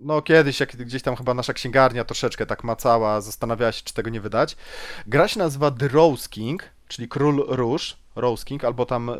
no 0.00 0.22
kiedyś, 0.22 0.60
jak 0.60 0.76
gdzieś 0.76 1.02
tam 1.02 1.16
chyba 1.16 1.34
nasza 1.34 1.52
księgarnia 1.52 2.04
troszeczkę 2.04 2.46
tak 2.46 2.64
macała, 2.64 3.20
zastanawiała 3.20 3.72
się, 3.72 3.82
czy 3.84 3.94
tego 3.94 4.10
nie 4.10 4.20
wydać. 4.20 4.56
Gra 5.06 5.28
się 5.28 5.38
nazywa 5.38 5.70
The 5.70 5.88
Rose 5.88 6.28
King, 6.28 6.62
czyli 6.88 7.08
Król 7.08 7.44
Róż, 7.48 7.96
Rose 8.16 8.44
King, 8.44 8.64
albo 8.64 8.86
tam 8.86 9.08
y, 9.08 9.16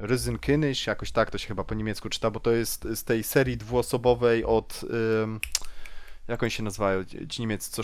Risen 0.00 0.38
König, 0.38 0.86
jakoś 0.86 1.12
tak 1.12 1.30
to 1.30 1.38
się 1.38 1.48
chyba 1.48 1.64
po 1.64 1.74
niemiecku 1.74 2.08
czyta, 2.08 2.30
bo 2.30 2.40
to 2.40 2.50
jest 2.50 2.88
z 2.94 3.04
tej 3.04 3.22
serii 3.22 3.56
dwuosobowej 3.56 4.44
od... 4.44 4.84
Y, 4.84 5.56
jak 6.28 6.42
oni 6.42 6.50
się 6.50 6.62
nazywają, 6.62 7.04
ci 7.04 7.40
niemieccy, 7.40 7.70
co 7.70 7.82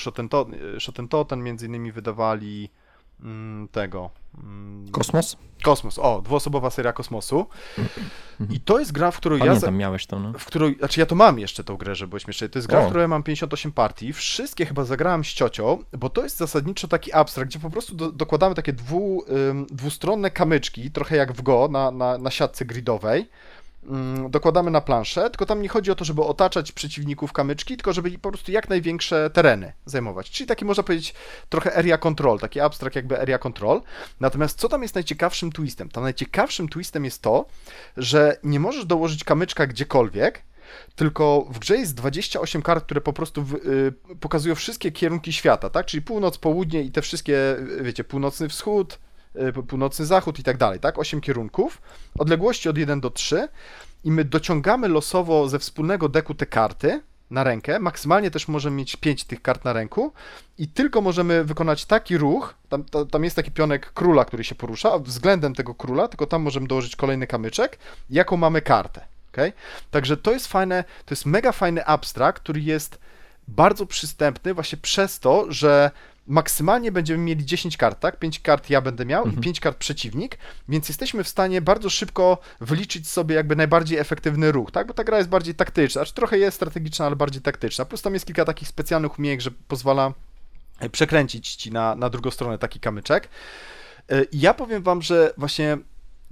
Schottentoten 0.79 1.43
między 1.43 1.67
innymi 1.67 1.93
wydawali 1.93 2.71
tego... 3.73 4.11
Mm, 4.39 4.91
Kosmos? 4.91 5.37
Kosmos, 5.63 5.99
o, 5.99 6.23
dwuosobowa 6.23 6.71
seria 6.71 6.93
Kosmosu. 6.93 7.47
I 8.51 8.61
to 8.61 8.79
jest 8.79 8.93
gra, 8.93 9.11
w 9.11 9.21
Pamiętam, 9.21 9.75
ja... 9.75 9.79
miałeś 9.79 10.07
to, 10.07 10.19
no. 10.19 10.33
W 10.39 10.45
którą, 10.45 10.73
znaczy 10.79 11.01
ja 11.01 11.07
to 11.07 11.15
mam 11.15 11.39
jeszcze 11.39 11.65
tą 11.65 11.77
grę, 11.77 11.95
żeby 11.95 12.09
było 12.09 12.19
śmiesznie. 12.19 12.49
To 12.49 12.59
jest 12.59 12.69
gra, 12.69 12.81
o. 12.81 12.83
w 12.83 12.89
której 12.89 13.09
mam 13.09 13.23
58 13.23 13.73
partii. 13.73 14.13
Wszystkie 14.13 14.67
chyba 14.67 14.85
zagrałem 14.85 15.25
z 15.25 15.29
ciocią, 15.29 15.79
bo 15.99 16.11
to 16.11 16.23
jest 16.23 16.37
zasadniczo 16.37 16.89
taki 16.89 17.13
abstrakt, 17.13 17.51
gdzie 17.51 17.59
po 17.59 17.71
prostu 17.71 17.95
do, 17.95 18.13
dokładamy 18.13 18.55
takie 18.55 18.73
dwu, 18.73 19.25
ym, 19.51 19.67
dwustronne 19.67 20.31
kamyczki, 20.31 20.91
trochę 20.91 21.17
jak 21.17 21.33
w 21.33 21.43
Go, 21.43 21.69
na, 21.71 21.91
na, 21.91 22.19
na 22.19 22.31
siatce 22.31 22.65
gridowej. 22.65 23.29
Mm, 23.87 24.31
dokładamy 24.31 24.71
na 24.71 24.81
planszę, 24.81 25.31
tylko 25.31 25.47
tam 25.47 25.63
nie 25.63 25.69
chodzi 25.69 25.91
o 25.91 25.95
to, 25.95 26.05
żeby 26.05 26.23
otaczać 26.23 26.73
przeciwników 26.73 27.33
kamyczki, 27.33 27.77
tylko 27.77 27.93
żeby 27.93 28.11
po 28.11 28.29
prostu 28.31 28.53
jak 28.53 28.69
największe 28.69 29.31
tereny 29.31 29.73
zajmować. 29.87 30.31
Czyli 30.31 30.47
taki 30.47 30.65
można 30.65 30.83
powiedzieć 30.83 31.15
trochę 31.49 31.77
area 31.77 31.99
control, 31.99 32.39
taki 32.39 32.61
abstrakt 32.61 32.97
jakby 32.97 33.21
area 33.21 33.39
control. 33.39 33.81
Natomiast 34.21 34.59
co 34.59 34.69
tam 34.69 34.83
jest 34.83 34.95
najciekawszym 34.95 35.53
twistem? 35.53 35.89
Tam 35.89 36.03
najciekawszym 36.03 36.69
twistem 36.69 37.05
jest 37.05 37.23
to, 37.23 37.47
że 37.97 38.37
nie 38.43 38.61
możesz 38.61 38.85
dołożyć 38.85 39.25
kamyczka 39.25 39.67
gdziekolwiek, 39.67 40.43
tylko 40.97 41.47
w 41.51 41.59
grze 41.59 41.77
jest 41.77 41.95
28 41.95 42.63
kart, 42.63 42.85
które 42.85 43.01
po 43.01 43.13
prostu 43.13 43.43
w, 43.43 43.55
y, 43.55 43.93
pokazują 44.21 44.55
wszystkie 44.55 44.93
kierunki 44.93 45.33
świata, 45.33 45.71
tak? 45.71 45.87
Czyli 45.87 46.03
północ, 46.03 46.39
południe 46.39 46.83
i 46.83 46.91
te 46.91 47.03
wszystkie, 47.03 47.57
wiecie, 47.81 48.05
północny 48.05 48.49
wschód, 48.49 48.99
północny 49.69 50.07
zachód 50.07 50.39
i 50.39 50.43
tak 50.43 50.57
dalej, 50.57 50.81
tak? 50.81 50.99
8 50.99 51.21
kierunków, 51.21 51.83
odległości 52.19 52.69
od 52.69 52.79
1 52.79 53.01
do 53.01 53.11
3 53.11 53.49
i 54.05 54.11
my 54.11 54.25
dociągamy 54.25 54.89
losowo 54.89 55.49
ze 55.49 55.59
wspólnego 55.59 56.09
deku 56.09 56.35
te 56.35 56.47
karty 56.47 57.01
na 57.31 57.45
rękę, 57.45 57.79
maksymalnie 57.79 58.31
też 58.31 58.49
możemy 58.49 58.77
mieć 58.77 58.97
5 58.97 59.25
tych 59.25 59.43
kart 59.43 59.65
na 59.65 59.73
ręku 59.73 60.13
i 60.59 60.69
tylko 60.69 61.01
możemy 61.01 61.45
wykonać 61.45 61.85
taki 61.85 62.19
ruch, 62.19 62.55
tam, 62.69 62.85
tam 63.11 63.25
jest 63.25 63.37
taki 63.37 63.51
pionek 63.51 63.93
króla, 63.93 64.25
który 64.25 64.45
się 64.45 64.55
porusza, 64.55 64.99
względem 64.99 65.55
tego 65.55 65.75
króla, 65.75 66.09
tylko 66.09 66.27
tam 66.27 66.43
możemy 66.43 66.67
dołożyć 66.67 66.97
kolejny 66.97 67.27
kamyczek, 67.27 67.79
jaką 68.11 68.37
mamy 68.37 68.63
kartę, 68.63 69.05
okay? 69.33 69.53
Także 69.91 70.17
to 70.17 70.33
jest 70.33 70.47
fajne, 70.47 70.85
to 71.07 71.13
jest 71.13 71.27
mega 71.27 71.53
fajny 71.53 71.87
abstrakt, 71.87 72.43
który 72.43 72.61
jest 72.61 72.99
bardzo 73.49 73.87
przystępny 73.87 74.55
właśnie 74.55 74.79
przez 74.79 75.21
to, 75.21 75.47
że 75.49 75.91
maksymalnie 76.27 76.93
będziemy 76.93 77.25
mieli 77.25 77.45
10 77.45 77.77
kart, 77.77 78.01
tak? 78.01 78.19
5 78.19 78.41
kart 78.41 78.71
ja 78.71 78.81
będę 78.81 79.05
miał 79.07 79.23
mhm. 79.23 79.41
i 79.41 79.45
5 79.45 79.61
kart 79.61 79.79
przeciwnik, 79.79 80.39
więc 80.69 80.89
jesteśmy 80.89 81.25
w 81.25 81.29
stanie 81.29 81.61
bardzo 81.61 81.91
szybko 81.91 82.39
wyliczyć 82.61 83.09
sobie 83.09 83.35
jakby 83.35 83.57
najbardziej 83.57 83.99
efektywny 83.99 84.53
ruch, 84.53 84.71
tak? 84.71 84.87
Bo 84.87 84.95
ta 84.95 85.05
gra 85.05 85.19
jest 85.19 85.29
bardziej 85.29 85.55
taktyczna, 85.55 85.99
znaczy 86.01 86.15
trochę 86.15 86.39
jest 86.39 86.57
strategiczna, 86.57 87.07
ale 87.07 87.17
bardziej 87.17 87.43
taktyczna. 87.43 87.85
Plus 87.85 88.03
tam 88.03 88.15
jest 88.15 88.27
kilka 88.27 88.45
takich 88.45 88.69
specjalnych 88.69 89.19
umiejętności, 89.19 89.51
że 89.51 89.65
pozwala 89.69 90.13
e, 90.79 90.91
przekręcić 90.91 91.55
ci 91.55 91.73
na, 91.73 91.95
na 91.95 92.11
drugą 92.11 92.31
stronę 92.31 92.59
taki 92.59 92.81
kamyczek. 92.81 93.29
E, 94.09 94.25
I 94.25 94.41
ja 94.41 94.55
powiem 94.55 94.83
wam, 94.83 95.03
że 95.03 95.35
właśnie 95.37 95.79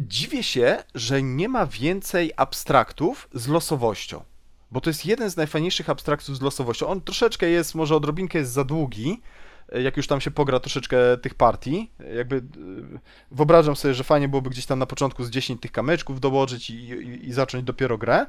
dziwię 0.00 0.42
się, 0.42 0.84
że 0.94 1.22
nie 1.22 1.48
ma 1.48 1.66
więcej 1.66 2.32
abstraktów 2.36 3.28
z 3.34 3.48
losowością 3.48 4.24
bo 4.70 4.80
to 4.80 4.90
jest 4.90 5.06
jeden 5.06 5.30
z 5.30 5.36
najfajniejszych 5.36 5.90
abstraktów 5.90 6.36
z 6.36 6.40
losowością. 6.40 6.86
On 6.86 7.00
troszeczkę 7.00 7.48
jest, 7.48 7.74
może 7.74 7.96
odrobinkę 7.96 8.38
jest 8.38 8.52
za 8.52 8.64
długi, 8.64 9.20
jak 9.72 9.96
już 9.96 10.06
tam 10.06 10.20
się 10.20 10.30
pogra 10.30 10.60
troszeczkę 10.60 11.16
tych 11.16 11.34
partii, 11.34 11.90
jakby 12.16 12.36
y, 12.36 12.42
wyobrażam 13.30 13.76
sobie, 13.76 13.94
że 13.94 14.04
fajnie 14.04 14.28
byłoby 14.28 14.50
gdzieś 14.50 14.66
tam 14.66 14.78
na 14.78 14.86
początku 14.86 15.24
z 15.24 15.30
10 15.30 15.60
tych 15.60 15.72
kamyczków 15.72 16.20
dołożyć 16.20 16.70
i, 16.70 16.74
i, 16.74 17.28
i 17.28 17.32
zacząć 17.32 17.64
dopiero 17.64 17.98
grę, 17.98 18.26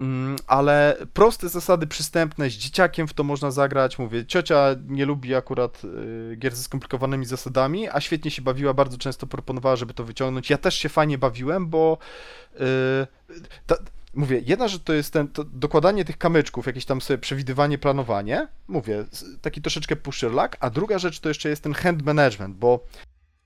mm, 0.00 0.36
ale 0.46 0.96
proste 1.14 1.48
zasady 1.48 1.86
przystępne, 1.86 2.50
z 2.50 2.52
dzieciakiem 2.52 3.08
w 3.08 3.14
to 3.14 3.24
można 3.24 3.50
zagrać, 3.50 3.98
mówię, 3.98 4.26
ciocia 4.26 4.66
nie 4.88 5.06
lubi 5.06 5.34
akurat 5.34 5.82
y, 5.84 6.36
gier 6.36 6.56
ze 6.56 6.62
skomplikowanymi 6.62 7.26
zasadami, 7.26 7.88
a 7.88 8.00
świetnie 8.00 8.30
się 8.30 8.42
bawiła, 8.42 8.74
bardzo 8.74 8.98
często 8.98 9.26
proponowała, 9.26 9.76
żeby 9.76 9.94
to 9.94 10.04
wyciągnąć, 10.04 10.50
ja 10.50 10.58
też 10.58 10.74
się 10.74 10.88
fajnie 10.88 11.18
bawiłem, 11.18 11.68
bo 11.68 11.98
yy, 12.54 12.66
ta, 13.66 13.76
mówię, 14.14 14.40
jedna 14.46 14.68
rzecz 14.68 14.82
to 14.82 14.92
jest 14.92 15.12
ten, 15.12 15.28
to 15.28 15.44
dokładanie 15.44 16.04
tych 16.04 16.18
kamyczków, 16.18 16.66
jakieś 16.66 16.84
tam 16.84 17.00
sobie 17.00 17.18
przewidywanie, 17.18 17.78
planowanie, 17.78 18.48
mówię, 18.68 19.04
taki 19.42 19.62
troszeczkę 19.62 19.96
pusher 19.96 20.32
luck, 20.32 20.56
a 20.60 20.70
druga 20.70 20.98
rzecz 20.98 21.20
to 21.20 21.28
jeszcze 21.28 21.48
jest 21.48 21.62
ten 21.62 21.74
hand 21.74 22.02
management, 22.02 22.56
bo 22.56 22.84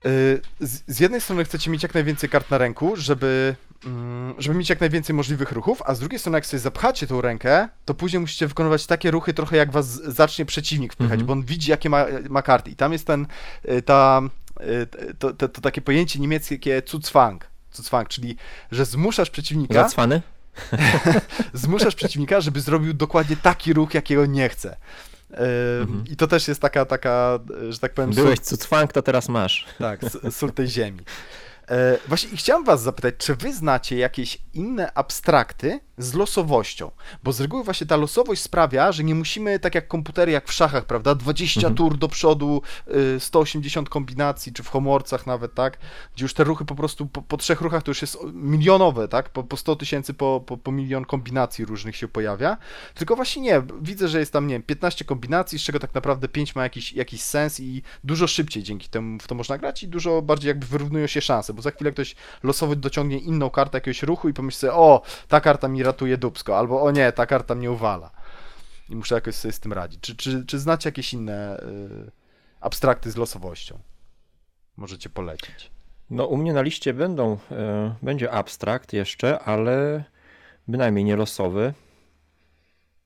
yy, 0.03 0.11
z, 0.59 0.83
z, 0.87 0.99
jednej 0.99 1.21
strony 1.21 1.45
chcecie 1.45 1.71
mieć 1.71 1.83
jak 1.83 1.93
najwięcej 1.93 2.29
kart 2.29 2.49
na 2.49 2.57
ręku, 2.57 2.95
żeby, 2.95 3.55
yy, 3.85 3.91
żeby 4.37 4.57
mieć 4.57 4.69
jak 4.69 4.79
najwięcej 4.79 5.15
możliwych 5.15 5.51
ruchów, 5.51 5.81
a 5.85 5.95
z 5.95 5.99
drugiej 5.99 6.19
strony 6.19 6.37
jak 6.37 6.45
sobie 6.45 6.59
zapchacie 6.59 7.07
tą 7.07 7.21
rękę, 7.21 7.69
to 7.85 7.93
później 7.93 8.19
musicie 8.19 8.47
wykonywać 8.47 8.85
takie 8.85 9.11
ruchy 9.11 9.33
trochę 9.33 9.57
jak 9.57 9.71
was 9.71 9.87
zacznie 9.87 10.45
przeciwnik 10.45 10.93
wpychać, 10.93 11.13
mm 11.13 11.23
-hmm. 11.23 11.27
bo 11.27 11.33
on 11.33 11.43
widzi 11.43 11.71
jakie 11.71 11.89
ma, 11.89 12.05
ma 12.29 12.41
karty 12.41 12.71
i 12.71 12.75
tam 12.75 12.93
jest 12.93 13.07
ten, 13.07 13.27
yy, 13.63 13.81
ta, 13.81 14.21
y, 14.61 14.87
to, 15.19 15.33
to, 15.33 15.49
to, 15.49 15.61
takie 15.61 15.81
pojęcie 15.81 16.19
niemieckie 16.19 16.81
Zuzwang, 16.85 17.47
Zuzwang, 17.71 18.09
czyli 18.09 18.35
że 18.71 18.85
zmuszasz 18.85 19.29
przeciwnika... 19.29 19.73
Zacwany? 19.73 20.21
zmuszasz 21.53 21.95
przeciwnika, 21.95 22.41
żeby 22.41 22.61
zrobił 22.61 22.93
dokładnie 22.93 23.37
taki 23.37 23.73
ruch, 23.73 23.93
jakiego 23.93 24.25
nie 24.25 24.49
chce. 24.49 24.77
Mhm. 25.81 26.03
I 26.09 26.15
to 26.15 26.27
też 26.27 26.47
jest 26.47 26.61
taka, 26.61 26.85
taka, 26.85 27.39
że 27.69 27.79
tak 27.79 27.93
powiem... 27.93 28.11
Byłeś 28.11 28.39
cucfank, 28.39 28.93
to 28.93 29.01
teraz 29.01 29.29
masz. 29.29 29.65
Tak, 29.79 29.99
sól 30.31 30.51
tej 30.51 30.67
ziemi. 30.67 30.99
E, 31.69 31.97
właśnie 32.07 32.37
chciałem 32.37 32.63
was 32.63 32.81
zapytać, 32.81 33.15
czy 33.17 33.35
wy 33.35 33.53
znacie 33.53 33.97
jakieś 33.97 34.37
inne 34.53 34.93
abstrakty 34.93 35.79
z 35.97 36.13
losowością? 36.13 36.91
Bo 37.23 37.33
z 37.33 37.41
reguły 37.41 37.63
właśnie 37.63 37.87
ta 37.87 37.97
losowość 37.97 38.41
sprawia, 38.41 38.91
że 38.91 39.03
nie 39.03 39.15
musimy, 39.15 39.59
tak 39.59 39.75
jak 39.75 39.87
komputery, 39.87 40.31
jak 40.31 40.47
w 40.47 40.53
szachach, 40.53 40.85
prawda, 40.85 41.15
20 41.15 41.59
mhm. 41.59 41.75
tur 41.75 41.97
do 41.97 42.07
przodu, 42.07 42.61
180 43.19 43.87
y, 43.87 43.91
kombinacji, 43.91 44.53
czy 44.53 44.63
w 44.63 44.69
homorcach 44.69 45.27
nawet, 45.27 45.53
tak, 45.53 45.77
gdzie 46.15 46.25
już 46.25 46.33
te 46.33 46.43
ruchy 46.43 46.65
po 46.65 46.75
prostu, 46.75 47.05
po, 47.05 47.21
po 47.21 47.37
trzech 47.37 47.61
ruchach 47.61 47.83
to 47.83 47.91
już 47.91 48.01
jest 48.01 48.17
milionowe, 48.33 49.07
tak, 49.07 49.29
po, 49.29 49.43
po 49.43 49.57
100 49.57 49.75
tysięcy, 49.75 50.13
po, 50.13 50.43
po, 50.45 50.57
po 50.57 50.71
milion 50.71 51.05
kombinacji 51.05 51.65
różnych 51.65 51.95
się 51.95 52.07
pojawia, 52.07 52.57
tylko 52.93 53.15
właśnie 53.15 53.41
nie, 53.41 53.61
widzę, 53.81 54.07
że 54.07 54.19
jest 54.19 54.33
tam, 54.33 54.47
nie 54.47 54.55
wiem, 54.55 54.63
15 54.63 55.05
kombinacji, 55.05 55.59
z 55.59 55.61
czego 55.61 55.79
tak 55.79 55.93
naprawdę 55.93 56.27
5 56.27 56.55
ma 56.55 56.63
jakiś, 56.63 56.93
jakiś 56.93 57.21
sens 57.21 57.59
i 57.59 57.81
dużo 58.03 58.27
szybciej 58.27 58.63
dzięki 58.63 58.89
temu 58.89 59.19
w 59.19 59.27
to 59.27 59.35
można 59.35 59.57
grać 59.57 59.83
i 59.83 59.87
dużo 59.87 60.21
bardziej 60.21 60.47
jakby 60.47 60.65
wyrównują 60.65 61.07
się 61.07 61.21
szanse, 61.21 61.53
bo 61.55 61.61
za 61.61 61.71
chwilę 61.71 61.91
ktoś 61.91 62.15
losowy 62.43 62.75
dociągnie 62.75 63.17
inną 63.17 63.49
kartę 63.49 63.77
jakiegoś 63.77 64.03
ruchu 64.03 64.29
i 64.29 64.33
pomyśli 64.33 64.59
sobie, 64.59 64.73
o, 64.73 65.01
ta 65.27 65.41
karta 65.41 65.67
mi 65.67 65.83
ratuje 65.83 66.17
dupsko, 66.17 66.57
albo 66.57 66.81
o 66.81 66.91
nie, 66.91 67.11
ta 67.11 67.25
karta 67.25 67.55
mnie 67.55 67.71
uwala. 67.71 68.11
I 68.89 68.95
muszę 68.95 69.15
jakoś 69.15 69.35
sobie 69.35 69.51
z 69.51 69.59
tym 69.59 69.73
radzić. 69.73 70.01
Czy, 70.01 70.15
czy, 70.15 70.45
czy 70.45 70.59
znacie 70.59 70.87
jakieś 70.89 71.13
inne 71.13 71.59
y, 71.59 72.11
abstrakty 72.61 73.11
z 73.11 73.17
losowością? 73.17 73.79
Możecie 74.77 75.09
polecić. 75.09 75.71
No, 76.09 76.25
u 76.25 76.37
mnie 76.37 76.53
na 76.53 76.61
liście 76.61 76.93
będą, 76.93 77.33
y, 77.33 77.37
będzie 78.01 78.31
abstrakt 78.31 78.93
jeszcze, 78.93 79.39
ale 79.39 80.03
bynajmniej 80.67 81.05
nie 81.05 81.15
losowy. 81.15 81.73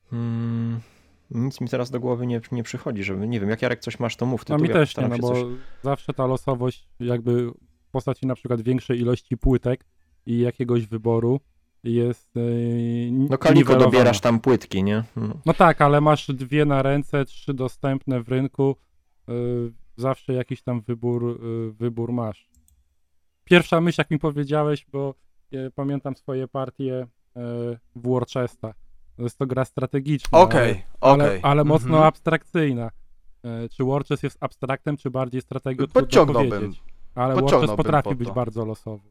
Hmm, 0.09 0.81
nic 1.31 1.61
mi 1.61 1.67
teraz 1.67 1.91
do 1.91 1.99
głowy 1.99 2.27
nie, 2.27 2.41
nie 2.51 2.63
przychodzi, 2.63 3.03
żeby, 3.03 3.27
nie 3.27 3.39
wiem, 3.39 3.49
jak 3.49 3.61
Jarek 3.61 3.79
coś 3.79 3.99
masz, 3.99 4.15
to 4.15 4.25
mów. 4.25 4.45
To 4.45 4.57
no 4.57 4.63
mi 4.63 4.69
też 4.69 4.97
nie, 4.97 5.07
no 5.07 5.17
bo 5.17 5.33
coś... 5.33 5.43
zawsze 5.83 6.13
ta 6.13 6.25
losowość 6.25 6.87
jakby 6.99 7.51
w 7.89 7.91
postaci 7.91 8.27
na 8.27 8.35
przykład 8.35 8.61
większej 8.61 8.99
ilości 8.99 9.37
płytek 9.37 9.85
i 10.25 10.39
jakiegoś 10.39 10.87
wyboru 10.87 11.39
jest. 11.83 12.35
Yy, 12.35 13.11
no 13.11 13.37
kaliko 13.37 13.75
dobierasz 13.75 14.19
tam 14.19 14.39
płytki, 14.39 14.83
nie? 14.83 15.03
No. 15.15 15.35
no. 15.45 15.53
tak, 15.53 15.81
ale 15.81 16.01
masz 16.01 16.27
dwie 16.27 16.65
na 16.65 16.81
ręce, 16.81 17.25
trzy 17.25 17.53
dostępne 17.53 18.23
w 18.23 18.29
rynku. 18.29 18.75
Yy, 19.27 19.73
zawsze 19.97 20.33
jakiś 20.33 20.61
tam 20.61 20.81
wybór, 20.81 21.43
yy, 21.43 21.71
wybór 21.71 22.11
masz. 22.11 22.49
Pierwsza 23.43 23.81
myśl, 23.81 24.01
jak 24.01 24.11
mi 24.11 24.19
powiedziałeś, 24.19 24.85
bo 24.91 25.15
pamiętam 25.75 26.15
swoje 26.15 26.47
partie 26.47 27.07
w 27.35 27.77
Worcesta. 27.95 28.73
To 29.15 29.23
jest 29.23 29.37
to 29.37 29.45
gra 29.45 29.65
strategiczna. 29.65 30.39
Okej, 30.39 30.71
okay, 30.71 30.83
ale, 31.01 31.25
okay. 31.25 31.39
ale, 31.43 31.63
mocno 31.63 31.89
mm 31.89 32.01
-hmm. 32.01 32.07
abstrakcyjna. 32.07 32.91
Czy 33.71 33.83
Warchest 33.83 34.23
jest 34.23 34.37
abstraktem, 34.39 34.97
czy 34.97 35.09
bardziej 35.09 35.41
strategią? 35.41 35.87
Podciągnąłbym. 35.87 36.73
Ale 37.15 37.35
Warchest 37.35 37.73
potrafi 37.73 38.15
być 38.15 38.31
bardzo 38.31 38.65
losowy 38.65 39.09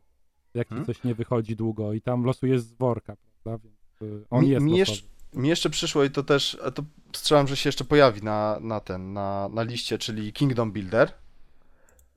jak 0.55 0.69
hmm? 0.69 0.87
coś 0.87 1.05
nie 1.05 1.15
wychodzi 1.15 1.57
długo 1.57 1.93
i 1.93 2.01
tam 2.01 2.25
losujesz 2.25 2.61
z 2.61 2.73
worka, 2.73 3.17
prawda? 3.17 3.65
Więc 3.65 4.13
y, 4.13 4.25
on 4.31 4.45
mi, 4.45 4.51
jest 4.51 4.67
mi 4.67 4.79
jeszcze, 4.79 5.03
mi 5.35 5.49
jeszcze 5.49 5.71
przyszło 5.71 6.05
i 6.05 6.11
to 6.11 6.23
też, 6.23 6.59
to 6.75 6.83
strzelam, 7.13 7.49
że 7.49 7.57
się 7.57 7.69
jeszcze 7.69 7.85
pojawi 7.85 8.23
na, 8.23 8.59
na 8.61 8.81
ten, 8.81 9.13
na, 9.13 9.49
na 9.49 9.63
liście, 9.63 9.99
czyli 9.99 10.33
Kingdom 10.33 10.73
Builder. 10.73 11.13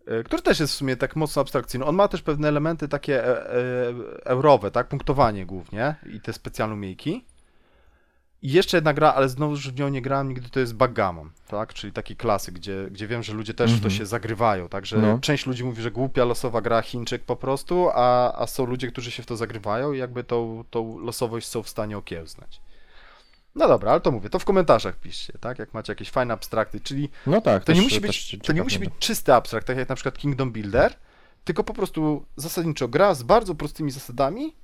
y, 0.07 0.23
który 0.23 0.41
też 0.41 0.59
jest 0.59 0.73
w 0.73 0.75
sumie 0.75 0.97
tak 0.97 1.15
mocno 1.15 1.41
abstrakcyjny. 1.41 1.85
On 1.85 1.95
ma 1.95 2.07
też 2.07 2.21
pewne 2.21 2.47
elementy 2.47 2.87
takie 2.87 3.25
e, 3.25 3.53
e, 3.53 3.93
eurowe, 4.25 4.71
tak? 4.71 4.87
Punktowanie 4.87 5.45
głównie 5.45 5.95
i 6.13 6.21
te 6.21 6.33
specjalne 6.33 6.73
umiejki. 6.73 7.25
I 8.41 8.51
jeszcze 8.51 8.77
jedna 8.77 8.93
gra, 8.93 9.13
ale 9.13 9.29
znowu 9.29 9.55
w 9.55 9.79
nią 9.79 9.89
nie 9.89 10.01
grałem 10.01 10.29
nigdy, 10.29 10.49
to 10.49 10.59
jest 10.59 10.73
Backgammon, 10.75 11.29
tak? 11.47 11.73
Czyli 11.73 11.93
taki 11.93 12.15
klasyk, 12.15 12.55
gdzie, 12.55 12.87
gdzie 12.91 13.07
wiem, 13.07 13.23
że 13.23 13.33
ludzie 13.33 13.53
też 13.53 13.71
w 13.71 13.73
to 13.73 13.85
Mhm. 13.85 13.91
się 13.91 14.05
zagrywają, 14.05 14.69
także 14.69 14.97
No. 14.97 15.19
część 15.19 15.45
ludzi 15.45 15.63
mówi, 15.63 15.81
że 15.81 15.91
głupia 15.91 16.25
losowa 16.25 16.61
gra 16.61 16.81
Chińczyk 16.81 17.23
po 17.23 17.35
prostu, 17.35 17.89
a, 17.93 18.33
a 18.41 18.47
są 18.47 18.65
ludzie, 18.65 18.87
którzy 18.87 19.11
się 19.11 19.23
w 19.23 19.25
to 19.25 19.37
zagrywają 19.37 19.93
i 19.93 19.97
jakby 19.97 20.23
tą, 20.23 20.63
tą 20.69 20.99
losowość 20.99 21.47
są 21.47 21.63
w 21.63 21.69
stanie 21.69 21.97
okiełznać. 21.97 22.61
No 23.55 23.67
dobra, 23.67 23.91
ale 23.91 24.01
to 24.01 24.11
mówię, 24.11 24.29
to 24.29 24.39
w 24.39 24.45
komentarzach 24.45 24.95
piszcie, 24.95 25.33
tak? 25.39 25.59
Jak 25.59 25.73
macie 25.73 25.91
jakieś 25.91 26.09
fajne 26.09 26.33
abstrakty, 26.33 26.79
czyli 26.79 27.09
No 27.27 27.41
tak, 27.41 27.63
to 27.63 27.71
nie 27.71 27.75
też- 27.77 27.83
musi 27.83 28.01
być, 28.01 28.37
to 28.43 28.53
nie 28.53 28.63
musi 28.63 28.79
być 28.79 28.89
czysty 28.99 29.33
abstrakt, 29.33 29.67
tak 29.67 29.77
jak 29.77 29.89
na 29.89 29.95
przykład 29.95 30.17
Kingdom 30.17 30.51
Builder, 30.51 30.93
tylko 31.43 31.63
po 31.63 31.73
prostu 31.73 32.25
zasadniczo 32.35 32.87
gra 32.87 33.13
z 33.13 33.23
bardzo 33.23 33.55
prostymi 33.55 33.91
zasadami, 33.91 34.55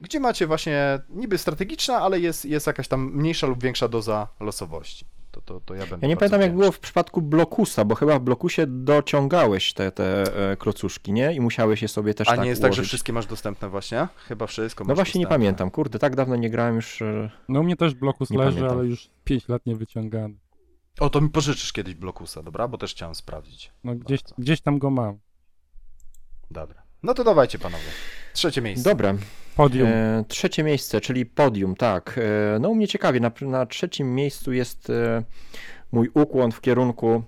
gdzie 0.00 0.20
macie 0.20 0.46
właśnie 0.46 0.98
niby 1.08 1.38
strategiczna, 1.38 1.96
ale 2.00 2.20
jest, 2.20 2.44
jest 2.44 2.66
jakaś 2.66 2.88
tam 2.88 3.10
mniejsza 3.14 3.46
lub 3.46 3.62
większa 3.62 3.88
doza 3.88 4.28
losowości. 4.40 5.04
To, 5.30 5.40
to, 5.40 5.60
to 5.60 5.74
ja 5.74 5.80
będę 5.86 5.98
Ja 6.06 6.08
nie 6.08 6.16
pamiętam 6.16 6.40
jak 6.40 6.54
było 6.54 6.72
w 6.72 6.78
przypadku 6.78 7.22
Blokusa, 7.22 7.84
bo 7.84 7.94
chyba 7.94 8.18
w 8.18 8.22
Blokusie 8.22 8.66
dociągałeś 8.66 9.72
te, 9.72 9.92
te 9.92 10.22
e, 10.52 10.56
klocuszki, 10.56 11.12
nie? 11.12 11.34
I 11.34 11.40
musiałeś 11.40 11.82
je 11.82 11.88
sobie 11.88 12.14
też 12.14 12.28
A 12.28 12.30
tak 12.30 12.40
nie 12.40 12.48
jest 12.48 12.62
tak, 12.62 12.72
że 12.72 12.76
ułożyć. 12.78 12.88
wszystkie 12.88 13.12
masz 13.12 13.26
dostępne 13.26 13.68
właśnie? 13.68 14.08
Chyba 14.28 14.46
wszystko 14.46 14.84
No 14.84 14.88
masz 14.88 14.96
właśnie 14.96 15.18
nie 15.18 15.24
dostępne. 15.24 15.44
pamiętam, 15.44 15.70
kurde, 15.70 15.98
tak 15.98 16.16
dawno 16.16 16.36
nie 16.36 16.50
grałem 16.50 16.74
już. 16.76 17.02
e, 17.02 17.30
No 17.48 17.60
u 17.60 17.62
mnie 17.62 17.76
też 17.76 17.94
blokus 17.94 18.30
Nie 18.30 18.38
leży, 18.38 18.56
pamiętam. 18.56 18.78
ale 18.78 18.86
już 18.88 19.10
5 19.24 19.48
lat 19.48 19.66
nie 19.66 19.76
wyciągany. 19.76 20.34
O, 21.00 21.10
to 21.10 21.20
mi 21.20 21.28
pożyczysz 21.30 21.72
kiedyś 21.72 21.94
Blokusa, 21.94 22.42
dobra? 22.42 22.68
Bo 22.68 22.78
też 22.78 22.90
chciałem 22.94 23.14
sprawdzić. 23.14 23.72
No 23.84 23.94
gdzieś, 23.94 24.22
Bardzo. 24.22 24.34
gdzieś 24.38 24.60
tam 24.60 24.78
go 24.78 24.90
mam. 24.90 25.18
Dobra. 26.50 26.82
No 27.02 27.14
to 27.14 27.24
dawajcie 27.24 27.58
panowie. 27.58 27.84
Trzecie 28.38 28.62
miejsce. 28.62 28.90
Dobra, 28.90 29.14
Podium. 29.56 29.88
E, 29.88 30.24
trzecie 30.28 30.62
miejsce, 30.62 31.00
czyli 31.00 31.26
podium, 31.26 31.76
tak. 31.76 32.20
E, 32.54 32.58
no 32.58 32.68
u 32.68 32.74
mnie 32.74 32.88
ciekawie, 32.88 33.20
na, 33.20 33.30
na 33.40 33.66
trzecim 33.66 34.14
miejscu 34.14 34.52
jest 34.52 34.90
e, 34.90 35.22
mój 35.92 36.10
ukłon 36.14 36.52
w 36.52 36.60
kierunku 36.60 37.22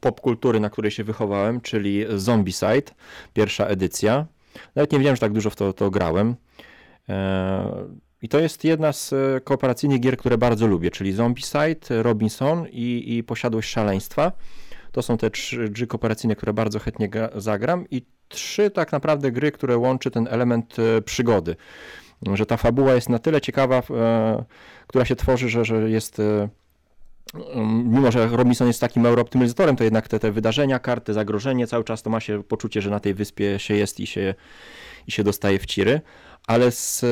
popkultury, 0.00 0.60
na 0.60 0.70
której 0.70 0.90
się 0.90 1.04
wychowałem, 1.04 1.60
czyli 1.60 2.04
Zombicide, 2.16 2.92
pierwsza 3.32 3.66
edycja. 3.66 4.26
Nawet 4.74 4.92
nie 4.92 4.98
wiedziałem, 4.98 5.16
że 5.16 5.20
tak 5.20 5.32
dużo 5.32 5.50
w 5.50 5.56
to, 5.56 5.72
to 5.72 5.90
grałem. 5.90 6.34
E, 7.08 7.88
I 8.22 8.28
to 8.28 8.38
jest 8.38 8.64
jedna 8.64 8.92
z 8.92 9.12
e, 9.12 9.40
kooperacyjnych 9.40 10.00
gier, 10.00 10.16
które 10.16 10.38
bardzo 10.38 10.66
lubię, 10.66 10.90
czyli 10.90 11.12
Zombicide, 11.12 12.02
Robinson 12.02 12.66
i, 12.70 13.16
i 13.16 13.24
Posiadłość 13.24 13.70
Szaleństwa. 13.70 14.32
To 14.92 15.02
są 15.02 15.18
te 15.18 15.30
trzy 15.30 15.68
gry 15.68 15.86
kooperacyjne, 15.86 16.36
które 16.36 16.52
bardzo 16.52 16.78
chętnie 16.78 17.08
gra, 17.08 17.30
zagram 17.34 17.84
i 17.90 18.02
trzy 18.28 18.70
tak 18.70 18.92
naprawdę 18.92 19.32
gry, 19.32 19.52
które 19.52 19.76
łączy 19.76 20.10
ten 20.10 20.28
element 20.30 20.76
e, 20.78 21.02
przygody. 21.02 21.56
Że 22.34 22.46
ta 22.46 22.56
fabuła 22.56 22.94
jest 22.94 23.08
na 23.08 23.18
tyle 23.18 23.40
ciekawa, 23.40 23.82
e, 23.90 24.44
która 24.86 25.04
się 25.04 25.16
tworzy, 25.16 25.48
że, 25.48 25.64
że 25.64 25.90
jest. 25.90 26.20
E, 26.20 26.48
mm, 27.54 27.92
mimo, 27.92 28.12
że 28.12 28.28
Robinson 28.28 28.66
jest 28.66 28.80
takim 28.80 29.06
eurooptymalizatorem, 29.06 29.76
to 29.76 29.84
jednak 29.84 30.08
te, 30.08 30.18
te 30.18 30.32
wydarzenia, 30.32 30.78
karty, 30.78 31.14
zagrożenie, 31.14 31.66
cały 31.66 31.84
czas 31.84 32.02
to 32.02 32.10
ma 32.10 32.20
się 32.20 32.42
poczucie, 32.42 32.82
że 32.82 32.90
na 32.90 33.00
tej 33.00 33.14
wyspie 33.14 33.58
się 33.58 33.74
jest 33.74 34.00
i 34.00 34.06
się, 34.06 34.34
i 35.06 35.12
się 35.12 35.24
dostaje 35.24 35.58
w 35.58 35.66
ciry. 35.66 36.00
Ale 36.46 36.70
z, 36.70 37.04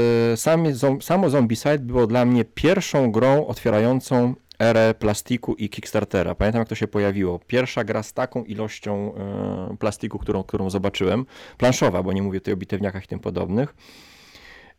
zom- 0.73 1.03
samo 1.03 1.31
Zombicide 1.31 1.79
było 1.79 2.07
dla 2.07 2.25
mnie 2.25 2.45
pierwszą 2.45 3.13
grą 3.13 3.47
otwierającą 3.47 4.35
erę 4.59 4.95
plastiku 4.95 5.55
i 5.55 5.69
Kickstartera. 5.69 6.35
Pamiętam, 6.35 6.59
jak 6.59 6.69
to 6.69 6.75
się 6.75 6.89
pojawiło. 6.89 7.39
Pierwsza 7.39 7.85
gra 7.85 8.03
z 8.03 8.13
taką 8.13 8.45
ilością 8.45 9.15
e, 9.15 9.77
plastiku, 9.77 10.19
którą, 10.19 10.43
którą 10.43 10.71
zobaczyłem. 10.71 11.27
Planszowa, 11.59 12.03
bo 12.03 12.13
nie 12.13 12.23
mówię 12.23 12.41
tutaj 12.41 12.55
o 12.55 12.57
bitewniakach 12.57 13.05
i 13.05 13.09
tym 13.09 13.19
podobnych. 13.19 13.75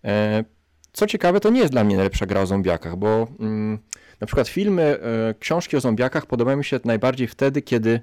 E, 0.05 0.43
co 0.93 1.07
ciekawe, 1.07 1.39
to 1.39 1.49
nie 1.49 1.59
jest 1.59 1.71
dla 1.71 1.83
mnie 1.83 1.95
najlepsza 1.95 2.25
gra 2.25 2.41
o 2.41 2.45
zombiakach, 2.45 2.95
bo 2.95 3.27
mm, 3.39 3.79
na 4.21 4.27
przykład 4.27 4.47
filmy, 4.47 4.83
e, 4.83 5.33
książki 5.39 5.77
o 5.77 5.79
zombiakach 5.79 6.25
podobają 6.25 6.57
mi 6.57 6.65
się 6.65 6.79
najbardziej 6.85 7.27
wtedy, 7.27 7.61
kiedy 7.61 7.99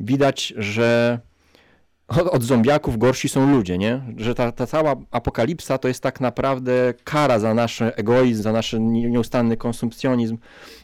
widać, 0.00 0.54
że 0.56 1.20
od, 2.10 2.26
od 2.26 2.42
zombiaków 2.42 2.98
gorsi 2.98 3.28
są 3.28 3.52
ludzie, 3.52 3.78
nie? 3.78 4.00
Że 4.16 4.34
ta, 4.34 4.52
ta 4.52 4.66
cała 4.66 4.96
apokalipsa 5.10 5.78
to 5.78 5.88
jest 5.88 6.02
tak 6.02 6.20
naprawdę 6.20 6.94
kara 7.04 7.38
za 7.38 7.54
nasz 7.54 7.82
egoizm, 7.82 8.42
za 8.42 8.52
nasz 8.52 8.72
nie- 8.72 9.10
nieustanny 9.10 9.56
konsumpcjonizm. 9.56 10.38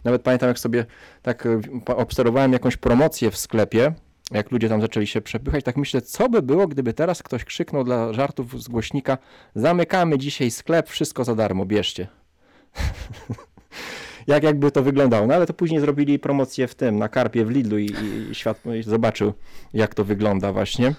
Nawet 0.04 0.22
pamiętam, 0.22 0.48
jak 0.48 0.58
sobie 0.58 0.86
tak 1.22 1.46
e, 1.46 1.60
obserwowałem 1.96 2.52
jakąś 2.52 2.76
promocję 2.76 3.30
w 3.30 3.36
sklepie, 3.36 3.92
jak 4.30 4.50
ludzie 4.50 4.68
tam 4.68 4.80
zaczęli 4.80 5.06
się 5.06 5.20
przepychać, 5.20 5.64
tak 5.64 5.76
myślę, 5.76 6.02
co 6.02 6.28
by 6.28 6.42
było, 6.42 6.66
gdyby 6.66 6.92
teraz 6.92 7.22
ktoś 7.22 7.44
krzyknął 7.44 7.84
dla 7.84 8.12
żartów 8.12 8.62
z 8.62 8.68
głośnika 8.68 9.18
zamykamy 9.54 10.18
dzisiaj 10.18 10.50
sklep, 10.50 10.88
wszystko 10.88 11.24
za 11.24 11.34
darmo, 11.34 11.66
bierzcie. 11.66 12.08
jak 14.26 14.42
jakby 14.42 14.70
to 14.70 14.82
wyglądało. 14.82 15.26
No 15.26 15.34
ale 15.34 15.46
to 15.46 15.54
później 15.54 15.80
zrobili 15.80 16.18
promocję 16.18 16.68
w 16.68 16.74
tym, 16.74 16.98
na 16.98 17.08
karpie 17.08 17.44
w 17.44 17.50
Lidlu 17.50 17.78
i, 17.78 17.90
i 18.30 18.34
świat 18.34 18.62
zobaczył, 18.80 19.32
jak 19.74 19.94
to 19.94 20.04
wygląda 20.04 20.52
właśnie. 20.52 20.94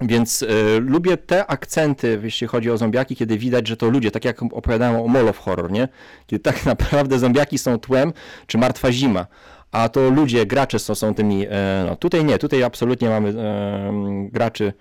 Więc 0.00 0.42
y, 0.42 0.46
lubię 0.80 1.16
te 1.16 1.46
akcenty, 1.46 2.20
jeśli 2.22 2.46
chodzi 2.46 2.70
o 2.70 2.78
zombiaki, 2.78 3.16
kiedy 3.16 3.38
widać, 3.38 3.68
że 3.68 3.76
to 3.76 3.90
ludzie, 3.90 4.10
tak 4.10 4.24
jak 4.24 4.42
opowiadałem 4.42 5.00
o 5.00 5.08
Mall 5.08 5.32
Horror, 5.32 5.72
nie? 5.72 5.88
Kiedy 6.26 6.42
tak 6.42 6.66
naprawdę 6.72 7.18
zombiaki 7.18 7.58
są 7.58 7.78
tłem, 7.78 8.12
czy 8.46 8.58
martwa 8.58 8.92
zima, 8.92 9.26
a 9.72 9.88
to 9.88 10.10
ludzie, 10.10 10.46
gracze 10.46 10.78
są, 10.78 10.94
są 10.94 11.14
tymi, 11.14 11.46
e, 11.46 11.84
no 11.86 11.96
tutaj 11.96 12.24
nie, 12.24 12.38
tutaj 12.38 12.62
absolutnie 12.62 13.08
mamy 13.08 13.28
e, 13.28 13.92
graczy 14.32 14.72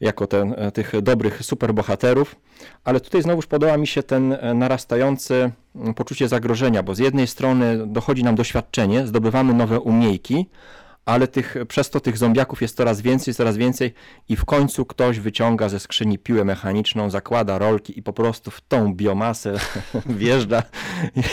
jako 0.00 0.26
ten, 0.26 0.54
tych 0.74 0.92
dobrych 1.02 1.42
superbohaterów, 1.42 2.36
ale 2.84 3.00
tutaj 3.00 3.22
znowuż 3.22 3.46
podoba 3.46 3.76
mi 3.76 3.86
się 3.86 4.02
ten 4.02 4.36
narastający 4.54 5.50
poczucie 5.96 6.28
zagrożenia, 6.28 6.82
bo 6.82 6.94
z 6.94 6.98
jednej 6.98 7.26
strony 7.26 7.86
dochodzi 7.86 8.24
nam 8.24 8.34
doświadczenie, 8.34 9.06
zdobywamy 9.06 9.54
nowe 9.54 9.80
umiejki, 9.80 10.46
ale 11.10 11.28
tych, 11.28 11.56
przez 11.68 11.90
to 11.90 12.00
tych 12.00 12.18
zombiaków 12.18 12.62
jest 12.62 12.76
coraz 12.76 13.00
więcej, 13.00 13.34
coraz 13.34 13.56
więcej 13.56 13.94
i 14.28 14.36
w 14.36 14.44
końcu 14.44 14.84
ktoś 14.86 15.20
wyciąga 15.20 15.68
ze 15.68 15.80
skrzyni 15.80 16.18
piłę 16.18 16.44
mechaniczną, 16.44 17.10
zakłada 17.10 17.58
rolki 17.58 17.98
i 17.98 18.02
po 18.02 18.12
prostu 18.12 18.50
w 18.50 18.60
tą 18.60 18.94
biomasę 18.94 19.54
wjeżdża 20.06 20.62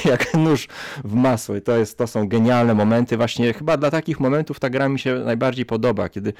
jak 0.05 0.33
nóż 0.33 0.67
w 1.03 1.13
masło 1.13 1.55
i 1.55 1.61
to, 1.61 1.77
jest, 1.77 1.97
to 1.97 2.07
są 2.07 2.27
genialne 2.27 2.73
momenty. 2.73 3.17
Właśnie 3.17 3.53
chyba 3.53 3.77
dla 3.77 3.91
takich 3.91 4.19
momentów 4.19 4.59
ta 4.59 4.69
gra 4.69 4.89
mi 4.89 4.99
się 4.99 5.15
najbardziej 5.15 5.65
podoba, 5.65 6.09
kiedy 6.09 6.33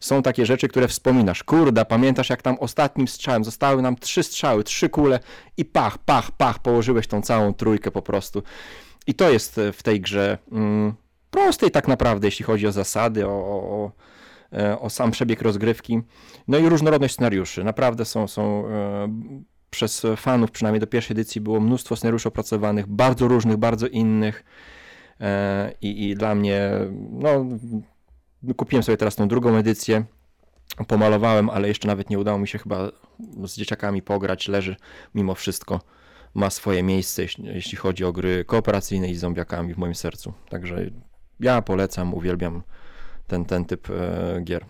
są 0.00 0.22
takie 0.22 0.46
rzeczy, 0.46 0.68
które 0.68 0.88
wspominasz. 0.88 1.44
Kurda, 1.44 1.84
pamiętasz 1.84 2.30
jak 2.30 2.42
tam 2.42 2.56
ostatnim 2.60 3.08
strzałem 3.08 3.44
zostały 3.44 3.82
nam 3.82 3.96
trzy 3.96 4.22
strzały, 4.22 4.64
trzy 4.64 4.88
kule 4.88 5.20
i 5.56 5.64
pach, 5.64 5.98
pach, 5.98 6.30
pach, 6.30 6.58
położyłeś 6.58 7.06
tą 7.06 7.22
całą 7.22 7.54
trójkę 7.54 7.90
po 7.90 8.02
prostu. 8.02 8.42
I 9.06 9.14
to 9.14 9.30
jest 9.30 9.58
e, 9.58 9.72
w 9.72 9.82
tej 9.82 10.00
grze 10.00 10.38
mm, 10.52 10.94
prostej 11.30 11.70
tak 11.70 11.88
naprawdę, 11.88 12.26
jeśli 12.26 12.44
chodzi 12.44 12.66
o 12.66 12.72
zasady, 12.72 13.26
o, 13.26 13.30
o, 13.30 13.92
e, 14.52 14.80
o 14.80 14.90
sam 14.90 15.10
przebieg 15.10 15.42
rozgrywki. 15.42 16.00
No 16.48 16.58
i 16.58 16.68
różnorodność 16.68 17.14
scenariuszy. 17.14 17.64
Naprawdę 17.64 18.04
są, 18.04 18.28
są 18.28 18.68
e, 18.68 19.08
przez 19.70 20.06
fanów, 20.16 20.50
przynajmniej 20.50 20.80
do 20.80 20.86
pierwszej 20.86 21.14
edycji, 21.14 21.40
było 21.40 21.60
mnóstwo 21.60 21.96
scenariuszy 21.96 22.28
opracowanych, 22.28 22.86
bardzo 22.86 23.28
różnych, 23.28 23.56
bardzo 23.56 23.86
innych. 23.86 24.44
E, 25.20 25.72
I, 25.80 26.08
I 26.08 26.14
dla 26.14 26.34
mnie, 26.34 26.70
no, 27.10 27.46
kupiłem 28.56 28.82
sobie 28.82 28.96
teraz 28.96 29.16
tą 29.16 29.28
drugą 29.28 29.56
edycję, 29.56 30.04
pomalowałem, 30.86 31.50
ale 31.50 31.68
jeszcze 31.68 31.88
nawet 31.88 32.10
nie 32.10 32.18
udało 32.18 32.38
mi 32.38 32.48
się 32.48 32.58
chyba 32.58 32.90
z 33.44 33.56
dzieciakami 33.56 34.02
pograć. 34.02 34.48
Leży 34.48 34.76
mimo 35.14 35.34
wszystko, 35.34 35.80
ma 36.34 36.50
swoje 36.50 36.82
miejsce, 36.82 37.22
jeśli 37.38 37.76
chodzi 37.76 38.04
o 38.04 38.12
gry 38.12 38.44
kooperacyjne 38.44 39.08
i 39.08 39.14
z 39.14 39.20
zombiakami 39.20 39.74
w 39.74 39.78
moim 39.78 39.94
sercu. 39.94 40.32
Także 40.48 40.90
ja 41.40 41.62
polecam, 41.62 42.14
uwielbiam 42.14 42.62
ten, 43.26 43.44
ten 43.44 43.64
typ 43.64 43.88
e, 43.90 44.40
gier. 44.44 44.64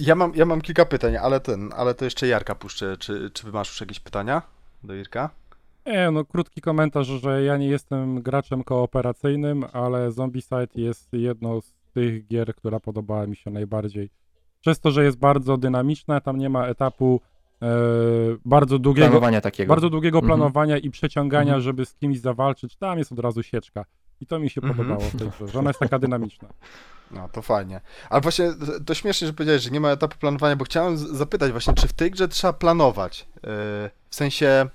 Ja 0.00 0.14
mam, 0.14 0.32
ja 0.34 0.44
mam 0.44 0.60
kilka 0.60 0.84
pytań, 0.84 1.16
ale 1.16 1.40
ten, 1.40 1.70
ale 1.76 1.94
to 1.94 2.04
jeszcze 2.04 2.26
Jarka 2.26 2.54
puszczę. 2.54 2.96
Czy, 2.96 3.30
czy 3.30 3.46
wy 3.46 3.52
masz 3.52 3.68
już 3.68 3.80
jakieś 3.80 4.00
pytania 4.00 4.42
do 4.84 4.94
Jirka? 4.94 5.30
Nie, 5.86 6.10
no 6.10 6.24
krótki 6.24 6.60
komentarz, 6.60 7.06
że 7.06 7.42
ja 7.44 7.56
nie 7.56 7.68
jestem 7.68 8.22
graczem 8.22 8.64
kooperacyjnym, 8.64 9.64
ale 9.72 10.12
Zombicide 10.12 10.66
jest 10.74 11.12
jedną 11.12 11.60
z 11.60 11.74
tych 11.94 12.26
gier, 12.26 12.54
która 12.54 12.80
podobała 12.80 13.26
mi 13.26 13.36
się 13.36 13.50
najbardziej. 13.50 14.10
Przez 14.60 14.80
to, 14.80 14.90
że 14.90 15.04
jest 15.04 15.18
bardzo 15.18 15.56
dynamiczna, 15.56 16.20
tam 16.20 16.38
nie 16.38 16.48
ma 16.48 16.66
etapu 16.66 17.20
e, 17.62 17.66
bardzo 18.44 18.78
długiego, 18.78 19.06
Planowania 19.08 19.40
takiego. 19.40 19.68
bardzo 19.68 19.90
długiego 19.90 20.18
Mhm. 20.18 20.28
planowania 20.38 20.78
i 20.78 20.90
przeciągania, 20.90 21.42
Mhm. 21.52 21.60
żeby 21.62 21.86
z 21.86 21.94
kimś 21.94 22.18
zawalczyć. 22.18 22.76
Tam 22.76 22.98
jest 22.98 23.12
od 23.12 23.18
razu 23.18 23.42
sieczka. 23.42 23.84
I 24.24 24.26
to 24.26 24.38
mi 24.38 24.50
się 24.50 24.60
Mhm. 24.62 24.76
podobało 24.76 25.10
w 25.10 25.16
tej 25.18 25.28
grze, 25.30 25.48
że 25.52 25.58
ona 25.58 25.70
jest 25.70 25.80
taka 25.80 25.98
dynamiczna. 25.98 26.48
No, 27.10 27.28
to 27.32 27.42
fajnie. 27.42 27.80
Ale 28.10 28.20
właśnie 28.20 28.52
to 28.86 28.94
śmiesznie, 28.94 29.26
że 29.26 29.32
powiedziałeś, 29.32 29.62
że 29.62 29.70
nie 29.70 29.80
ma 29.80 29.90
etapu 29.90 30.18
planowania, 30.18 30.56
bo 30.56 30.64
chciałem 30.64 30.98
zapytać 31.16 31.52
właśnie, 31.52 31.74
czy 31.74 31.88
w 31.88 31.92
tej 31.92 32.10
grze 32.10 32.28
trzeba 32.28 32.52
planować? 32.52 33.26
Yy, 33.34 33.40
w 34.10 34.14
sensie, 34.14 34.66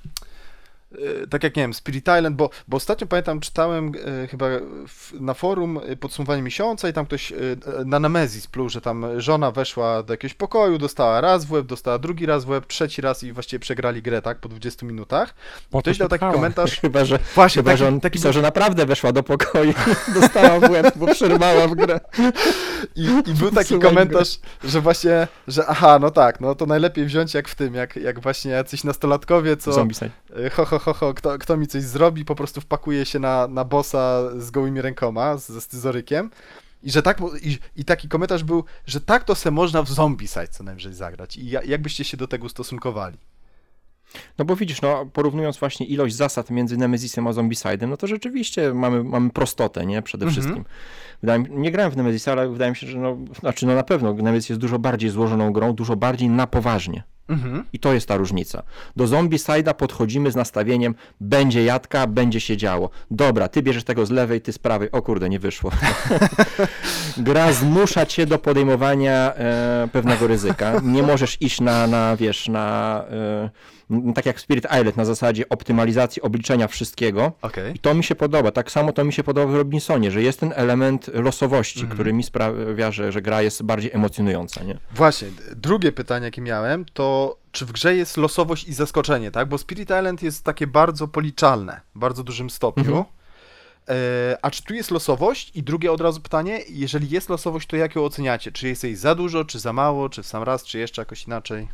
tak 1.30 1.44
jak 1.44 1.56
nie 1.56 1.64
wiem, 1.64 1.74
Spirit 1.74 2.06
Island, 2.18 2.36
bo, 2.36 2.50
bo 2.68 2.78
ostatnio 2.78 3.08
pamiętam, 3.08 3.40
czytałem 3.40 3.92
y, 4.24 4.28
chyba 4.28 4.46
w, 4.88 5.22
na 5.22 5.34
forum 5.34 5.80
y, 5.90 5.98
podsumowanie 5.98 6.42
miesiąca 6.42 6.90
i 6.90 6.94
tam 6.94 7.06
ktoś 7.06 7.32
y, 7.32 7.58
na 7.86 8.00
Nemezis 8.00 8.48
pluł, 8.48 8.70
że 8.70 8.82
tam 8.82 9.22
żona 9.22 9.52
weszła 9.52 10.04
do 10.04 10.14
jakiegoś 10.14 10.34
pokoju, 10.34 10.78
dostała 10.78 11.22
raz 11.22 11.46
w 11.46 11.52
łeb, 11.52 11.66
dostała 11.66 12.00
drugi 12.00 12.26
raz 12.26 12.46
w 12.46 12.50
łeb, 12.50 12.68
trzeci 12.68 13.02
raz 13.02 13.24
i 13.24 13.34
właściwie 13.34 13.60
przegrali 13.60 14.02
grę, 14.02 14.22
tak, 14.22 14.40
po 14.40 14.50
20 14.50 14.86
minutach. 14.86 15.34
Po 15.70 15.82
Ktoś 15.82 15.98
to 15.98 16.08
dał 16.08 16.20
taki 16.20 16.36
komentarz, 16.36 16.80
Chyba, 16.82 17.06
że, 17.06 17.20
właśnie, 17.36 17.60
chyba, 17.60 17.72
taki, 17.72 17.80
że 17.80 17.88
on 17.88 18.00
taki 18.00 18.14
pisał, 18.14 18.34
że 18.34 18.42
naprawdę 18.42 18.86
weszła 18.86 19.12
do 19.12 19.24
pokoju 19.24 19.72
i 19.72 20.14
dostała 20.20 20.60
w 20.60 20.70
łeb, 20.70 20.92
bo 20.96 21.08
przerwała 21.08 21.68
w 21.68 21.76
grę. 21.76 22.00
I, 22.96 23.04
I 23.28 23.34
był 23.34 23.52
taki 23.52 23.68
Słuchaj, 23.68 23.90
komentarz, 23.90 24.40
że 24.64 24.82
właśnie, 24.82 25.28
że 25.48 25.66
aha, 25.68 26.00
no 26.02 26.12
tak, 26.12 26.42
no 26.42 26.56
to 26.56 26.66
najlepiej 26.66 27.06
wziąć 27.06 27.34
jak 27.34 27.48
w 27.48 27.56
tym, 27.56 27.74
jak, 27.74 27.96
jak 27.96 28.20
właśnie 28.20 28.52
jacyś 28.52 28.84
nastolatkowie, 28.84 29.58
co 29.58 29.74
Zombicide. 29.74 30.10
Y, 30.46 30.50
ho, 30.50 30.66
ho, 30.66 30.80
ho, 30.80 30.94
ho 30.94 31.14
kto, 31.14 31.38
kto 31.38 31.58
mi 31.58 31.68
coś 31.68 31.84
zrobi, 31.84 32.26
po 32.26 32.36
prostu 32.36 32.62
wpakuje 32.62 33.06
się 33.06 33.20
na, 33.20 33.48
na 33.48 33.66
bossa 33.66 34.22
z 34.38 34.52
gołymi 34.52 34.82
rękoma, 34.82 35.38
z- 35.38 35.50
ze 35.50 35.62
scyzorykiem. 35.62 36.30
I 36.84 36.92
że 36.92 37.02
tak, 37.02 37.18
i, 37.42 37.58
i 37.76 37.86
taki 37.86 38.08
komentarz 38.10 38.44
był, 38.44 38.64
że 38.86 39.02
tak 39.02 39.24
to 39.24 39.36
se 39.36 39.52
można 39.52 39.84
w 39.84 39.90
Zombicide 39.90 40.48
co 40.48 40.64
najwyżej 40.64 40.94
zagrać. 40.94 41.38
I 41.38 41.50
ja, 41.50 41.64
jak 41.64 41.82
byście 41.82 42.04
się 42.04 42.18
do 42.18 42.28
tego 42.28 42.46
ustosunkowali? 42.46 43.18
No 44.38 44.46
bo 44.46 44.56
widzisz, 44.56 44.82
no 44.82 45.06
porównując 45.14 45.58
właśnie 45.58 45.86
ilość 45.86 46.16
zasad 46.16 46.50
między 46.50 46.78
Nemezisem 46.78 47.28
a 47.28 47.34
Zombicidem, 47.34 47.90
no 47.90 47.98
to 47.98 48.08
rzeczywiście 48.08 48.74
mamy, 48.74 49.04
mamy 49.04 49.30
prostotę, 49.30 49.86
nie? 49.86 50.02
Przede 50.02 50.26
Mhm. 50.26 50.42
wszystkim. 50.42 50.66
Wydaje 51.22 51.44
nie 51.50 51.72
grałem 51.72 51.92
w 51.92 51.98
Nemezisa, 51.98 52.32
ale 52.32 52.50
wydaje 52.50 52.72
mi 52.72 52.78
się, 52.78 52.88
że 52.88 52.98
no, 52.98 53.18
znaczy 53.40 53.66
no 53.66 53.76
na 53.76 53.84
pewno 53.84 54.14
Nemesis 54.14 54.50
jest 54.50 54.62
dużo 54.62 54.80
bardziej 54.80 55.10
złożoną 55.10 55.54
grą, 55.54 55.74
dużo 55.74 55.96
bardziej 55.96 56.30
na 56.30 56.48
poważnie. 56.48 57.04
Mhm. 57.30 57.64
I 57.74 57.80
to 57.80 57.94
jest 57.94 58.08
ta 58.08 58.18
różnica. 58.18 58.64
Do 58.96 59.06
Zombicide'a 59.06 59.74
podchodzimy 59.74 60.32
z 60.32 60.36
nastawieniem 60.36 60.96
będzie 61.22 61.64
jadka, 61.64 62.08
będzie 62.08 62.40
się 62.40 62.58
działo. 62.58 62.90
Dobra, 63.12 63.48
ty 63.48 63.62
bierzesz 63.62 63.84
tego 63.84 64.06
z 64.06 64.12
lewej, 64.12 64.42
ty 64.42 64.54
z 64.54 64.60
prawej. 64.60 64.92
O 64.92 65.02
kurde, 65.02 65.30
nie 65.30 65.40
wyszło. 65.40 65.72
Gra 67.18 67.54
zmusza 67.54 68.06
cię 68.06 68.26
do 68.26 68.40
podejmowania 68.40 69.34
e, 69.36 69.88
pewnego 69.92 70.28
ryzyka. 70.28 70.82
Nie 70.84 71.04
możesz 71.04 71.42
iść 71.42 71.62
na, 71.62 71.88
na 71.88 72.16
wiesz, 72.16 72.48
na 72.48 73.04
e, 73.12 73.50
tak 74.16 74.26
jak 74.26 74.40
Spirit 74.40 74.66
Island 74.66 74.98
na 74.98 75.06
zasadzie 75.06 75.50
optymalizacji 75.50 76.22
obliczenia 76.22 76.68
wszystkiego. 76.68 77.32
Okej. 77.42 77.76
I 77.76 77.80
to 77.80 77.94
mi 77.94 78.04
się 78.04 78.16
podoba. 78.16 78.52
Tak 78.52 78.72
samo 78.72 78.94
to 78.94 79.04
mi 79.06 79.14
się 79.14 79.24
podoba 79.24 79.52
w 79.52 79.56
Robinsonie, 79.56 80.12
że 80.12 80.22
jest 80.22 80.40
ten 80.40 80.54
element 80.56 81.08
losowości, 81.14 81.80
Mhm. 81.80 81.96
który 81.96 82.14
mi 82.14 82.24
sprawia, 82.24 82.92
że, 82.92 83.12
że 83.12 83.22
gra 83.22 83.42
jest 83.42 83.64
bardziej 83.64 83.92
emocjonująca. 83.94 84.64
Nie? 84.64 84.78
Właśnie, 84.96 85.28
drugie 85.56 85.92
pytanie, 85.92 86.26
jakie 86.26 86.42
miałem, 86.42 86.86
to 86.94 87.38
czy 87.52 87.66
w 87.66 87.72
grze 87.72 87.96
jest 87.96 88.18
losowość 88.18 88.68
i 88.68 88.74
zaskoczenie, 88.74 89.32
tak? 89.32 89.50
Bo 89.50 89.58
Spirit 89.58 89.90
Island 89.90 90.24
jest 90.24 90.44
takie 90.44 90.68
bardzo 90.68 91.08
policzalne, 91.08 91.82
w 91.96 92.00
bardzo 92.00 92.24
dużym 92.24 92.50
stopniu. 92.50 92.84
Mhm. 92.86 93.06
E, 93.90 94.38
a 94.42 94.52
czy 94.52 94.64
tu 94.64 94.74
jest 94.74 94.92
losowość? 94.92 95.52
I 95.56 95.64
drugie 95.64 95.92
od 95.92 96.02
razu 96.02 96.22
pytanie, 96.22 96.60
jeżeli 96.70 97.10
jest 97.10 97.30
losowość, 97.30 97.68
to 97.68 97.76
jak 97.76 97.96
ją 97.96 98.04
oceniacie? 98.06 98.52
Czy 98.52 98.68
jest 98.68 98.84
jej 98.84 98.96
za 98.96 99.16
dużo, 99.16 99.46
czy 99.46 99.60
za 99.60 99.74
mało, 99.74 100.10
czy 100.10 100.24
w 100.24 100.28
sam 100.28 100.44
raz, 100.44 100.64
czy 100.64 100.80
jeszcze 100.80 101.02
jakoś 101.02 101.24
inaczej? 101.24 101.68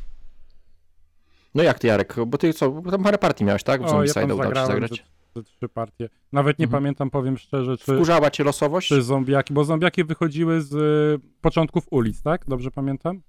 No 1.56 1.64
jak 1.64 1.80
ty, 1.80 1.88
Jarek? 1.88 2.16
Bo 2.28 2.38
ty 2.38 2.54
co? 2.54 2.82
Tam 2.92 3.04
parę 3.04 3.18
partii 3.18 3.46
miałeś, 3.46 3.64
tak? 3.64 3.82
W 3.82 3.86
O, 3.86 4.04
ja 4.04 4.26
udało 4.26 4.54
ci 4.54 4.66
zagrać. 4.68 5.04
trzy 5.46 5.70
partie. 5.70 6.10
Nawet 6.32 6.60
nie 6.60 6.66
Mhm. 6.66 6.82
pamiętam, 6.84 7.10
powiem 7.10 7.38
szczerze, 7.38 7.78
czy, 7.78 7.94
Wkurzała 7.96 8.32
cię 8.32 8.44
losowość? 8.44 8.88
czy 8.88 9.02
zombiaki, 9.02 9.54
bo 9.54 9.64
zombiaki 9.64 10.04
wychodziły 10.04 10.62
z 10.62 10.74
y, 10.74 11.28
początków 11.42 11.84
ulic, 11.92 12.22
tak? 12.22 12.46
Dobrze 12.48 12.72
pamiętam? 12.72 13.22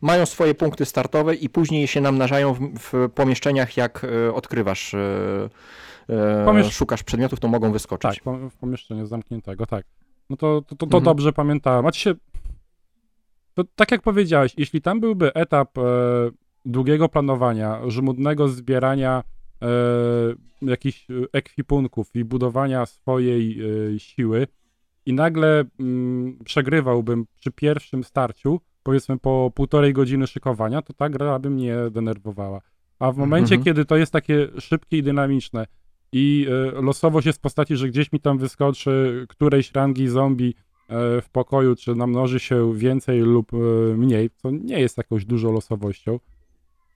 Mają 0.00 0.26
swoje 0.26 0.54
punkty 0.54 0.84
startowe 0.84 1.34
i 1.34 1.48
później 1.48 1.86
się 1.86 2.00
namnażają 2.00 2.54
w, 2.54 2.60
w 2.78 3.08
pomieszczeniach, 3.14 3.76
jak 3.76 4.04
e, 4.04 4.34
odkrywasz, 4.34 4.94
e, 4.94 4.98
e, 6.08 6.44
Pomiesz- 6.46 6.70
szukasz 6.72 7.02
przedmiotów, 7.02 7.40
to 7.40 7.48
mogą 7.48 7.72
wyskoczyć. 7.72 8.10
Tak, 8.14 8.22
po- 8.24 8.50
w 8.50 8.56
pomieszczeniu 8.56 9.06
zamkniętego, 9.06 9.66
tak. 9.66 9.86
No 10.30 10.36
to, 10.36 10.62
to, 10.62 10.68
to, 10.68 10.76
to 10.76 10.84
Mhm. 10.86 11.04
dobrze 11.04 11.32
pamiętałem. 11.32 11.86
A 11.86 11.92
ci 11.92 12.00
się... 12.00 12.14
To, 13.54 13.64
tak 13.76 13.90
jak 13.90 14.02
powiedziałeś, 14.02 14.52
jeśli 14.56 14.82
tam 14.82 15.00
byłby 15.00 15.34
etap 15.34 15.78
e, 15.78 15.82
długiego 16.64 17.08
planowania, 17.08 17.80
żmudnego 17.88 18.48
zbierania 18.48 19.24
e, 19.62 19.68
jakichś 20.62 21.10
e, 21.10 21.14
ekwipunków 21.32 22.16
i 22.16 22.24
budowania 22.24 22.86
swojej 22.86 23.60
e, 23.94 23.98
siły 23.98 24.46
i 25.06 25.12
nagle 25.12 25.64
mm, 25.80 26.38
przegrywałbym 26.44 27.26
przy 27.40 27.50
pierwszym 27.52 28.04
starciu, 28.04 28.60
powiedzmy 28.82 29.18
po 29.18 29.52
półtorej 29.54 29.92
godziny 29.92 30.26
szykowania, 30.26 30.82
to 30.82 30.92
ta 30.92 31.08
gra 31.08 31.38
by 31.38 31.50
mnie 31.50 31.76
denerwowała. 31.90 32.60
A 32.98 33.12
w 33.12 33.16
momencie, 33.16 33.54
Mhm. 33.54 33.64
kiedy 33.64 33.84
to 33.84 33.96
jest 33.96 34.12
takie 34.12 34.48
szybkie 34.58 34.98
i 34.98 35.02
dynamiczne 35.02 35.66
i 36.12 36.46
e, 36.76 36.82
losowość 36.82 37.26
jest 37.26 37.38
w 37.38 37.42
postaci, 37.42 37.76
że 37.76 37.88
gdzieś 37.88 38.12
mi 38.12 38.20
tam 38.20 38.38
wyskoczy 38.38 39.26
którejś 39.28 39.72
rangi 39.72 40.08
zombie 40.08 40.54
e, 40.88 41.20
w 41.20 41.30
pokoju, 41.32 41.76
czy 41.76 41.94
namnoży 41.94 42.40
się 42.40 42.74
więcej 42.74 43.20
lub 43.20 43.54
e, 43.54 43.56
mniej, 43.96 44.30
co 44.30 44.50
nie 44.50 44.80
jest 44.80 44.98
jakąś 44.98 45.24
dużą 45.24 45.52
losowością. 45.52 46.18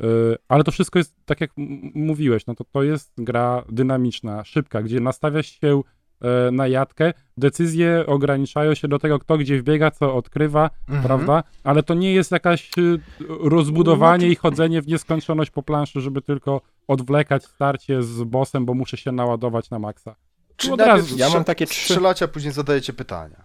E, 0.03 0.07
Ale 0.49 0.65
to 0.65 0.73
wszystko 0.73 0.99
jest, 0.99 1.15
tak 1.25 1.41
jak 1.41 1.51
mówiłeś, 1.95 2.47
no 2.47 2.55
to 2.55 2.65
to 2.65 2.83
jest 2.83 3.13
gra 3.19 3.65
dynamiczna, 3.69 4.45
szybka, 4.45 4.83
gdzie 4.83 5.01
nastawia 5.01 5.43
się 5.43 5.81
e, 6.21 6.51
na 6.51 6.69
jatkę, 6.69 7.13
decyzje 7.37 8.05
ograniczają 8.07 8.75
się 8.75 8.89
do 8.89 8.99
tego, 8.99 9.19
kto 9.19 9.39
gdzie 9.39 9.59
wbiega, 9.59 9.91
co 9.91 10.15
odkrywa, 10.15 10.71
Mhm. 10.89 11.03
prawda? 11.07 11.43
Ale 11.65 11.83
to 11.83 11.95
nie 11.95 12.13
jest 12.15 12.31
jakaś 12.31 12.71
y, 12.79 12.99
rozbudowanie 13.41 14.29
i 14.29 14.37
chodzenie 14.37 14.83
w 14.83 14.87
nieskończoność 14.89 15.51
po 15.51 15.63
planszy, 15.63 16.01
żeby 16.01 16.23
tylko 16.23 16.61
odwlekać 16.89 17.45
starcie 17.45 18.03
z 18.03 18.23
bossem, 18.23 18.67
bo 18.67 18.75
muszę 18.75 18.97
się 18.97 19.13
naładować 19.13 19.71
na 19.71 19.79
maksa. 19.79 20.15
Czy 20.57 20.73
od 20.73 20.81
razu- 20.81 21.17
Ja 21.19 21.31
mam 21.31 21.45
takie 21.45 21.67
trzy- 21.67 21.85
Strzelacie, 21.85 22.25
a 22.25 22.29
później 22.29 22.53
zadajecie 22.53 22.93
pytania. 22.93 23.45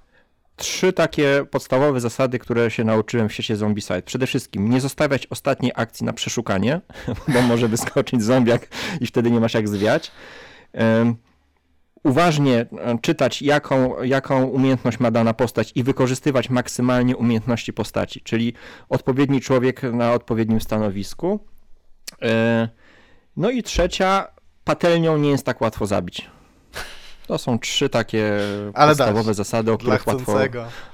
Trzy 0.57 0.93
takie 0.93 1.45
podstawowe 1.51 1.99
zasady, 1.99 2.39
które 2.39 2.71
się 2.71 2.83
nauczyłem 2.83 3.29
w 3.29 3.33
świecie 3.33 3.55
Zombicide. 3.55 4.01
Przede 4.01 4.27
wszystkim 4.27 4.69
nie 4.69 4.81
zostawiać 4.81 5.27
ostatniej 5.27 5.71
akcji 5.75 6.05
na 6.05 6.13
przeszukanie, 6.13 6.81
bo 7.33 7.41
może 7.41 7.67
wyskoczyć 7.67 8.23
zombiak 8.23 8.67
i 9.01 9.07
wtedy 9.07 9.31
nie 9.31 9.39
masz 9.39 9.53
jak 9.53 9.69
zwiać. 9.69 10.11
Uważnie 12.03 12.65
e, 12.71 12.97
czytać, 13.01 13.41
jaką, 13.41 14.03
jaką 14.03 14.45
umiejętność 14.45 14.99
ma 14.99 15.11
dana 15.11 15.33
postać 15.33 15.71
i 15.75 15.83
wykorzystywać 15.83 16.49
maksymalnie 16.49 17.17
umiejętności 17.17 17.73
postaci, 17.73 18.21
czyli 18.21 18.53
odpowiedni 18.89 19.41
człowiek 19.41 19.83
na 19.83 20.13
odpowiednim 20.13 20.61
stanowisku. 20.61 21.39
E, 22.21 22.69
No 23.37 23.49
i 23.49 23.63
trzecia, 23.63 24.27
patelnią 24.63 25.17
nie 25.17 25.29
jest 25.29 25.45
tak 25.45 25.61
łatwo 25.61 25.85
zabić. 25.85 26.29
To 27.27 27.37
są 27.37 27.59
trzy 27.59 27.89
takie 27.89 28.39
Ale 28.73 28.91
podstawowe 28.91 29.33
zasady, 29.33 29.71
o 29.71 29.77
których 29.77 30.07
łatwo. 30.07 30.39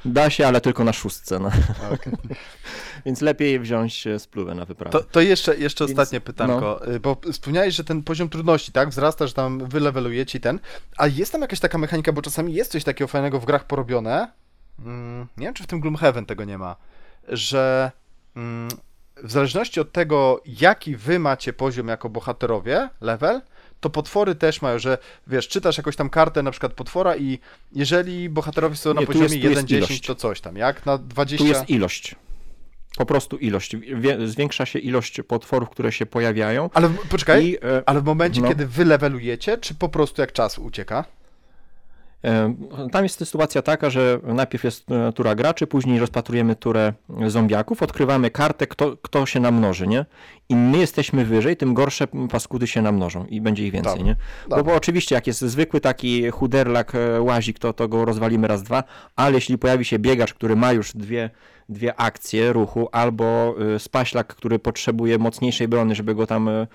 Da 0.06 0.30
się, 0.30 0.48
ale 0.48 0.62
tylko 0.62 0.84
na 0.84 0.94
szóstce. 0.94 1.40
No. 1.40 1.52
Okej. 1.92 2.14
Więc 3.06 3.22
lepiej 3.22 3.60
wziąć 3.60 4.08
e, 4.08 4.20
spluwę 4.20 4.56
na 4.56 4.66
wyprawę. 4.66 4.92
To, 4.92 5.04
to 5.04 5.22
jeszcze, 5.22 5.58
jeszcze 5.58 5.86
Więc- 5.86 6.00
ostatnie 6.00 6.22
pytanko, 6.22 6.88
y, 6.88 7.00
bo 7.00 7.18
wspomniałeś, 7.32 7.76
że 7.76 7.84
ten 7.84 8.04
poziom 8.04 8.30
trudności, 8.30 8.72
tak, 8.72 8.90
wzrasta, 8.90 9.28
że 9.28 9.34
tam 9.34 9.70
wy 9.70 9.80
levelujecie 9.80 10.38
i 10.38 10.42
ten, 10.42 10.60
a 10.98 11.08
jest 11.08 11.32
tam 11.32 11.42
jakaś 11.42 11.60
taka 11.60 11.78
mechanika, 11.78 12.14
bo 12.14 12.22
czasami 12.22 12.54
jest 12.54 12.72
coś 12.72 12.84
takiego 12.84 13.08
fajnego 13.08 13.40
w 13.40 13.46
grach 13.46 13.68
porobione, 13.68 14.32
mm, 14.80 15.28
nie 15.38 15.46
wiem, 15.46 15.54
czy 15.54 15.64
w 15.64 15.68
tym 15.68 15.80
Gloomhaven 15.80 16.26
tego 16.26 16.44
nie 16.44 16.58
ma, 16.58 16.76
że 17.28 17.92
mm, 18.36 18.70
w 19.24 19.32
zależności 19.32 19.80
od 19.80 19.92
tego, 19.92 20.42
jaki 20.46 20.96
wy 20.96 21.20
macie 21.20 21.54
poziom 21.54 21.88
jako 21.88 22.10
bohaterowie, 22.10 22.90
level, 23.02 23.42
to 23.84 23.90
potwory 23.90 24.36
też 24.36 24.62
mają, 24.62 24.80
że 24.80 24.98
wiesz, 25.28 25.48
czytasz 25.48 25.78
jakąś 25.78 25.96
tam 25.96 26.10
kartę 26.10 26.44
na 26.44 26.52
przykład 26.52 26.74
potwora 26.74 27.16
i 27.16 27.40
jeżeli 27.72 28.30
bohaterowie 28.30 28.76
są 28.76 28.94
na 28.94 29.02
Nie, 29.02 29.08
tu 29.08 29.14
poziomie 29.14 29.38
jest- 29.38 29.44
tu 29.44 29.50
jest 29.50 29.62
1-10, 29.64 29.78
ilość. 29.78 30.02
to 30.08 30.16
coś 30.16 30.42
tam, 30.42 30.56
jak 30.58 30.86
na 30.86 30.98
20... 30.98 31.38
Tu 31.46 31.50
jest 31.50 31.70
ilość. 31.70 32.16
Po 32.98 33.06
prostu 33.06 33.38
ilość. 33.38 33.76
Wie, 33.78 34.28
zwiększa 34.28 34.66
się 34.66 34.80
ilość 34.80 35.22
potworów, 35.28 35.70
które 35.70 35.92
się 35.92 36.06
pojawiają. 36.06 36.70
Ale 36.74 36.90
w- 36.90 37.08
poczekaj, 37.10 37.46
I, 37.46 37.58
e, 37.58 37.84
Ale 37.86 38.02
w 38.02 38.04
momencie, 38.04 38.42
No. 38.42 38.48
kiedy 38.48 38.66
wy 38.68 38.86
levelujecie, 38.86 39.58
czy 39.58 39.76
po 39.76 39.90
prostu 39.90 40.22
jak 40.22 40.32
czas 40.34 40.60
ucieka? 40.60 41.06
E, 42.24 42.56
tam 42.92 43.04
jest 43.04 43.26
sytuacja 43.26 43.62
taka, 43.62 43.90
że 43.90 44.20
najpierw 44.24 44.64
jest 44.64 44.92
e, 44.92 45.14
tura 45.14 45.36
graczy, 45.36 45.68
później 45.68 46.00
rozpatrujemy 46.00 46.56
turę 46.56 46.94
zombiaków, 47.28 47.84
odkrywamy 47.84 48.32
kartę, 48.32 48.68
kto, 48.68 48.98
kto 49.02 49.26
się 49.26 49.40
namnoży, 49.40 49.88
nie? 49.88 50.06
Im 50.50 50.70
my 50.70 50.78
jesteśmy 50.78 51.26
wyżej, 51.26 51.58
tym 51.58 51.74
gorsze 51.74 52.08
paskudy 52.32 52.68
się 52.68 52.82
namnożą 52.82 53.26
i 53.26 53.42
będzie 53.42 53.68
ich 53.68 53.74
więcej, 53.74 53.94
Dobra. 53.94 54.06
nie? 54.06 54.16
Bo, 54.44 54.50
Dobra. 54.50 54.64
bo 54.64 54.78
oczywiście 54.78 55.16
jak 55.16 55.28
jest 55.28 55.42
zwykły 55.42 55.82
taki 55.82 56.32
chuderlak, 56.32 56.96
e, 56.96 57.22
łazik, 57.22 57.60
to, 57.60 57.74
to 57.74 57.88
go 57.88 58.06
rozwalimy 58.06 58.48
raz, 58.48 58.64
dwa, 58.64 58.84
ale 59.16 59.36
jeśli 59.36 59.58
pojawi 59.58 59.86
się 59.86 60.00
biegacz, 60.00 60.34
który 60.34 60.56
ma 60.56 60.72
już 60.72 60.94
dwie, 60.94 61.30
dwie 61.70 61.96
akcje 61.96 62.54
ruchu, 62.54 62.90
albo 62.92 63.56
y, 63.76 63.80
spaślak, 63.80 64.28
który 64.28 64.60
potrzebuje 64.60 65.18
mocniejszej 65.18 65.68
brony, 65.68 65.96
żeby 65.96 66.16
go 66.16 66.28
tam 66.28 66.50
e, 66.50 66.68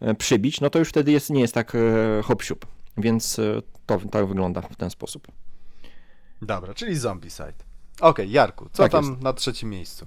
e, 0.00 0.14
przybić, 0.14 0.60
no 0.60 0.70
to 0.70 0.78
już 0.78 0.88
wtedy 0.88 1.12
jest, 1.12 1.30
nie 1.30 1.40
jest 1.40 1.54
tak 1.54 1.74
e, 1.74 2.22
hop-siup. 2.22 2.66
Więc 2.98 3.38
e, 3.38 3.62
to 3.86 3.98
tak 3.98 4.26
wygląda 4.26 4.62
w 4.62 4.76
ten 4.76 4.90
sposób. 4.90 5.28
Dobra, 6.42 6.74
czyli 6.74 6.96
Zombicide. 6.96 7.52
Okej, 8.00 8.30
Jarku, 8.30 8.68
co 8.72 8.82
Tak 8.82 8.92
tam 8.92 9.04
jest. 9.10 9.22
na 9.22 9.32
trzecim 9.32 9.70
miejscu? 9.70 10.06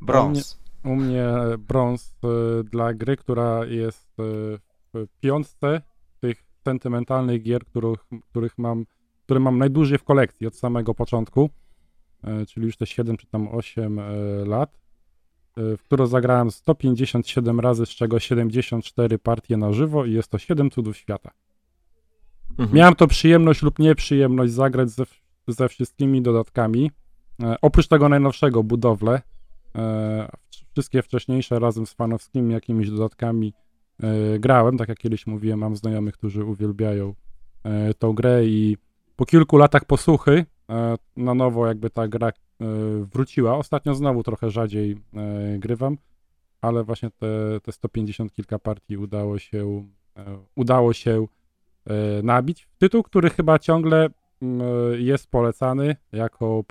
Brąz. 0.00 0.58
U 0.84 0.96
mnie 0.96 1.32
brąz 1.58 2.14
y, 2.60 2.64
dla 2.64 2.94
gry, 2.94 3.16
która 3.16 3.64
jest 3.64 4.08
y, 4.20 4.58
w 4.94 5.06
piątce 5.20 5.82
tych 6.20 6.44
sentymentalnych 6.64 7.42
gier, 7.42 7.64
których, 7.64 8.00
których 8.30 8.58
mam, 8.58 8.86
które 9.24 9.40
mam 9.40 9.58
najdłużej 9.58 9.98
w 9.98 10.04
kolekcji 10.04 10.46
od 10.46 10.56
samego 10.56 10.94
początku, 10.94 11.50
e, 12.24 12.46
czyli 12.46 12.66
już 12.66 12.76
te 12.76 12.86
7 12.86 13.16
czy 13.16 13.26
tam 13.26 13.48
8 13.48 13.98
e, 13.98 14.04
lat, 14.44 14.78
w 15.56 15.82
którą 15.84 16.06
zagrałem 16.06 16.50
157 16.50 17.60
razy, 17.60 17.86
z 17.86 17.88
czego 17.88 18.20
74 18.20 19.18
partie 19.18 19.56
na 19.56 19.72
żywo 19.72 20.04
i 20.04 20.12
jest 20.12 20.28
to 20.28 20.38
7 20.38 20.70
cudów 20.70 20.96
świata. 20.96 21.30
Mhm. 22.50 22.76
Miałem 22.76 22.94
to 22.94 23.06
przyjemność 23.06 23.62
lub 23.62 23.78
nieprzyjemność 23.78 24.52
zagrać 24.52 24.90
ze, 24.90 25.04
ze 25.48 25.68
wszystkimi 25.68 26.22
dodatkami. 26.22 26.90
E, 27.42 27.56
oprócz 27.62 27.88
tego 27.88 28.08
najnowszego, 28.08 28.62
budowlę. 28.62 29.22
E, 29.76 30.28
wszystkie 30.72 31.02
wcześniejsze 31.02 31.58
razem 31.58 31.86
z 31.86 31.92
fanowskimi 31.92 32.52
jakimiś 32.52 32.90
dodatkami 32.90 33.52
e, 34.02 34.38
grałem. 34.38 34.78
Tak 34.78 34.88
jak 34.88 34.98
kiedyś 34.98 35.26
mówiłem, 35.26 35.58
mam 35.58 35.76
znajomych, 35.76 36.14
którzy 36.14 36.44
uwielbiają 36.44 37.14
e, 37.64 37.94
tą 37.94 38.12
grę 38.12 38.46
i 38.46 38.76
po 39.16 39.26
kilku 39.26 39.56
latach 39.56 39.84
posłuchy 39.84 40.44
e, 40.70 40.96
na 41.16 41.34
nowo 41.34 41.66
jakby 41.66 41.90
ta 41.90 42.08
gra 42.08 42.28
e, 42.28 42.32
wróciła. 43.12 43.58
Ostatnio 43.58 43.94
znowu 43.94 44.22
trochę 44.22 44.50
rzadziej 44.50 44.92
e, 44.92 45.58
grywam, 45.58 45.98
ale 46.60 46.84
właśnie 46.84 47.10
te, 47.10 47.60
te 47.62 47.72
150 47.72 48.32
kilka 48.32 48.58
partii 48.58 48.96
udało 48.96 49.38
się, 49.38 49.88
e, 50.16 50.38
udało 50.56 50.92
się 50.92 51.26
nabić. 52.22 52.68
Tytuł, 52.78 53.02
który 53.02 53.30
chyba 53.30 53.58
ciągle 53.58 54.08
mm, 54.42 54.60
e, 54.60 54.98
jest 54.98 55.30
polecany 55.30 55.96
jako 56.12 56.64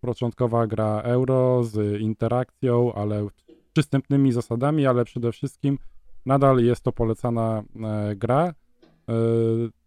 początkowa, 0.00 0.66
gra 0.66 1.00
euro 1.00 1.64
z 1.64 2.00
interakcją, 2.00 2.94
ale 2.94 3.26
przystępnymi 3.72 4.32
zasadami, 4.32 4.86
ale 4.86 5.04
przede 5.04 5.32
wszystkim 5.32 5.78
nadal 6.26 6.58
jest 6.58 6.82
to 6.82 6.92
polecana 6.92 7.62
e, 7.84 8.16
gra. 8.16 8.54
e, 9.08 9.12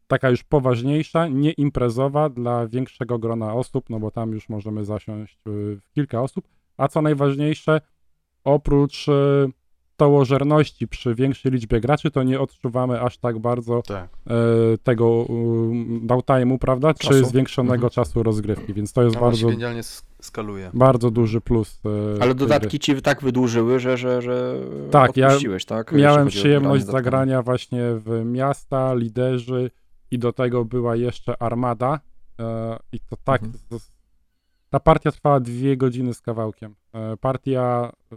Taka 0.08 0.30
już 0.30 0.44
poważniejsza, 0.44 1.28
nie 1.28 1.52
imprezowa 1.52 2.30
dla 2.30 2.68
większego 2.68 3.20
grona 3.20 3.54
osób, 3.54 3.90
no 3.90 4.00
bo 4.00 4.12
tam 4.12 4.32
już 4.32 4.50
możemy 4.50 4.86
zasiąść 4.86 5.34
e, 5.34 5.40
w 5.76 5.92
kilka 5.96 6.22
osób. 6.22 6.48
A 6.78 6.88
co 6.88 7.02
najważniejsze, 7.02 7.82
oprócz 8.44 9.06
e, 10.06 10.10
stołożerności 10.10 10.88
przy 10.88 11.16
większej 11.16 11.52
liczbie 11.52 11.80
graczy, 11.82 12.12
to 12.12 12.24
nie 12.24 12.40
odczuwamy 12.40 13.02
aż 13.02 13.18
tak 13.18 13.40
bardzo 13.40 13.82
Tak. 13.82 14.10
e, 14.28 14.34
tego 14.84 15.10
um, 15.10 16.08
downtime'u, 16.08 16.58
prawda, 16.58 16.94
czy 16.94 17.08
Czasu. 17.08 17.26
zwiększonego 17.26 17.74
Mhm. 17.74 17.90
czasu 17.92 18.24
rozgrywki, 18.24 18.74
więc 18.74 18.94
to 18.94 19.04
jest 19.04 19.16
No, 19.16 19.22
on 19.22 19.36
się 19.36 19.42
bardzo, 19.42 19.58
genialnie 19.58 19.82
skaluje. 20.22 20.72
bardzo 20.74 21.12
duży 21.12 21.42
plus. 21.42 21.80
e, 21.86 21.90
Ale 21.90 22.18
tej 22.20 22.28
gry. 22.28 22.34
dodatki 22.36 22.80
ci 22.80 23.02
tak 23.02 23.22
wydłużyły, 23.22 23.80
że, 23.80 23.98
że, 23.98 24.22
że 24.22 24.56
Tak, 24.92 25.18
ja 25.18 25.30
tak? 25.66 25.92
Miałem 25.92 26.28
przyjemność 26.28 26.86
zagrania 26.86 27.42
właśnie 27.42 27.82
w 27.96 28.22
miasta, 28.26 28.94
liderzy 28.94 29.72
i 30.12 30.20
do 30.20 30.34
tego 30.34 30.66
była 30.66 30.96
jeszcze 30.96 31.42
armada. 31.44 32.00
E, 32.40 32.78
I 32.92 33.00
to 33.00 33.16
tak. 33.24 33.44
Mhm. 33.44 33.80
Ta 34.70 34.80
partia 34.80 35.12
trwała 35.12 35.40
dwie 35.40 35.78
godziny 35.78 36.14
z 36.14 36.22
kawałkiem. 36.22 36.76
E, 36.94 37.18
partia, 37.18 37.92
e, 38.12 38.16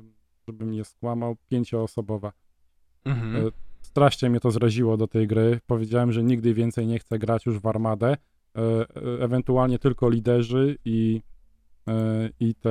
żebym 0.48 0.70
nie 0.70 0.84
skłamał, 0.84 1.36
pięcioosobowa. 1.48 2.32
Mhm. 3.04 3.36
E, 3.46 3.50
Strasznie 3.82 4.30
mnie 4.30 4.40
to 4.40 4.50
zraziło 4.50 4.96
do 4.96 5.06
tej 5.08 5.26
gry. 5.26 5.60
Powiedziałem, 5.66 6.12
że 6.12 6.22
nigdy 6.22 6.54
więcej 6.54 6.86
nie 6.86 6.98
chcę 6.98 7.18
grać 7.18 7.46
już 7.46 7.58
w 7.58 7.66
armadę. 7.66 8.06
E, 8.08 8.60
e, 8.60 8.84
ewentualnie 9.24 9.78
tylko 9.78 10.08
liderzy 10.10 10.78
i, 10.84 11.22
i 12.40 12.54
te. 12.54 12.70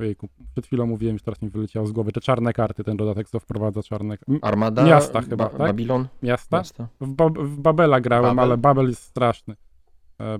Ojejku, 0.00 0.28
przed 0.52 0.66
chwilą 0.66 0.86
mówiłem, 0.86 1.18
że 1.18 1.24
teraz 1.24 1.42
mi 1.42 1.50
wyleciało 1.50 1.86
z 1.86 1.92
głowy. 1.92 2.12
Te 2.12 2.20
czarne 2.20 2.52
karty, 2.52 2.84
ten 2.84 2.96
dodatek, 2.96 3.28
co 3.28 3.40
wprowadza 3.40 3.82
czarne 3.82 4.18
Armada, 4.42 4.84
Miasta 4.84 5.20
chyba, 5.20 5.48
tak? 5.48 5.58
Babilon, 5.58 6.08
miasta. 6.22 6.56
miasta. 6.56 6.88
W, 7.00 7.08
Bab- 7.08 7.44
w 7.46 7.60
Babela 7.60 8.00
grałem, 8.00 8.36
Babel. 8.36 8.44
ale 8.44 8.58
Babel 8.58 8.88
jest 8.88 9.02
straszny. 9.02 9.56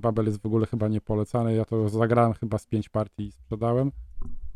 Babel 0.01 0.27
jest 0.27 0.43
w 0.43 0.47
ogóle 0.47 0.67
chyba 0.67 0.89
niepolecany. 0.89 1.55
Ja 1.55 1.65
to 1.65 1.89
zagrałem 1.89 2.33
chyba 2.33 2.59
z 2.59 2.67
pięć 2.67 2.89
partii 2.89 3.23
i 3.27 3.33
sprzedałem. 3.33 3.93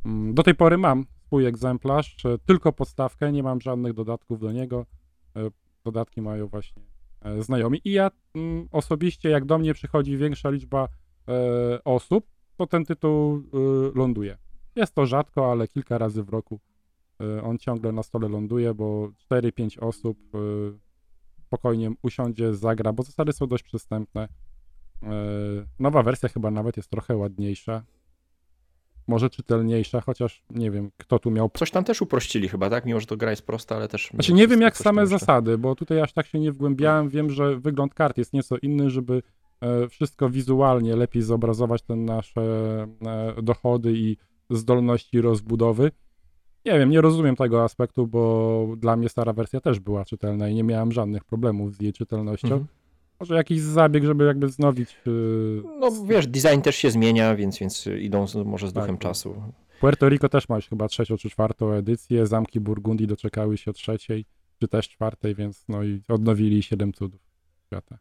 Mm, 0.06 0.34
Do 0.34 0.42
tej 0.42 0.54
pory 0.54 0.78
mam 0.78 1.04
swój 1.26 1.46
egzemplarz, 1.46 2.24
e, 2.24 2.38
tylko 2.38 2.72
podstawkę, 2.72 3.32
nie 3.32 3.42
mam 3.42 3.60
żadnych 3.60 3.92
dodatków 3.92 4.40
do 4.40 4.52
niego. 4.52 4.86
E, 5.36 5.50
Dodatki 5.84 6.22
mają 6.22 6.46
właśnie 6.46 6.82
e, 7.20 7.42
znajomi. 7.42 7.80
I 7.84 7.92
ja 7.92 8.10
mm, 8.34 8.68
osobiście, 8.72 9.28
jak 9.28 9.44
do 9.44 9.58
mnie 9.58 9.74
przychodzi 9.74 10.16
większa 10.16 10.50
liczba 10.50 10.88
osób, 11.84 12.26
to 12.56 12.66
ten 12.66 12.84
tytuł 12.84 13.36
e, 13.36 13.40
ląduje. 13.98 14.38
Jest 14.76 14.94
to 14.94 15.06
rzadko, 15.06 15.52
ale 15.52 15.68
kilka 15.68 15.98
razy 15.98 16.22
w 16.22 16.28
roku 16.28 16.60
on 17.42 17.58
ciągle 17.58 17.92
na 17.92 18.02
stole 18.02 18.28
ląduje, 18.28 18.74
bo 18.74 19.08
4-5 19.30 19.78
osób 19.80 20.18
spokojnie 21.40 21.90
usiądzie, 22.02 22.54
zagra, 22.54 22.92
bo 22.92 23.02
zasady 23.02 23.32
są 23.32 23.46
dość 23.46 23.62
przystępne. 23.62 24.28
Nowa 25.78 26.02
wersja 26.02 26.28
chyba 26.28 26.50
nawet 26.50 26.76
jest 26.76 26.90
trochę 26.90 27.16
ładniejsza. 27.16 27.82
Może 29.08 29.30
czytelniejsza, 29.30 30.00
chociaż 30.00 30.42
nie 30.50 30.70
wiem, 30.70 30.90
kto 30.96 31.18
tu 31.18 31.30
miał. 31.30 31.50
Coś 31.54 31.70
tam 31.70 31.84
też 31.84 32.02
uprościli 32.02 32.48
chyba, 32.48 32.70
tak? 32.70 32.84
Mimo, 32.86 33.00
że 33.00 33.06
to 33.06 33.16
gra 33.16 33.30
jest 33.30 33.46
prosta, 33.46 33.76
ale 33.76 33.88
też... 33.88 34.10
Znaczy 34.14 34.32
nie 34.34 34.48
wiem 34.48 34.60
jak 34.60 34.76
same 34.76 35.02
jeszcze- 35.02 35.18
zasady, 35.18 35.58
bo 35.58 35.74
tutaj 35.74 36.00
aż 36.00 36.12
tak 36.12 36.26
się 36.26 36.40
nie 36.40 36.52
wgłębiałem. 36.52 37.08
Wiem, 37.08 37.30
że 37.30 37.56
wygląd 37.56 37.94
kart 37.94 38.18
jest 38.18 38.32
nieco 38.32 38.56
inny, 38.62 38.90
żeby 38.90 39.22
e, 39.60 39.88
wszystko 39.88 40.30
wizualnie 40.30 40.96
lepiej 40.96 41.22
zobrazować 41.22 41.82
te 41.82 41.96
nasze 41.96 42.40
e, 43.06 43.42
dochody 43.42 43.92
i 43.92 44.16
zdolności 44.50 45.20
rozbudowy. 45.20 45.90
Nie 46.64 46.78
wiem, 46.78 46.90
nie 46.90 47.00
rozumiem 47.00 47.36
tego 47.36 47.64
aspektu, 47.64 48.06
bo 48.06 48.66
dla 48.76 48.96
mnie 48.96 49.08
stara 49.08 49.32
wersja 49.32 49.60
też 49.60 49.80
była 49.80 50.04
czytelna 50.04 50.48
i 50.48 50.54
nie 50.54 50.64
miałem 50.64 50.92
żadnych 50.92 51.24
problemów 51.24 51.74
z 51.74 51.80
jej 51.80 51.92
czytelnością. 51.92 52.48
Mhm. 52.48 52.66
Może 53.20 53.34
jakiś 53.34 53.60
zabieg, 53.60 54.04
żeby 54.04 54.24
jakby 54.24 54.46
wznowić. 54.46 54.96
Yy... 55.06 55.62
No 55.80 55.90
wiesz, 56.04 56.26
design 56.26 56.60
też 56.60 56.76
się 56.76 56.90
zmienia, 56.90 57.36
więc, 57.36 57.58
więc 57.58 57.86
idą 57.86 58.26
z, 58.26 58.34
może 58.34 58.68
z 58.68 58.72
Tak, 58.72 58.82
duchem 58.82 58.98
czasu. 58.98 59.42
Puerto 59.80 60.08
Rico 60.08 60.28
też 60.28 60.48
ma 60.48 60.60
chyba 60.60 60.88
trzecią 60.88 61.16
czy 61.16 61.30
czwartą 61.30 61.72
edycję. 61.72 62.26
Zamki 62.26 62.60
Burgundii 62.60 63.06
doczekały 63.06 63.56
się 63.56 63.72
trzeciej, 63.72 64.24
czy 64.60 64.68
też 64.68 64.88
czwartej, 64.88 65.34
więc 65.34 65.64
no 65.68 65.82
i 65.82 66.02
odnowili 66.08 66.62
siedem 66.62 66.92
cudów 66.92 67.20
świata. 67.66 67.98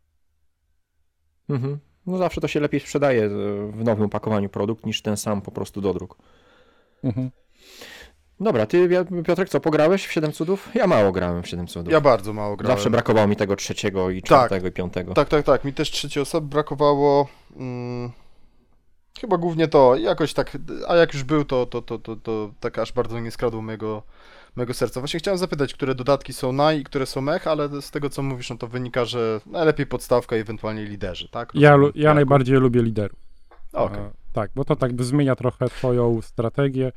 Mhm. 1.50 1.80
No 2.06 2.18
zawsze 2.18 2.42
to 2.42 2.48
się 2.48 2.60
lepiej 2.60 2.80
sprzedaje 2.80 3.24
e, 3.26 3.30
w 3.72 3.84
nowym 3.84 4.06
opakowaniu 4.06 4.50
produkt 4.50 4.86
niż 4.86 5.02
ten 5.02 5.18
sam 5.18 5.42
po 5.42 5.52
prostu 5.52 5.82
dodruk. 5.82 6.18
Mhm. 7.04 7.32
Dobra, 8.40 8.66
ty 8.66 8.90
Piotrek 9.26 9.50
co, 9.50 9.60
pograłeś 9.60 10.06
w 10.08 10.12
7 10.12 10.32
cudów? 10.32 10.70
Ja 10.76 10.88
mało 10.88 11.12
grałem 11.12 11.44
w 11.44 11.48
7 11.48 11.68
cudów. 11.68 11.94
Ja 11.94 12.02
bardzo 12.02 12.34
mało 12.34 12.56
grałem. 12.56 12.78
Zawsze 12.78 12.90
brakowało 12.90 13.28
mi 13.28 13.36
tego 13.36 13.56
trzeciego 13.56 14.10
i 14.10 14.22
Tak. 14.22 14.26
czwartego 14.28 14.68
i 14.68 14.72
piątego. 14.72 15.14
Tak, 15.14 15.30
tak, 15.30 15.46
tak. 15.46 15.64
Mi 15.64 15.74
też 15.74 15.92
trzeciej 15.92 16.24
osoby 16.24 16.48
brakowało. 16.48 17.28
Mm, 17.56 18.12
chyba 19.22 19.38
głównie 19.38 19.68
to. 19.68 19.96
Jakoś 19.96 20.34
tak. 20.34 20.58
A 20.88 20.96
jak 20.96 21.14
już 21.14 21.24
był, 21.24 21.46
to, 21.46 21.66
to, 21.66 21.82
to, 21.82 22.00
to, 22.00 22.16
to 22.16 22.52
tak 22.60 22.80
aż 22.80 22.94
bardzo 22.94 23.20
nie 23.20 23.32
skradło 23.32 23.62
mojego, 23.62 24.04
mojego 24.56 24.74
serca. 24.74 25.00
Właśnie 25.00 25.20
chciałem 25.20 25.38
zapytać, 25.38 25.74
które 25.74 25.96
dodatki 25.96 26.34
są 26.34 26.52
naj 26.52 26.80
i 26.80 26.84
które 26.84 27.06
są 27.06 27.22
mech, 27.22 27.48
ale 27.48 27.82
z 27.82 27.92
tego 27.92 28.10
co 28.10 28.22
mówisz, 28.24 28.50
no 28.50 28.58
to 28.58 28.68
wynika, 28.68 29.06
że 29.06 29.42
najlepiej 29.46 29.86
podstawka 29.86 30.38
i 30.38 30.40
ewentualnie 30.40 30.86
liderzy, 30.86 31.30
tak? 31.30 31.52
Ja, 31.54 31.78
ja 31.96 32.14
najbardziej 32.14 32.58
lubię 32.58 32.82
liderów. 32.82 33.20
Okej. 33.74 34.00
E, 34.00 34.12
tak, 34.34 34.52
bo 34.56 34.66
to 34.66 34.76
tak 34.76 34.94
by 34.94 35.04
zmienia 35.04 35.36
trochę 35.36 35.70
twoją 35.70 36.22
strategię. 36.22 36.92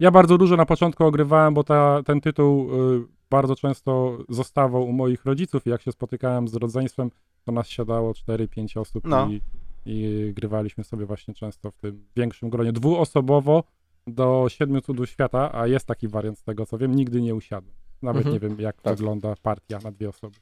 Ja 0.00 0.10
bardzo 0.10 0.38
dużo 0.38 0.56
na 0.56 0.66
początku 0.66 1.04
ogrywałem, 1.04 1.54
bo 1.54 1.64
ta, 1.64 2.02
ten 2.02 2.20
tytuł 2.20 2.70
y, 2.94 3.06
bardzo 3.30 3.56
często 3.56 4.18
zostawał 4.28 4.84
u 4.88 4.92
moich 4.92 5.24
rodziców 5.24 5.66
i 5.66 5.70
jak 5.70 5.82
się 5.82 5.92
spotykałem 5.92 6.48
z 6.48 6.54
rodzeństwem, 6.54 7.10
to 7.44 7.52
nas 7.52 7.68
siadało 7.68 8.12
4-5 8.12 8.80
osób 8.80 9.04
No. 9.06 9.28
i, 9.30 9.40
i 9.86 10.32
grywaliśmy 10.36 10.84
sobie 10.84 11.06
właśnie 11.06 11.34
często 11.34 11.70
w 11.70 11.76
tym 11.76 12.06
większym 12.16 12.50
gronie. 12.50 12.72
Dwuosobowo 12.72 13.64
do 14.06 14.46
siedmiu 14.48 14.80
cudów 14.80 15.08
świata, 15.10 15.50
a 15.54 15.66
jest 15.66 15.86
taki 15.86 16.08
wariant 16.08 16.38
z 16.38 16.42
tego 16.42 16.66
co 16.66 16.78
wiem, 16.78 16.94
nigdy 16.94 17.22
nie 17.22 17.34
usiadłem. 17.34 17.74
Nawet 18.02 18.26
Mhm. 18.26 18.34
nie 18.34 18.40
wiem 18.48 18.60
jak 18.60 18.82
Tak. 18.82 18.96
wygląda 18.96 19.34
partia 19.42 19.78
na 19.84 19.90
dwie 19.92 20.08
osoby. 20.08 20.36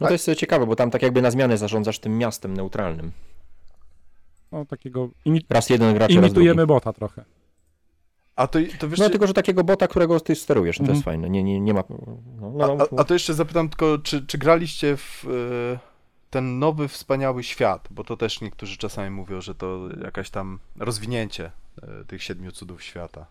No 0.00 0.06
to 0.06 0.12
jest 0.12 0.34
ciekawe, 0.34 0.66
bo 0.66 0.76
tam 0.76 0.90
tak 0.90 1.02
jakby 1.02 1.22
na 1.22 1.30
zmianę 1.30 1.58
zarządzasz 1.58 1.98
tym 1.98 2.18
miastem 2.18 2.54
neutralnym. 2.54 3.12
No 4.52 4.64
takiego 4.64 5.08
imi- 5.26 5.40
Raz 5.50 5.70
jeden 5.70 5.94
gracz, 5.94 6.10
raz 6.10 6.18
imitujemy 6.24 6.54
drugi. 6.56 6.68
bota 6.68 6.92
trochę. 6.92 7.24
A 8.36 8.46
to, 8.46 8.58
to 8.78 8.88
wiesz, 8.88 8.98
No 8.98 9.10
tylko, 9.10 9.26
że 9.26 9.34
takiego 9.34 9.64
bota, 9.64 9.88
którego 9.88 10.20
ty 10.20 10.34
sterujesz, 10.34 10.80
no 10.80 10.86
to 10.86 10.92
Mhm. 10.92 10.96
jest 10.96 11.04
fajne. 11.04 11.30
Nie, 11.30 11.44
nie, 11.44 11.60
nie 11.60 11.74
ma... 11.74 11.82
No, 12.40 12.50
no, 12.56 12.64
a, 12.64 12.82
a, 12.96 13.00
a 13.00 13.04
to 13.04 13.14
jeszcze 13.14 13.34
zapytam 13.34 13.68
tylko, 13.68 13.98
czy, 13.98 14.26
czy 14.26 14.38
graliście 14.38 14.96
w 14.96 15.24
e, 15.74 15.78
ten 16.30 16.58
nowy, 16.58 16.88
wspaniały 16.88 17.42
świat? 17.42 17.88
Bo 17.90 18.04
to 18.04 18.16
też 18.16 18.40
niektórzy 18.40 18.76
czasami 18.78 19.10
mówią, 19.10 19.40
że 19.40 19.54
to 19.54 19.88
jakaś 20.04 20.30
tam 20.30 20.58
rozwinięcie 20.78 21.50
e, 21.82 22.04
tych 22.04 22.22
siedmiu 22.22 22.52
cudów 22.52 22.82
świata. 22.82 23.26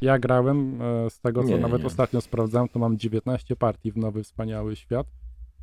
Ja 0.00 0.18
grałem, 0.18 0.82
e, 0.82 1.10
z 1.10 1.20
tego 1.20 1.42
co 1.42 1.48
Nie, 1.48 1.58
nawet 1.58 1.80
nie. 1.80 1.86
ostatnio 1.86 2.20
sprawdzałem, 2.20 2.68
to 2.68 2.78
mam 2.78 2.98
19 2.98 3.56
partii 3.56 3.92
w 3.92 3.96
Nowy 3.96 4.22
Wspaniały 4.24 4.76
Świat, 4.76 5.06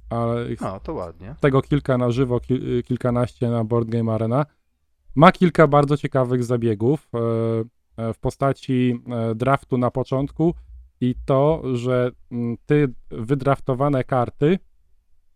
ale 0.09 0.55
z 0.55 0.61
A, 0.63 0.79
to 0.79 0.93
ładnie. 0.93 1.35
tego 1.39 1.61
kilka 1.61 1.97
na 1.97 2.11
żywo, 2.11 2.39
kil, 2.39 2.83
kilkanaście 2.83 3.49
na 3.49 3.63
Board 3.63 3.89
Game 3.89 4.13
Arena. 4.13 4.45
Ma 5.15 5.31
kilka 5.31 5.67
bardzo 5.67 5.97
ciekawych 5.97 6.43
zabiegów 6.43 7.09
w 8.13 8.19
postaci 8.19 8.99
e, 9.07 9.35
draftu 9.35 9.77
na 9.77 9.91
początku. 9.91 10.53
i 11.01 11.15
to, 11.25 11.61
że 11.73 12.11
mm, 12.31 12.57
ty 12.65 12.93
wydraftowane 13.11 14.03
karty 14.03 14.59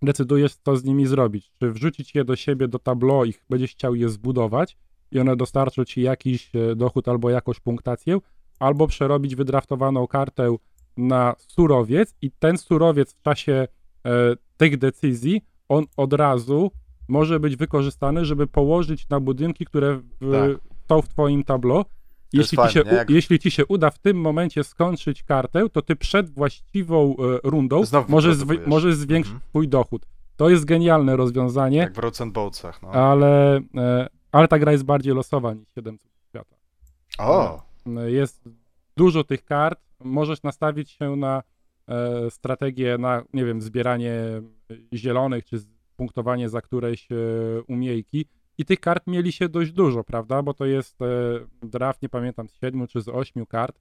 decydujesz, 0.01 0.55
co 0.55 0.77
z 0.77 0.83
nimi 0.83 1.07
zrobić. 1.07 1.51
Czy 1.59 1.71
wrzucić 1.71 2.15
je 2.15 2.25
do 2.25 2.35
siebie 2.35 2.67
do 2.67 2.79
tableau 2.79 3.25
i 3.25 3.33
będziesz 3.49 3.71
chciał 3.71 3.95
je 3.95 4.09
zbudować 4.09 4.77
i 5.11 5.19
one 5.19 5.35
dostarczą 5.35 5.85
ci 5.85 6.01
jakiś 6.01 6.55
e, 6.55 6.75
dochód 6.75 7.07
albo 7.07 7.29
jakąś 7.29 7.59
punktację, 7.59 8.17
albo 8.59 8.87
przerobić 8.87 9.35
wydraftowaną 9.35 10.07
kartę 10.07 10.55
na 10.97 11.35
surowiec 11.37 12.15
i 12.21 12.31
ten 12.31 12.57
surowiec 12.57 13.13
w 13.13 13.21
czasie 13.21 13.67
e, 14.05 14.35
tych 14.57 14.77
decyzji, 14.77 15.41
on 15.69 15.85
od 15.97 16.13
razu 16.13 16.71
może 17.07 17.39
być 17.39 17.55
wykorzystany, 17.55 18.25
żeby 18.25 18.47
położyć 18.47 19.09
na 19.09 19.19
budynki, 19.19 19.65
które 19.65 20.01
w, 20.21 20.31
Tak. 20.31 20.69
są 20.89 21.01
w 21.01 21.07
twoim 21.07 21.43
tableau. 21.43 21.85
Jeśli 22.33 22.49
ci, 22.49 22.55
fajne, 22.55 22.71
się, 22.71 22.79
Jak- 22.95 23.09
jeśli 23.09 23.39
ci 23.39 23.51
się 23.51 23.65
uda 23.65 23.89
w 23.89 23.99
tym 23.99 24.17
momencie 24.21 24.63
skończyć 24.63 25.23
kartę, 25.23 25.69
to 25.69 25.81
ty 25.81 25.95
przed 25.95 26.29
właściwą 26.29 27.15
e, 27.43 27.49
rundą 27.49 27.85
Znowu 27.85 28.11
możesz, 28.11 28.35
zwi- 28.37 28.67
możesz 28.67 28.95
zwiększyć 28.95 29.33
Mhm. 29.33 29.49
swój 29.49 29.67
dochód. 29.67 30.05
To 30.35 30.49
jest 30.49 30.65
genialne 30.65 31.15
rozwiązanie, 31.15 31.77
Jak 31.77 31.93
w 31.93 31.97
Roads 31.97 32.21
and 32.21 32.33
Boatsach, 32.33 32.81
no. 32.81 32.89
ale, 32.89 33.57
e, 33.77 34.07
ale 34.31 34.47
ta 34.47 34.59
gra 34.59 34.71
jest 34.71 34.83
bardziej 34.83 35.13
losowa 35.13 35.53
niż 35.53 35.67
7 35.75 35.97
cudów 35.97 36.17
świata. 36.29 36.55
O! 37.17 37.61
E, 37.97 38.11
Jest 38.11 38.49
dużo 38.97 39.23
tych 39.23 39.45
kart, 39.45 39.79
możesz 39.99 40.43
nastawić 40.43 40.91
się 40.91 41.15
na 41.15 41.43
e, 41.87 42.31
strategię, 42.31 42.97
na, 42.97 43.23
nie 43.33 43.45
wiem, 43.45 43.61
zbieranie 43.61 44.13
zielonych, 44.93 45.45
czy 45.45 45.57
punktowanie 45.95 46.49
za 46.49 46.61
któreś 46.61 47.11
e, 47.11 47.15
umiejki. 47.67 48.25
I 48.59 48.65
tych 48.65 48.79
kart 48.79 49.07
mieli 49.07 49.31
się 49.31 49.49
dość 49.49 49.71
dużo, 49.71 50.03
prawda? 50.03 50.43
Bo 50.43 50.53
to 50.53 50.65
jest 50.65 51.01
e, 51.01 51.05
draft, 51.63 52.01
nie 52.01 52.09
pamiętam, 52.09 52.49
z 52.49 52.53
7 52.53 52.87
czy 52.87 53.01
z 53.01 53.07
8 53.07 53.45
kart, 53.45 53.79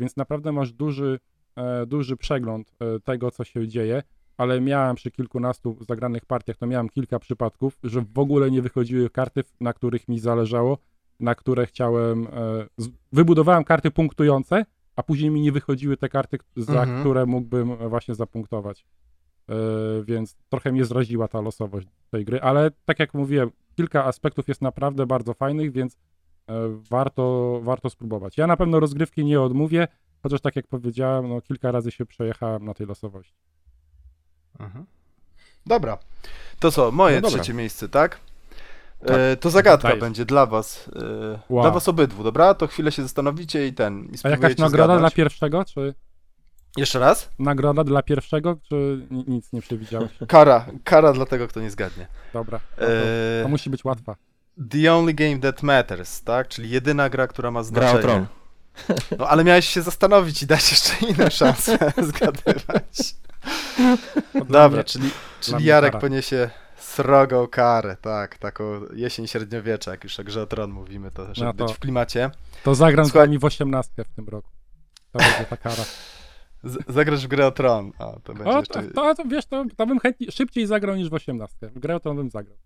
więc 0.00 0.16
naprawdę 0.16 0.52
masz 0.52 0.72
duży, 0.72 1.18
e, 1.56 1.86
duży 1.86 2.16
przegląd 2.16 2.74
e, 2.80 3.00
tego, 3.00 3.30
co 3.30 3.44
się 3.44 3.68
dzieje. 3.68 4.02
Ale 4.36 4.60
miałem 4.60 4.96
przy 4.96 5.10
kilkunastu 5.10 5.76
zagranych 5.88 6.24
partiach, 6.24 6.56
to 6.56 6.66
miałem 6.66 6.88
kilka 6.88 7.18
przypadków, 7.18 7.78
że 7.82 8.04
w 8.14 8.18
ogóle 8.18 8.50
nie 8.50 8.62
wychodziły 8.62 9.10
karty, 9.10 9.44
na 9.60 9.72
których 9.72 10.08
mi 10.08 10.18
zależało, 10.18 10.78
na 11.20 11.34
które 11.34 11.66
chciałem. 11.66 12.26
E, 12.26 12.30
z, 12.76 12.88
wybudowałem 13.12 13.64
karty 13.64 13.90
punktujące, 13.90 14.64
a 14.96 15.02
później 15.02 15.30
mi 15.30 15.40
nie 15.40 15.52
wychodziły 15.52 15.96
te 15.96 16.08
karty, 16.08 16.38
za 16.56 16.82
Mhm. 16.82 17.00
które 17.00 17.26
mógłbym 17.26 17.76
właśnie 17.88 18.14
zapunktować. 18.14 18.84
E, 19.50 19.54
więc 20.04 20.36
trochę 20.48 20.72
mnie 20.72 20.84
zraziła 20.84 21.28
ta 21.28 21.40
losowość 21.40 21.86
tej 22.10 22.24
gry, 22.24 22.40
ale 22.40 22.70
tak 22.84 22.98
jak 22.98 23.14
mówiłem, 23.14 23.50
kilka 23.76 24.04
aspektów 24.04 24.48
jest 24.48 24.62
naprawdę 24.62 25.06
bardzo 25.06 25.34
fajnych, 25.34 25.72
więc 25.72 25.96
e, 26.48 26.52
warto, 26.90 27.60
warto 27.62 27.90
spróbować. 27.90 28.36
Ja 28.36 28.46
na 28.46 28.56
pewno 28.56 28.80
rozgrywki 28.80 29.24
nie 29.24 29.40
odmówię, 29.40 29.88
chociaż 30.22 30.40
tak 30.40 30.56
jak 30.56 30.66
powiedziałem, 30.66 31.28
no, 31.28 31.40
kilka 31.40 31.70
razy 31.70 31.90
się 31.90 32.06
przejechałem 32.06 32.64
na 32.64 32.74
tej 32.74 32.86
losowości. 32.86 33.34
Mhm. 34.58 34.86
Dobra. 35.66 35.98
To 36.58 36.70
co, 36.70 36.90
moje 36.90 37.20
No 37.20 37.28
trzecie 37.28 37.54
miejsce, 37.54 37.88
tak? 37.88 38.20
Tak. 39.06 39.16
E, 39.16 39.36
to 39.36 39.50
zagadka 39.50 39.96
będzie 39.96 40.24
dla 40.24 40.46
was. 40.46 40.90
E, 40.96 41.40
Wow. 41.48 41.62
Dla 41.62 41.70
was 41.70 41.88
obydwu, 41.88 42.24
dobra? 42.24 42.54
To 42.54 42.66
chwilę 42.66 42.92
się 42.92 43.02
zastanowicie 43.02 43.66
i 43.66 43.72
ten. 43.72 44.04
I 44.04 44.16
A 44.22 44.28
jakaś 44.28 44.56
nagroda 44.56 44.98
dla 44.98 45.10
pierwszego, 45.10 45.64
czy 45.64 45.94
Jeszcze 46.76 46.98
raz? 46.98 47.30
nagroda 47.38 47.84
dla 47.84 48.02
pierwszego, 48.02 48.56
czy 48.68 49.06
ni- 49.10 49.24
nic 49.28 49.52
nie 49.52 49.62
przewidziałeś? 49.62 50.10
Kara. 50.28 50.66
Kara 50.84 51.12
dla 51.12 51.26
tego, 51.26 51.48
kto 51.48 51.60
nie 51.60 51.70
zgadnie. 51.70 52.06
Dobra, 52.32 52.60
no 52.80 52.86
to, 52.86 52.92
E, 52.92 53.42
to 53.42 53.48
musi 53.48 53.70
być 53.70 53.84
łatwa. 53.84 54.16
The 54.70 54.94
only 54.94 55.14
game 55.14 55.38
that 55.38 55.62
matters, 55.62 56.22
tak? 56.22 56.48
Czyli 56.48 56.70
jedyna 56.70 57.08
gra, 57.10 57.26
która 57.26 57.50
ma 57.50 57.60
Gra 57.60 57.64
znaczenie. 57.68 57.98
o 57.98 58.02
tron. 58.02 58.26
No 59.18 59.28
ale 59.28 59.44
miałeś 59.44 59.68
się 59.68 59.82
zastanowić 59.82 60.42
i 60.42 60.46
dać 60.46 60.70
jeszcze 60.70 61.06
inne 61.06 61.30
szanse 61.30 61.78
zgadywać. 62.12 63.14
To 64.32 64.44
dla 64.44 64.44
Dobra, 64.44 64.68
mnie- 64.68 64.84
czyli, 64.84 65.10
czyli 65.40 65.56
mnie 65.56 65.66
Jarek 65.66 65.92
kara. 65.92 66.00
poniesie 66.00 66.50
srogą 66.78 67.46
karę, 67.48 67.96
tak, 68.00 68.38
taką 68.38 68.64
jesień 68.94 69.26
średniowiecza, 69.26 69.90
jak 69.90 70.04
już 70.04 70.20
o 70.20 70.24
grze 70.24 70.42
o 70.42 70.46
tron 70.46 70.70
mówimy, 70.70 71.10
to 71.10 71.34
żeby 71.34 71.44
No 71.46 71.52
to- 71.54 71.64
być 71.66 71.74
w 71.76 71.78
klimacie. 71.78 72.30
To 72.64 72.74
zagram 72.74 73.06
Słuchaj- 73.06 73.10
z 73.10 73.26
wami 73.28 73.38
w 73.38 73.44
osiemnastkę 73.44 74.04
w 74.04 74.08
tym 74.08 74.28
roku. 74.28 74.48
To 75.12 75.18
będzie 75.18 75.44
ta 75.50 75.56
kara. 75.56 75.84
Z- 76.64 76.78
zagrasz 76.88 77.24
w 77.24 77.28
grę 77.28 77.46
o 77.46 77.50
tron, 77.50 77.92
a 77.98 78.04
to 78.24 78.34
będzie 78.34 78.50
O, 78.50 78.58
jeszcze... 78.58 78.82
to, 78.82 79.14
to, 79.14 79.14
to 79.14 79.28
wiesz, 79.28 79.46
to, 79.46 79.64
to 79.76 79.86
bym 79.86 79.98
chętnie, 79.98 80.30
szybciej 80.30 80.66
zagrał 80.66 80.96
niż 80.96 81.08
w 81.10 81.14
osiemnastkę. 81.14 81.68
W 81.68 81.78
grę 81.78 82.00
to 82.00 82.14
bym 82.14 82.30
zagrał. 82.30 82.56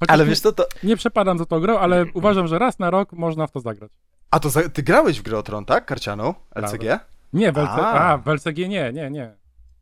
Chociaż 0.00 0.14
Ale 0.14 0.24
wiesz 0.26 0.40
co, 0.40 0.52
to... 0.52 0.66
nie 0.82 0.96
przepadam 0.96 1.38
za 1.38 1.44
tą 1.46 1.60
grą, 1.60 1.78
ale 1.78 2.04
uważam, 2.14 2.46
że 2.46 2.58
raz 2.58 2.78
na 2.78 2.90
rok 2.90 3.12
można 3.12 3.46
w 3.46 3.50
to 3.50 3.60
zagrać. 3.60 3.90
A 4.30 4.40
to 4.40 4.50
za... 4.50 4.68
ty 4.68 4.82
grałeś 4.82 5.18
w 5.20 5.22
grę 5.22 5.38
o 5.38 5.42
tron, 5.42 5.64
tak? 5.64 5.86
Karcianą? 5.86 6.34
LCG? 6.54 6.98
Nie, 7.32 7.52
w 7.52 7.58
LC... 7.58 7.68
A. 7.70 8.12
A, 8.12 8.18
w 8.18 8.28
LCG 8.28 8.58
nie, 8.68 8.92
nie, 8.92 9.10
nie. 9.10 9.34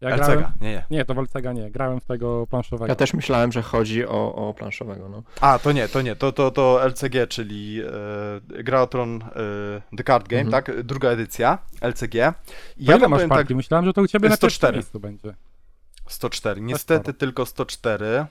Ja 0.03 0.09
LCG, 0.11 0.26
grałem... 0.26 0.44
nie, 0.61 0.70
nie. 0.70 0.84
Nie, 0.90 1.05
to 1.05 1.14
w 1.14 1.18
LCG 1.18 1.55
nie. 1.55 1.70
Grałem 1.70 2.00
w 2.00 2.05
tego 2.05 2.46
planszowego. 2.46 2.86
Ja 2.86 2.94
też 2.94 3.14
myślałem, 3.14 3.53
że 3.53 3.62
chodzi 3.62 4.07
o, 4.07 4.34
o 4.48 4.55
planszowego. 4.55 5.09
No. 5.09 5.22
A, 5.40 5.59
to 5.59 5.72
nie, 5.72 5.88
to 5.88 6.03
nie, 6.03 6.16
to, 6.16 6.32
to, 6.32 6.50
to 6.50 6.80
LCG, 6.86 7.26
czyli 7.28 7.80
e, 8.59 8.62
gra 8.62 8.82
o 8.82 8.86
tron 8.86 9.22
e, 9.22 9.96
The 9.96 10.05
Card 10.05 10.28
Game, 10.28 10.42
Mhm. 10.42 10.64
tak? 10.64 10.82
Druga 10.82 11.09
edycja, 11.09 11.59
LCG. 11.80 12.14
I 12.14 12.18
ja 12.84 12.96
ile 12.96 13.09
masz 13.09 13.16
powiem 13.18 13.28
partii? 13.28 13.48
tak, 13.48 13.57
Myślałem, 13.57 13.84
że 13.86 13.92
to 13.92 14.03
u 14.03 14.07
ciebie 14.07 14.28
na 14.28 14.36
104. 14.36 14.72
pierwszym 14.72 14.74
miejscu 14.74 15.00
będzie. 15.00 15.34
104. 16.09 16.61
Niestety 16.61 17.14
tylko 17.14 17.46
104. 17.46 18.26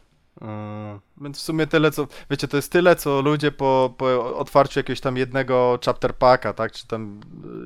Więc 1.22 1.38
w 1.38 1.42
sumie 1.42 1.68
tyle, 1.68 1.92
co. 1.92 2.08
Wiecie, 2.30 2.48
to 2.48 2.58
jest 2.58 2.72
tyle, 2.72 2.96
co 2.96 3.22
ludzie 3.22 3.52
po, 3.52 3.94
po 3.98 4.38
otwarciu 4.38 4.80
jakiegoś 4.80 5.02
tam 5.02 5.18
jednego 5.18 5.80
chapter 5.86 6.16
packa, 6.16 6.54
tak? 6.54 6.72
Czy 6.72 6.88
tam 6.88 7.20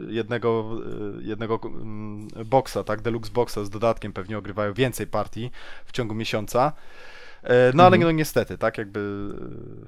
yy, 0.07 0.13
jednego, 0.13 0.71
yy, 1.17 1.23
jednego 1.23 1.59
mm, 1.63 2.27
boxa, 2.45 2.77
tak? 2.85 3.01
Deluxe 3.01 3.31
boxa 3.31 3.57
z 3.63 3.69
dodatkiem 3.69 4.13
pewnie 4.13 4.37
ogrywają 4.37 4.73
więcej 4.73 5.07
partii 5.07 5.51
w 5.85 5.91
ciągu 5.91 6.15
miesiąca. 6.15 6.73
Yy, 7.43 7.49
No 7.73 7.83
ale 7.83 7.95
Mhm. 7.95 8.01
no 8.01 8.11
niestety, 8.11 8.57
tak? 8.57 8.77
Jakby 8.77 8.99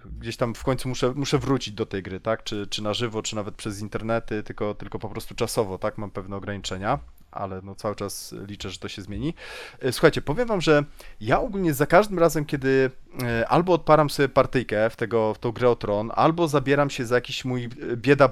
yy, 0.05 0.11
gdzieś 0.19 0.37
tam 0.37 0.55
w 0.55 0.63
końcu 0.63 0.89
muszę, 0.89 1.13
muszę 1.15 1.37
wrócić 1.37 1.73
do 1.73 1.85
tej 1.85 2.03
gry, 2.03 2.19
tak? 2.19 2.43
Czy, 2.43 2.67
czy 2.67 2.83
na 2.83 2.93
żywo, 2.93 3.21
czy 3.21 3.35
nawet 3.35 3.55
przez 3.55 3.81
internety, 3.81 4.43
tylko, 4.43 4.73
tylko 4.75 4.99
po 4.99 5.09
prostu 5.09 5.35
czasowo, 5.35 5.77
tak? 5.77 5.97
Mam 5.97 6.11
pewne 6.11 6.35
ograniczenia, 6.35 6.99
ale 7.31 7.61
no 7.63 7.75
cały 7.75 7.95
czas 7.95 8.35
liczę, 8.47 8.69
że 8.69 8.79
to 8.79 8.87
się 8.87 9.01
zmieni. 9.01 9.33
E, 9.79 9.91
Słuchajcie, 9.91 10.21
powiem 10.21 10.47
wam, 10.47 10.61
że 10.61 10.83
ja 11.21 11.39
ogólnie 11.39 11.73
za 11.73 11.85
każdym 11.85 12.19
razem, 12.19 12.45
kiedy 12.45 12.91
e, 13.23 13.47
albo 13.47 13.73
odparam 13.73 14.09
sobie 14.09 14.29
partyjkę 14.29 14.89
w, 14.89 14.95
tego, 14.95 15.33
w 15.33 15.39
tą 15.39 15.51
grę 15.51 15.69
o 15.69 15.75
tron, 15.75 16.11
albo 16.15 16.47
zabieram 16.47 16.89
się 16.89 17.05
za 17.05 17.15
jakiś 17.15 17.45
mój 17.45 17.63
e, 17.63 17.97
bieda 17.97 18.29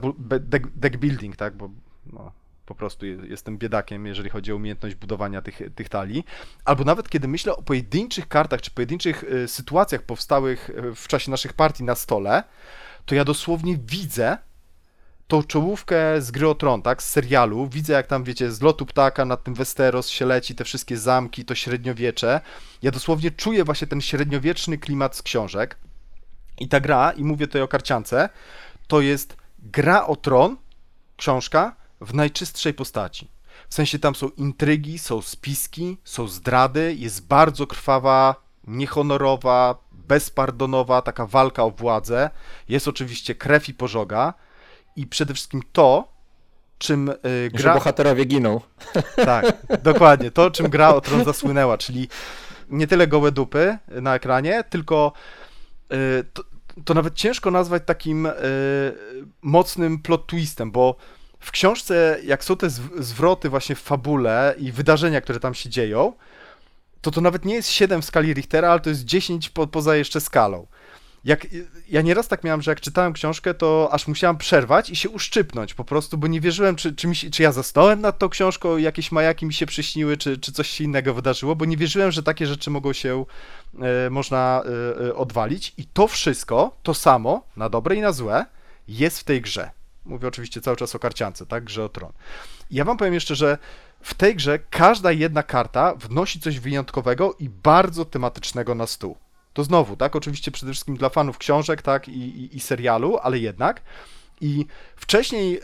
deck, 0.76 0.98
building, 0.98 1.36
tak, 1.36 1.56
bo 1.56 1.70
no, 2.14 2.32
po 2.66 2.76
prostu 2.76 3.06
je- 3.06 3.18
jestem 3.28 3.58
biedakiem, 3.58 4.06
jeżeli 4.06 4.30
chodzi 4.30 4.52
o 4.52 4.56
umiejętność 4.56 4.96
budowania 4.96 5.42
tych, 5.42 5.62
tych 5.76 5.90
talii, 5.90 6.24
albo 6.66 6.84
nawet 6.84 7.10
kiedy 7.10 7.28
myślę 7.28 7.56
o 7.56 7.62
pojedynczych 7.62 8.28
kartach, 8.28 8.62
czy 8.62 8.72
pojedynczych 8.72 9.24
sytuacjach 9.48 10.02
powstałych 10.02 10.70
w 10.96 11.08
czasie 11.08 11.32
naszych 11.32 11.54
partii 11.54 11.84
na 11.84 11.96
stole, 11.96 12.44
to 13.06 13.16
ja 13.16 13.26
dosłownie 13.26 13.78
widzę 13.78 14.38
tą 15.28 15.44
czołówkę 15.44 16.22
z 16.22 16.32
gry 16.32 16.50
o 16.50 16.56
Tron, 16.56 16.82
tak, 16.82 17.04
z 17.04 17.10
serialu, 17.10 17.68
widzę 17.68 17.94
jak 17.94 18.08
tam, 18.08 18.24
wiecie, 18.24 18.52
z 18.52 18.62
lotu 18.62 18.86
ptaka 18.86 19.26
nad 19.26 19.44
tym 19.44 19.54
Westeros 19.54 20.10
się 20.10 20.26
leci, 20.26 20.56
te 20.56 20.64
wszystkie 20.64 20.98
zamki, 20.98 21.46
to 21.46 21.56
średniowiecze. 21.56 22.42
Ja 22.82 22.92
dosłownie 22.92 23.32
czuję 23.32 23.64
właśnie 23.64 23.88
ten 23.88 24.02
średniowieczny 24.02 24.78
klimat 24.78 25.16
z 25.16 25.22
książek. 25.22 25.78
I 26.60 26.68
ta 26.68 26.80
gra, 26.80 27.12
i 27.12 27.24
mówię 27.24 27.48
tutaj 27.48 27.62
o 27.62 27.68
karciance, 27.68 28.30
to 28.88 29.02
jest 29.02 29.38
gra 29.60 30.06
o 30.06 30.16
Tron, 30.16 30.58
książka, 31.18 31.76
w 32.02 32.14
najczystszej 32.14 32.74
postaci. 32.74 33.32
W 33.70 33.74
sensie 33.74 34.00
tam 34.00 34.16
są 34.16 34.30
intrygi, 34.30 35.00
są 35.00 35.22
spiski, 35.22 35.98
są 36.04 36.28
zdrady, 36.28 36.96
jest 36.98 37.28
bardzo 37.28 37.68
krwawa, 37.68 38.36
niehonorowa, 38.68 39.78
bezpardonowa, 39.92 41.02
taka 41.02 41.26
walka 41.26 41.64
o 41.64 41.72
władzę. 41.72 42.30
Jest 42.70 42.88
oczywiście 42.88 43.36
krew 43.36 43.70
i 43.70 43.74
pożoga. 43.74 44.34
I 44.96 45.08
przede 45.08 45.34
wszystkim 45.34 45.62
to, 45.74 46.08
czym 46.78 47.10
y, 47.10 47.14
Że 47.54 47.64
gra. 47.64 47.74
bohaterowie 47.74 48.26
giną. 48.26 48.62
Tak, 49.16 49.46
dokładnie. 49.84 50.32
To, 50.32 50.52
czym 50.52 50.70
gra 50.70 50.96
o 50.96 51.02
tron 51.02 51.24
zasłynęła, 51.26 51.78
czyli 51.78 52.08
nie 52.70 52.88
tyle 52.88 53.08
gołe 53.08 53.32
dupy 53.32 53.78
na 53.88 54.16
ekranie, 54.16 54.64
tylko 54.70 55.14
y, 55.94 56.24
to, 56.34 56.44
to 56.86 56.94
nawet 56.94 57.14
ciężko 57.16 57.52
nazwać 57.52 57.84
takim 57.86 58.26
y, 58.26 58.32
mocnym 59.42 60.00
plot 60.00 60.28
twistem, 60.28 60.72
bo 60.72 60.96
w 61.40 61.52
książce, 61.52 62.20
jak 62.24 62.44
są 62.44 62.58
te 62.58 62.68
zw- 62.68 63.02
zwroty 63.02 63.50
właśnie 63.50 63.76
w 63.76 63.82
fabule 63.82 64.56
i 64.58 64.72
wydarzenia, 64.72 65.22
które 65.22 65.40
tam 65.40 65.54
się 65.54 65.70
dzieją, 65.70 66.14
to 67.02 67.12
to 67.12 67.22
nawet 67.22 67.46
nie 67.46 67.56
jest 67.56 67.70
7 67.70 68.02
w 68.02 68.06
skali 68.06 68.34
Richtera, 68.34 68.70
ale 68.72 68.80
to 68.80 68.90
jest 68.90 69.06
10 69.06 69.50
po, 69.50 69.68
poza 69.68 69.96
jeszcze 69.96 70.22
skalą. 70.22 70.68
Jak, 71.26 71.48
ja 71.90 72.02
nieraz 72.02 72.28
tak 72.28 72.44
miałem, 72.44 72.62
że 72.62 72.72
jak 72.72 72.82
czytałem 72.82 73.14
książkę, 73.14 73.54
to 73.54 73.90
aż 73.92 74.08
musiałem 74.08 74.38
przerwać 74.38 74.90
i 74.90 74.96
się 74.96 75.10
uszczypnąć 75.10 75.74
po 75.74 75.84
prostu, 75.84 76.18
bo 76.18 76.28
nie 76.28 76.42
wierzyłem, 76.42 76.76
czy, 76.76 76.96
czy, 76.96 77.08
mi 77.08 77.16
się, 77.16 77.30
czy 77.30 77.44
ja 77.44 77.52
zasnąłem 77.52 78.02
nad 78.02 78.20
tą 78.20 78.30
książką, 78.30 78.78
jakieś 78.78 79.12
majaki 79.12 79.46
mi 79.46 79.54
się 79.54 79.66
przyśniły, 79.66 80.18
czy, 80.18 80.38
czy 80.38 80.52
coś 80.52 80.70
się 80.70 80.84
innego 80.84 81.14
wydarzyło, 81.14 81.56
bo 81.56 81.66
nie 81.66 81.78
wierzyłem, 81.78 82.12
że 82.12 82.24
takie 82.24 82.48
rzeczy 82.48 82.70
mogą 82.70 82.94
się, 82.94 83.26
e, 83.82 84.10
można 84.10 84.64
e, 84.66 85.08
e, 85.08 85.16
odwalić. 85.16 85.74
I 85.78 85.86
to 85.86 86.08
wszystko, 86.08 86.78
to 86.84 86.94
samo, 86.94 87.48
na 87.58 87.70
dobre 87.70 87.96
i 87.96 88.02
na 88.02 88.12
złe, 88.12 88.46
jest 88.88 89.20
w 89.20 89.24
tej 89.24 89.42
grze. 89.42 89.72
Mówię 90.06 90.28
oczywiście 90.28 90.62
cały 90.62 90.78
czas 90.78 90.96
o 90.96 91.00
karciance, 91.00 91.46
tak? 91.46 91.64
Grze 91.64 91.84
o 91.84 91.90
tron. 91.90 92.12
I 92.72 92.76
ja 92.76 92.86
wam 92.86 92.98
powiem 92.98 93.14
jeszcze, 93.14 93.36
że 93.36 93.58
w 94.02 94.14
tej 94.14 94.36
grze 94.36 94.60
każda 94.60 95.12
jedna 95.12 95.44
karta 95.44 95.96
wnosi 95.96 96.40
coś 96.40 96.60
wyjątkowego 96.60 97.36
i 97.40 97.50
bardzo 97.50 98.06
tematycznego 98.06 98.76
na 98.76 98.88
stół. 98.88 99.18
To 99.56 99.64
znowu, 99.64 99.96
tak? 99.96 100.16
Oczywiście 100.16 100.52
przede 100.52 100.72
wszystkim 100.72 100.98
dla 100.98 101.10
fanów 101.10 101.38
książek, 101.38 101.82
tak? 101.82 102.08
I, 102.08 102.12
i, 102.12 102.58
i 102.58 102.60
serialu, 102.60 103.18
ale 103.18 103.40
jednak. 103.40 103.82
I 104.42 104.66
wcześniej 104.96 105.60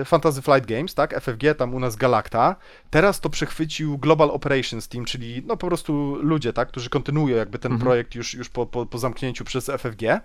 y, 0.00 0.04
Fantasy 0.04 0.42
Flight 0.42 0.66
Games, 0.66 0.94
tak, 0.94 1.20
FFG, 1.20 1.54
tam 1.58 1.74
u 1.74 1.80
nas 1.80 1.96
Galacta, 1.96 2.56
teraz 2.90 3.20
to 3.20 3.30
przechwycił 3.30 3.98
Global 3.98 4.30
Operations 4.30 4.88
Team, 4.88 5.04
czyli 5.04 5.42
no 5.46 5.56
po 5.56 5.66
prostu 5.66 6.14
ludzie, 6.22 6.52
tak, 6.52 6.68
którzy 6.68 6.90
kontynuują 6.90 7.36
jakby 7.36 7.58
ten 7.58 7.72
Mhm. 7.72 7.86
projekt 7.86 8.14
już, 8.14 8.34
już 8.34 8.48
po, 8.48 8.66
po, 8.66 8.86
po 8.86 8.98
zamknięciu 8.98 9.44
przez 9.44 9.70
FFG. 9.70 10.20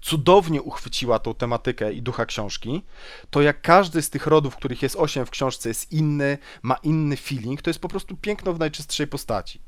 Cudownie 0.00 0.62
uchwyciła 0.62 1.18
tą 1.18 1.34
tematykę 1.34 1.92
i 1.92 2.02
ducha 2.02 2.26
książki. 2.26 2.82
To 3.30 3.42
jak 3.42 3.60
każdy 3.62 4.02
z 4.02 4.10
tych 4.10 4.26
rodów, 4.26 4.56
których 4.56 4.82
jest 4.82 4.96
osiem 4.96 5.26
w 5.26 5.30
książce, 5.30 5.68
jest 5.68 5.92
inny, 5.92 6.38
ma 6.62 6.76
inny 6.82 7.16
feeling, 7.16 7.62
to 7.62 7.70
jest 7.70 7.80
po 7.80 7.88
prostu 7.88 8.16
piękno 8.16 8.52
w 8.52 8.58
najczystszej 8.58 9.06
postaci. 9.06 9.60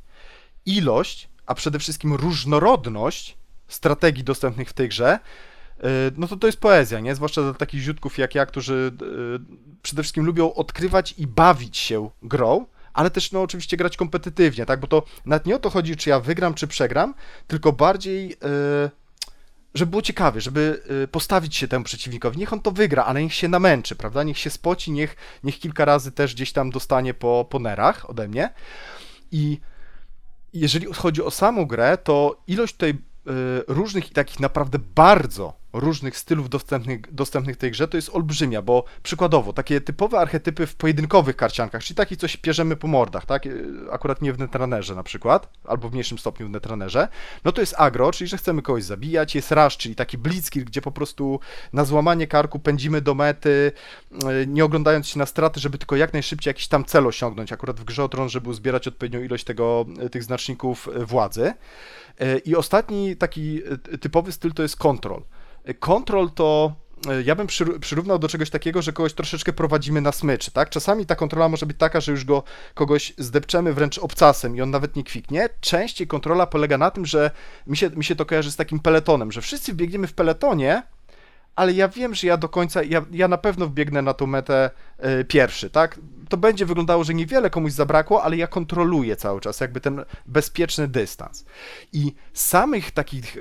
Ilość, 0.66 1.28
a 1.46 1.54
przede 1.54 1.78
wszystkim 1.78 2.14
różnorodność 2.14 3.36
strategii 3.68 4.24
dostępnych 4.24 4.68
w 4.68 4.72
tej 4.72 4.88
grze 4.88 5.18
Yy, 5.82 5.88
no 6.16 6.28
to 6.28 6.36
to 6.36 6.46
jest 6.46 6.60
poezja, 6.60 7.00
nie? 7.00 7.14
Zwłaszcza 7.14 7.42
dla 7.42 7.54
takich 7.54 7.80
ziutków 7.80 8.18
jak 8.18 8.34
ja, 8.34 8.46
którzy 8.46 8.92
yy, 9.00 9.40
przede 9.82 10.02
wszystkim 10.02 10.24
lubią 10.24 10.54
odkrywać 10.54 11.14
i 11.18 11.26
bawić 11.26 11.76
się 11.76 12.10
grą, 12.22 12.66
ale 12.92 13.10
też 13.10 13.32
no 13.32 13.42
oczywiście 13.42 13.76
grać 13.76 13.96
kompetytywnie, 13.96 14.66
tak? 14.66 14.80
Bo 14.80 14.86
to 14.86 15.02
nawet 15.24 15.46
nie 15.46 15.56
o 15.56 15.58
to 15.58 15.70
chodzi, 15.70 15.96
czy 15.96 16.10
ja 16.10 16.20
wygram, 16.20 16.54
czy 16.54 16.66
przegram, 16.66 17.14
tylko 17.46 17.72
bardziej 17.72 18.28
yy, 18.28 18.90
żeby 19.74 19.90
było 19.90 20.02
ciekawie, 20.02 20.40
żeby 20.40 20.82
postawić 21.10 21.56
się 21.56 21.68
temu 21.68 21.84
przeciwnikowi. 21.84 22.38
Niech 22.38 22.52
on 22.52 22.60
to 22.60 22.70
wygra, 22.70 23.04
ale 23.04 23.22
niech 23.22 23.34
się 23.34 23.48
namęczy, 23.48 23.96
prawda? 23.96 24.22
Niech 24.22 24.38
się 24.38 24.50
spoci, 24.50 24.92
niech, 24.92 25.16
niech 25.44 25.58
kilka 25.58 25.84
razy 25.84 26.12
też 26.12 26.34
gdzieś 26.34 26.52
tam 26.52 26.70
dostanie 26.70 27.14
po, 27.14 27.46
po 27.50 27.58
nerach 27.58 28.10
ode 28.10 28.28
mnie. 28.28 28.50
I 29.30 29.60
jeżeli 30.52 30.94
chodzi 30.94 31.22
o 31.22 31.30
samą 31.30 31.64
grę, 31.64 31.98
to 31.98 32.42
ilość 32.46 32.72
tutaj 32.72 32.90
y, 32.90 32.94
różnych 33.68 34.10
i 34.10 34.14
takich 34.14 34.40
naprawdę 34.40 34.78
bardzo 34.94 35.61
różnych 35.72 36.18
stylów 36.18 36.48
dostępnych, 36.48 37.14
dostępnych 37.14 37.56
tej 37.56 37.70
grze 37.70 37.88
to 37.88 37.96
jest 37.96 38.10
olbrzymia, 38.14 38.62
bo 38.62 38.84
przykładowo 39.02 39.52
takie 39.52 39.80
typowe 39.80 40.18
archetypy 40.18 40.66
w 40.66 40.74
pojedynkowych 40.74 41.36
karciankach, 41.36 41.82
czyli 41.84 41.96
takich, 41.96 42.18
co 42.18 42.28
się 42.28 42.38
pierzemy 42.38 42.76
po 42.76 42.88
mordach, 42.88 43.26
tak? 43.26 43.46
Y, 43.46 43.70
Akurat 43.92 44.22
nie 44.22 44.32
w 44.32 44.38
Netrunnerze 44.38 44.94
na 44.94 45.02
przykład, 45.02 45.48
albo 45.64 45.88
w 45.88 45.92
mniejszym 45.92 46.18
stopniu 46.18 46.46
w 46.46 46.50
Netrunnerze, 46.50 47.08
no 47.44 47.52
to 47.52 47.60
jest 47.60 47.74
agro, 47.78 48.12
czyli 48.12 48.28
że 48.28 48.36
chcemy 48.36 48.62
kogoś 48.62 48.84
zabijać, 48.84 49.34
jest 49.34 49.52
rush, 49.52 49.76
czyli 49.76 49.94
taki 49.94 50.18
blitzkill, 50.18 50.64
gdzie 50.64 50.82
po 50.82 50.92
prostu 50.92 51.40
na 51.72 51.84
złamanie 51.84 52.26
karku 52.26 52.58
pędzimy 52.58 53.00
do 53.00 53.14
mety, 53.14 53.72
y, 54.12 54.46
nie 54.46 54.64
oglądając 54.64 55.08
się 55.08 55.18
na 55.18 55.26
straty, 55.26 55.60
żeby 55.60 55.78
tylko 55.78 55.96
jak 55.96 56.12
najszybciej 56.12 56.50
jakiś 56.50 56.68
tam 56.68 56.84
cel 56.84 57.06
osiągnąć, 57.06 57.52
akurat 57.52 57.80
w 57.80 57.84
grze 57.84 58.04
o 58.04 58.08
tron, 58.08 58.28
żeby 58.28 58.50
uzbierać 58.50 58.88
odpowiednią 58.88 59.22
ilość 59.22 59.44
tego, 59.44 59.86
y, 60.06 60.10
tych 60.10 60.22
znaczników 60.22 60.88
władzy. 61.06 61.52
I 62.44 62.56
ostatni 62.56 63.16
taki 63.16 63.62
typowy 64.00 64.32
styl 64.32 64.52
to 64.52 64.62
jest 64.62 64.76
control. 64.76 65.22
Kontrol 65.78 66.30
to 66.30 66.72
e, 67.08 67.22
ja 67.22 67.34
bym 67.34 67.46
przyr- 67.46 67.78
przyrównał 67.78 68.18
do 68.18 68.28
czegoś 68.28 68.50
takiego, 68.50 68.82
że 68.82 68.92
kogoś 68.92 69.12
troszeczkę 69.12 69.52
prowadzimy 69.52 70.00
na 70.00 70.12
smyczy, 70.12 70.50
tak? 70.50 70.70
Czasami 70.70 71.06
ta 71.06 71.14
kontrola 71.14 71.48
może 71.48 71.66
być 71.66 71.76
taka, 71.78 72.00
że 72.00 72.12
już 72.12 72.24
go 72.24 72.42
kogoś 72.74 73.14
zdepczemy 73.18 73.72
wręcz 73.72 73.98
obcasem 73.98 74.56
i 74.56 74.60
on 74.60 74.70
nawet 74.70 74.96
nie 74.96 75.04
kwiknie. 75.04 75.48
Częściej 75.60 76.06
kontrola 76.06 76.46
polega 76.46 76.78
na 76.78 76.90
tym, 76.90 77.06
że 77.06 77.30
mi 77.66 77.76
się, 77.76 77.90
mi 77.90 78.04
się 78.04 78.16
to 78.16 78.26
kojarzy 78.26 78.52
z 78.52 78.56
takim 78.56 78.80
peletonem, 78.80 79.32
że 79.32 79.40
wszyscy 79.40 79.74
biegniemy 79.74 80.06
w 80.06 80.14
peletonie, 80.14 80.82
ale 81.56 81.72
ja 81.72 81.88
wiem, 81.88 82.14
że 82.14 82.26
ja 82.26 82.36
do 82.36 82.48
końca, 82.48 82.82
ja, 82.82 83.04
ja 83.10 83.28
na 83.28 83.38
pewno 83.38 83.66
wbiegnę 83.66 84.02
na 84.02 84.14
tą 84.14 84.26
metę 84.26 84.70
e, 84.98 85.24
pierwszy, 85.24 85.70
tak? 85.70 85.98
To 86.32 86.36
będzie 86.36 86.66
wyglądało, 86.66 87.04
że 87.04 87.14
niewiele 87.14 87.50
komuś 87.50 87.72
zabrakło, 87.72 88.22
ale 88.22 88.36
ja 88.36 88.46
kontroluję 88.46 89.16
cały 89.16 89.40
czas, 89.40 89.60
jakby 89.60 89.80
ten 89.80 90.04
bezpieczny 90.26 90.88
dystans. 90.88 91.44
I 91.92 92.14
samych 92.32 92.90
takich 92.90 93.36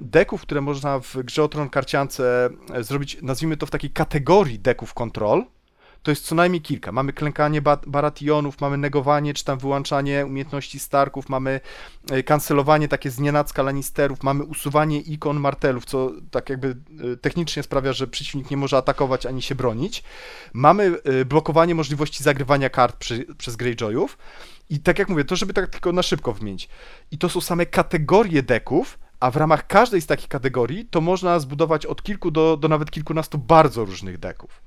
deków, 0.00 0.42
które 0.42 0.60
można 0.60 0.98
w 0.98 1.16
grze 1.16 1.42
o 1.42 1.48
Tron 1.48 1.68
karciance 1.68 2.50
e, 2.74 2.82
zrobić, 2.82 3.18
nazwijmy 3.22 3.56
to 3.56 3.66
w 3.66 3.70
takiej 3.70 3.90
kategorii 3.90 4.58
deków 4.58 4.94
kontrol, 4.94 5.44
to 6.02 6.10
jest 6.10 6.24
co 6.24 6.34
najmniej 6.34 6.62
kilka. 6.62 6.92
Mamy 6.92 7.12
klękanie 7.12 7.62
ba- 7.62 7.80
barationów, 7.86 8.60
mamy 8.60 8.76
negowanie 8.76 9.34
czy 9.34 9.44
tam 9.44 9.58
wyłączanie 9.58 10.26
umiejętności 10.26 10.78
Starków, 10.78 11.28
mamy 11.28 11.60
e, 12.10 12.22
kancelowanie 12.22 12.88
takie 12.88 13.10
z 13.10 13.18
nienacka 13.18 13.62
Lannisterów, 13.62 14.22
mamy 14.22 14.44
usuwanie 14.44 15.00
ikon 15.00 15.40
martelów, 15.40 15.84
co 15.84 16.10
tak 16.30 16.50
jakby 16.50 16.76
e, 17.12 17.16
technicznie 17.16 17.62
sprawia, 17.62 17.92
że 17.92 18.06
przeciwnik 18.06 18.50
nie 18.50 18.56
może 18.56 18.76
atakować 18.76 19.26
ani 19.26 19.42
się 19.42 19.54
bronić. 19.54 20.02
Mamy 20.52 20.96
e, 21.04 21.24
blokowanie 21.24 21.74
możliwości 21.74 22.24
zagrywania 22.24 22.70
kart 22.70 22.96
przy, 22.96 23.26
przez 23.38 23.56
Greyjoyów. 23.56 24.18
I 24.70 24.80
tak 24.80 24.98
jak 24.98 25.08
mówię, 25.08 25.24
to 25.24 25.36
żeby 25.36 25.52
tak 25.52 25.70
tylko 25.70 25.92
na 25.92 26.02
szybko 26.02 26.32
wymienić. 26.32 26.68
I 27.10 27.18
to 27.18 27.28
są 27.28 27.40
same 27.40 27.66
kategorie 27.66 28.42
deków, 28.42 28.98
a 29.20 29.30
w 29.30 29.36
ramach 29.36 29.66
każdej 29.66 30.00
z 30.00 30.06
takich 30.06 30.28
kategorii 30.28 30.84
to 30.84 31.00
można 31.00 31.38
zbudować 31.38 31.86
od 31.86 32.02
kilku 32.02 32.30
do, 32.30 32.56
do 32.56 32.68
nawet 32.68 32.90
kilkunastu 32.90 33.38
bardzo 33.38 33.84
różnych 33.84 34.18
deków. 34.18 34.62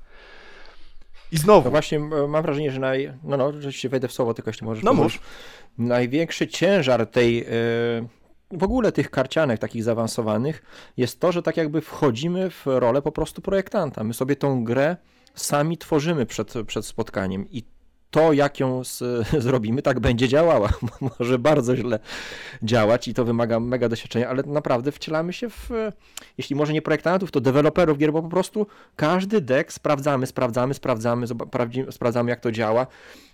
I 1.36 1.38
No 1.38 1.42
znowu, 1.44 1.70
właśnie 1.70 1.98
m- 1.98 2.30
mam 2.30 2.42
wrażenie, 2.42 2.70
że 2.70 2.80
naj... 2.80 3.12
No, 3.24 3.36
no, 3.36 3.52
rzeczywiście 3.52 3.88
wejdę 3.88 4.08
w 4.08 4.12
słowo, 4.12 4.34
tylko 4.34 4.50
jeśli 4.50 4.66
możesz 4.66 4.84
No 4.84 4.94
mów. 4.94 5.18
Największy 5.78 6.48
ciężar 6.48 7.06
tej, 7.06 7.38
e, 7.40 7.46
w 8.52 8.62
ogóle 8.62 8.92
tych 8.92 9.10
karcianek 9.10 9.58
takich 9.60 9.82
zaawansowanych 9.84 10.62
jest 10.96 11.20
to, 11.20 11.32
że 11.32 11.42
tak 11.42 11.56
jakby 11.56 11.80
wchodzimy 11.80 12.50
w 12.50 12.62
rolę 12.66 13.02
po 13.02 13.12
prostu 13.12 13.42
projektanta. 13.42 14.04
My 14.04 14.14
sobie 14.14 14.36
tą 14.36 14.64
grę 14.64 14.96
sami 15.34 15.78
tworzymy 15.78 16.26
przed, 16.26 16.54
przed 16.66 16.86
spotkaniem 16.86 17.46
i 17.50 17.64
to, 18.16 18.32
jak 18.32 18.60
ją 18.60 18.84
z, 18.84 19.02
zrobimy, 19.46 19.82
tak 19.82 20.00
będzie 20.00 20.28
działała. 20.28 20.68
Może 21.18 21.38
bardzo 21.38 21.76
źle 21.76 21.98
działać 22.62 23.08
i 23.08 23.14
to 23.14 23.24
wymaga 23.24 23.60
mega 23.60 23.88
doświadczenia, 23.88 24.28
ale 24.28 24.42
naprawdę 24.42 24.92
wcielamy 24.92 25.32
się 25.32 25.50
w, 25.50 25.70
jeśli 26.38 26.56
może 26.56 26.72
nie 26.72 26.82
projektantów, 26.82 27.30
to 27.30 27.40
deweloperów 27.40 27.98
gier, 27.98 28.12
bo 28.12 28.22
po 28.22 28.28
prostu 28.28 28.66
każdy 28.96 29.40
deck 29.40 29.72
sprawdzamy, 29.72 30.26
sprawdzamy, 30.26 30.74
sprawdzamy, 30.74 31.26
sprawdzamy 31.90 32.30
jak 32.30 32.40
to 32.40 32.52
działa, 32.52 32.86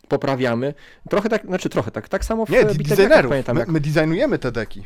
poprawiamy. 0.09 0.75
Trochę 1.11 1.29
tak, 1.29 1.47
znaczy 1.47 1.69
trochę 1.69 1.91
tak, 1.91 2.09
tak 2.09 2.25
samo 2.25 2.47
w 2.47 2.51
nie, 2.51 2.65
designerów. 2.65 3.29
pamiętam, 3.29 3.55
My, 3.55 3.61
jak 3.61 3.69
my 3.69 3.81
designujemy 3.81 4.39
te 4.39 4.53
deki. 4.53 4.85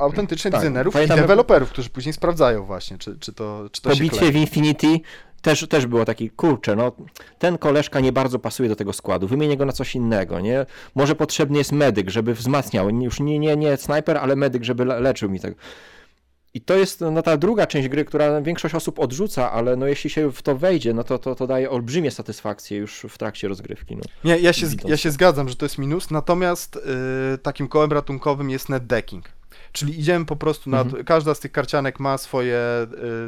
Autentycznie 0.00 0.50
Tak, 0.50 0.60
designerów 0.60 0.94
pamiętam, 0.94 1.18
i 1.18 1.20
deweloperów, 1.20 1.70
którzy 1.70 1.90
później 1.90 2.12
sprawdzają 2.12 2.64
właśnie, 2.64 2.98
czy, 2.98 3.18
czy 3.18 3.32
to, 3.32 3.68
czy 3.72 3.82
to 3.82 3.90
klei. 3.90 4.32
w 4.32 4.36
Infinity 4.36 5.00
też, 5.44 5.68
też 5.68 5.86
było 5.86 6.04
taki, 6.04 6.30
kurczę, 6.30 6.76
no 6.76 6.92
ten 7.38 7.58
koleżka 7.58 8.00
nie 8.00 8.12
bardzo 8.12 8.38
pasuje 8.38 8.68
do 8.68 8.76
tego 8.76 8.92
składu, 8.92 9.28
wymienię 9.28 9.56
go 9.56 9.64
na 9.64 9.72
coś 9.72 9.94
innego, 9.94 10.40
nie? 10.40 10.66
Może 10.94 11.14
potrzebny 11.14 11.58
jest 11.58 11.72
medyk, 11.72 12.10
żeby 12.10 12.34
wzmacniał, 12.34 12.90
już 12.90 13.20
nie, 13.20 13.38
nie, 13.38 13.56
nie 13.56 13.76
snajper, 13.76 14.16
ale 14.16 14.36
medyk, 14.36 14.64
żeby 14.64 14.84
le- 14.84 15.00
leczył 15.00 15.30
mi 15.30 15.40
tego. 15.40 15.56
I 16.54 16.60
to 16.60 16.74
jest 16.74 17.00
no, 17.00 17.22
ta 17.22 17.36
druga 17.36 17.66
część 17.66 17.88
gry, 17.88 18.04
która 18.04 18.40
większość 18.40 18.74
osób 18.74 18.98
odrzuca, 18.98 19.52
ale 19.52 19.76
no, 19.76 19.86
jeśli 19.86 20.10
się 20.10 20.32
w 20.32 20.42
to 20.42 20.56
wejdzie, 20.56 20.94
no 20.94 21.04
to, 21.04 21.18
to, 21.18 21.34
to 21.34 21.46
daje 21.46 21.70
olbrzymie 21.70 22.10
satysfakcje 22.10 22.78
już 22.78 23.06
w 23.08 23.18
trakcie 23.18 23.48
rozgrywki. 23.48 23.96
No. 23.96 24.02
Nie, 24.24 24.38
ja 24.38 24.52
się, 24.52 24.66
ja 24.84 24.96
się 24.96 25.10
zgadzam, 25.10 25.48
że 25.48 25.56
to 25.56 25.64
jest 25.64 25.78
minus, 25.78 26.10
natomiast 26.10 26.76
y, 27.34 27.38
takim 27.38 27.68
kołem 27.68 27.92
ratunkowym 27.92 28.50
jest 28.50 28.68
netdecking. 28.68 29.33
Czyli 29.74 30.00
idziemy 30.00 30.24
po 30.24 30.36
prostu 30.36 30.70
na. 30.70 30.80
Mhm. 30.80 31.04
Każda 31.04 31.34
z 31.34 31.40
tych 31.40 31.52
karcianek 31.52 32.00
ma 32.00 32.18
swoje 32.18 32.58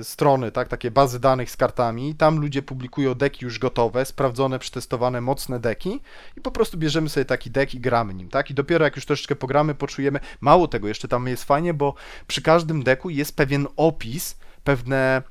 y, 0.01 0.05
strony, 0.05 0.53
tak, 0.53 0.69
takie 0.69 0.91
bazy 0.91 1.21
danych 1.21 1.51
z 1.51 1.57
kartami. 1.57 2.15
Tam 2.15 2.39
ludzie 2.39 2.63
publikują 2.63 3.15
deki 3.15 3.45
już 3.45 3.59
gotowe, 3.59 4.05
sprawdzone, 4.05 4.59
przetestowane, 4.59 5.21
mocne 5.21 5.61
deki 5.61 6.01
i 6.37 6.41
po 6.41 6.51
prostu 6.51 6.79
bierzemy 6.79 7.09
sobie 7.09 7.25
taki 7.25 7.51
dek 7.51 7.75
i 7.75 7.81
gramy 7.81 8.15
nim, 8.15 8.29
tak? 8.29 8.51
I 8.51 8.55
dopiero 8.55 8.85
jak 8.85 8.97
już 8.97 9.07
troszeczkę 9.07 9.37
pogramy, 9.37 9.75
poczujemy. 9.75 10.21
Mało 10.41 10.69
tego, 10.69 10.89
jeszcze 10.89 11.09
tam 11.09 11.29
jest 11.29 11.45
fajnie, 11.45 11.75
bo 11.75 11.95
przy 12.27 12.43
każdym 12.43 12.83
deku 12.83 13.11
jest 13.11 13.37
pewien 13.37 13.67
opis, 13.77 14.37
pewne. 14.65 15.23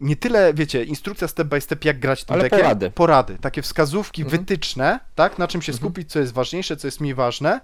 Nie 0.00 0.16
tyle, 0.16 0.54
wiecie, 0.54 0.84
instrukcja 0.84 1.28
step 1.28 1.48
by 1.48 1.60
step, 1.60 1.84
jak 1.84 1.98
grać 2.00 2.24
tym 2.24 2.34
Ale 2.34 2.42
dekiem. 2.42 2.58
porady. 2.58 2.90
Porady, 2.90 3.38
takie 3.40 3.62
wskazówki, 3.62 4.22
Mhm. 4.22 4.40
wytyczne, 4.40 5.00
tak, 5.14 5.38
na 5.38 5.48
czym 5.48 5.62
się 5.62 5.72
Mhm. 5.72 5.78
skupić, 5.78 6.10
co 6.12 6.18
jest 6.20 6.32
ważniejsze, 6.32 6.76
co 6.76 6.86
jest 6.86 7.00
mniej 7.00 7.14
ważne, 7.14 7.60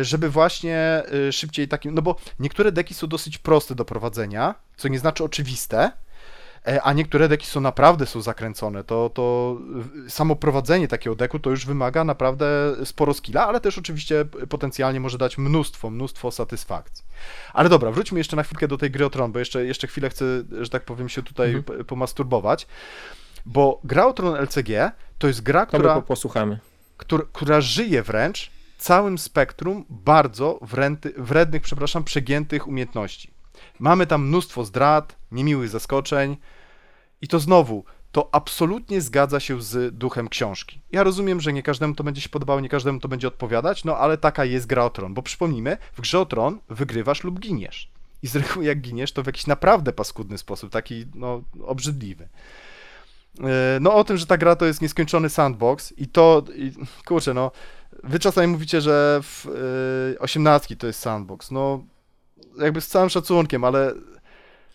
y, 0.00 0.04
żeby 0.04 0.30
właśnie 0.30 1.02
y, 1.28 1.32
szybciej 1.32 1.68
takim, 1.68 1.94
no 1.94 2.02
bo 2.02 2.16
niektóre 2.40 2.72
deki 2.72 2.94
są 2.94 3.06
dosyć 3.06 3.38
proste 3.38 3.74
do 3.74 3.84
prowadzenia, 3.84 4.54
co 4.76 4.88
nie 4.88 4.98
znaczy 4.98 5.24
oczywiste, 5.24 5.78
e, 5.82 5.92
a 6.82 6.92
niektóre 6.92 7.28
deki 7.28 7.46
są 7.46 7.60
naprawdę 7.60 8.06
są 8.06 8.20
zakręcone, 8.22 8.84
to, 8.84 9.10
to 9.14 9.56
samo 10.08 10.36
prowadzenie 10.36 10.88
takiego 10.88 11.16
deku 11.16 11.38
to 11.38 11.50
już 11.50 11.66
wymaga 11.66 12.04
naprawdę 12.04 12.46
sporo 12.84 13.14
skilla, 13.14 13.46
ale 13.46 13.60
też 13.60 13.78
oczywiście 13.78 14.24
potencjalnie 14.48 15.00
może 15.00 15.18
dać 15.18 15.38
mnóstwo, 15.38 15.90
mnóstwo 15.90 16.30
satysfakcji. 16.30 17.04
Ale 17.52 17.68
dobra, 17.68 17.90
wróćmy 17.90 18.20
jeszcze 18.20 18.36
na 18.36 18.42
chwilkę 18.42 18.68
do 18.68 18.78
tej 18.78 18.90
gry 18.90 19.06
o 19.06 19.10
Tron, 19.10 19.32
bo 19.32 19.38
jeszcze, 19.38 19.64
jeszcze 19.66 19.86
chwilę 19.86 20.10
chcę, 20.10 20.24
że 20.60 20.70
tak 20.70 20.84
powiem, 20.84 21.08
się 21.08 21.22
tutaj 21.22 21.54
Mhm. 21.54 21.84
pomasturbować, 21.84 22.66
bo 23.46 23.80
gra 23.84 24.06
o 24.06 24.12
Tron 24.12 24.34
LCG 24.36 24.92
to 25.18 25.26
jest 25.26 25.42
gra, 25.42 25.66
To 25.66 25.78
która 25.78 25.94
po, 25.94 26.02
posłuchamy. 26.02 26.58
która, 26.96 27.24
która 27.32 27.60
żyje 27.60 28.02
wręcz 28.02 28.50
całym 28.78 29.18
spektrum 29.18 29.84
bardzo 29.90 30.58
wręty, 30.62 31.14
wrednych, 31.18 31.62
przepraszam, 31.62 32.04
przegiętych 32.04 32.68
umiejętności. 32.68 33.30
Mamy 33.78 34.06
tam 34.06 34.26
mnóstwo 34.26 34.64
zdrad, 34.64 35.16
niemiłych 35.32 35.68
zaskoczeń 35.68 36.36
i 37.24 37.28
to 37.28 37.40
znowu, 37.40 37.84
to 38.12 38.28
absolutnie 38.32 39.00
zgadza 39.00 39.40
się 39.40 39.62
z 39.62 39.98
duchem 39.98 40.28
książki. 40.28 40.80
Ja 40.92 41.02
rozumiem, 41.02 41.40
że 41.40 41.52
nie 41.52 41.62
każdemu 41.62 41.94
to 41.94 42.04
będzie 42.04 42.20
się 42.20 42.28
podobało, 42.28 42.60
nie 42.60 42.68
każdemu 42.68 43.00
to 43.00 43.08
będzie 43.08 43.28
odpowiadać, 43.28 43.84
no 43.84 43.96
ale 43.96 44.18
taka 44.18 44.44
jest 44.44 44.66
gra 44.66 44.84
o 44.84 44.90
tron, 44.90 45.14
bo 45.14 45.22
przypomnijmy, 45.22 45.76
w 45.94 46.00
grze 46.00 46.20
o 46.20 46.26
tron 46.26 46.58
wygrywasz 46.68 47.24
lub 47.24 47.40
giniesz. 47.40 47.90
I 48.22 48.28
z 48.28 48.36
reguły 48.36 48.64
jak 48.64 48.80
giniesz, 48.80 49.12
to 49.12 49.22
w 49.22 49.26
jakiś 49.26 49.46
naprawdę 49.46 49.92
paskudny 49.92 50.38
sposób, 50.38 50.70
taki 50.72 51.04
no 51.14 51.42
obrzydliwy. 51.62 52.28
E, 53.40 53.78
no 53.80 53.94
o 53.94 54.04
tym, 54.04 54.16
że 54.16 54.26
ta 54.26 54.36
gra 54.36 54.56
to 54.56 54.66
jest 54.66 54.82
nieskończony 54.82 55.30
sandbox 55.30 55.92
i 55.96 56.08
to, 56.08 56.44
i, 56.56 56.72
kurczę, 57.04 57.34
no, 57.34 57.50
wy 58.02 58.18
czasami 58.18 58.46
mówicie, 58.46 58.80
że 58.80 59.20
w 59.22 59.46
y, 60.16 60.20
18 60.20 60.76
to 60.76 60.86
jest 60.86 61.00
sandbox, 61.00 61.50
no 61.50 61.84
jakby 62.58 62.80
z 62.80 62.88
całym 62.88 63.10
szacunkiem, 63.10 63.64
ale 63.64 63.94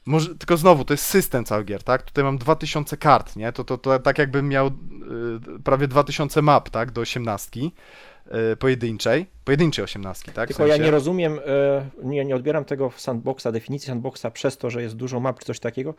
może, 0.09 0.35
tylko 0.35 0.57
znowu, 0.57 0.85
to 0.85 0.93
jest 0.93 1.05
system 1.05 1.45
cały 1.45 1.63
gier, 1.63 1.83
tak? 1.83 2.03
Tutaj 2.03 2.23
mam 2.23 2.37
2000 2.37 2.97
kart, 2.97 3.35
nie? 3.35 3.51
To, 3.51 3.63
to, 3.63 3.77
to 3.77 3.99
tak 3.99 4.17
jakbym 4.17 4.49
miał 4.49 4.67
y, 4.67 4.71
prawie 5.63 5.87
2000 5.87 6.41
map, 6.41 6.69
tak? 6.69 6.91
Do 6.91 7.01
18 7.01 7.59
y, 7.61 8.57
pojedynczej, 8.57 9.25
pojedynczej 9.45 9.83
18, 9.83 10.31
tak? 10.31 10.45
W 10.45 10.47
Tylko 10.47 10.67
ja 10.67 10.73
sensie. 10.73 10.85
nie 10.85 10.91
rozumiem, 10.91 11.33
y, 11.33 11.39
nie, 12.03 12.25
nie 12.25 12.35
odbieram 12.35 12.65
tego 12.65 12.91
sandboxa, 12.97 13.47
definicji 13.51 13.87
sandboxa 13.87 14.25
przez 14.33 14.57
to, 14.57 14.69
że 14.69 14.81
jest 14.81 14.95
dużo 14.95 15.19
map 15.19 15.39
czy 15.39 15.45
coś 15.45 15.59
takiego, 15.59 15.93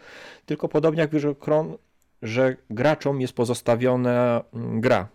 tylko 0.46 0.68
podobnie 0.68 1.00
jak 1.00 1.10
w 1.10 1.38
Kron, 1.38 1.76
że 2.22 2.56
graczom 2.70 3.20
jest 3.20 3.32
pozostawiona 3.32 4.44
mm, 4.54 4.80
gra. 4.80 5.08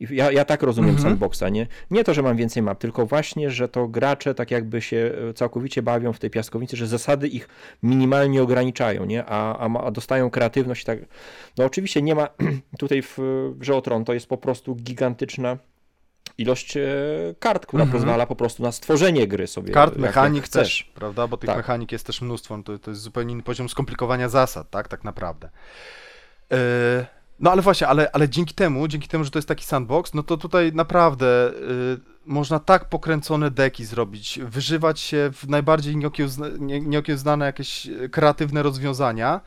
Ja, 0.00 0.32
ja 0.32 0.44
tak 0.44 0.62
rozumiem 0.62 0.90
Mhm. 0.90 1.08
sandboxa, 1.08 1.48
nie? 1.50 1.66
Nie 1.90 2.04
to, 2.04 2.14
że 2.14 2.22
mam 2.22 2.36
więcej 2.36 2.62
map, 2.62 2.78
tylko 2.78 3.06
właśnie, 3.06 3.50
że 3.50 3.68
to 3.68 3.88
gracze 3.88 4.34
tak 4.34 4.50
jakby 4.50 4.82
się 4.82 5.12
e, 5.30 5.34
całkowicie 5.34 5.82
bawią 5.82 6.12
w 6.12 6.18
tej 6.18 6.30
piaskownicy, 6.30 6.76
że 6.76 6.86
zasady 6.86 7.28
ich 7.28 7.48
minimalnie 7.82 8.42
ograniczają, 8.42 9.04
nie? 9.04 9.24
A, 9.24 9.58
a, 9.58 9.84
a 9.84 9.90
dostają 9.90 10.30
kreatywność 10.30 10.82
i 10.82 10.86
tak. 10.86 10.98
No 11.58 11.64
oczywiście 11.64 12.02
nie 12.02 12.14
ma 12.14 12.28
tutaj 12.78 13.02
w 13.02 13.18
grze 13.56 13.80
to 14.06 14.14
jest 14.14 14.26
po 14.26 14.36
prostu 14.38 14.74
gigantyczna 14.74 15.58
ilość 16.38 16.76
e, 16.76 16.88
kart, 17.38 17.66
która 17.66 17.82
Mhm. 17.82 18.00
pozwala 18.02 18.26
po 18.26 18.36
prostu 18.36 18.62
na 18.62 18.72
stworzenie 18.72 19.28
gry 19.28 19.46
sobie. 19.46 19.72
Kart, 19.72 19.96
mechanik 19.96 20.44
chcesz. 20.44 20.62
też, 20.78 20.90
prawda? 20.94 21.26
Bo 21.26 21.36
tych 21.36 21.46
Tak. 21.46 21.56
mechanik 21.56 21.92
jest 21.92 22.06
też 22.06 22.20
mnóstwo, 22.22 22.58
to, 22.64 22.78
to 22.78 22.90
jest 22.90 23.02
zupełnie 23.02 23.32
inny 23.32 23.42
poziom 23.42 23.68
skomplikowania 23.68 24.28
zasad, 24.28 24.70
tak? 24.70 24.88
Tak 24.88 25.04
naprawdę. 25.04 25.48
Yy, 26.50 26.56
no 27.40 27.52
ale 27.52 27.62
właśnie, 27.62 27.88
ale, 27.88 28.10
ale 28.12 28.28
dzięki 28.28 28.54
temu, 28.54 28.88
dzięki 28.88 29.08
temu, 29.08 29.24
że 29.24 29.30
to 29.30 29.38
jest 29.38 29.48
taki 29.48 29.64
sandbox, 29.64 30.14
no 30.14 30.22
to 30.22 30.36
tutaj 30.36 30.72
naprawdę 30.72 31.52
yy, 31.60 32.00
można 32.26 32.58
tak 32.58 32.88
pokręcone 32.88 33.50
deki 33.50 33.84
zrobić, 33.84 34.40
wyżywać 34.42 35.00
się 35.00 35.30
w 35.32 35.48
najbardziej 35.48 35.96
nieokiełzna, 35.96 36.46
nie, 36.58 36.80
nieokiełznane 36.80 37.46
jakieś 37.46 37.86
e, 37.86 38.08
kreatywne 38.08 38.62
rozwiązania. 38.62 39.40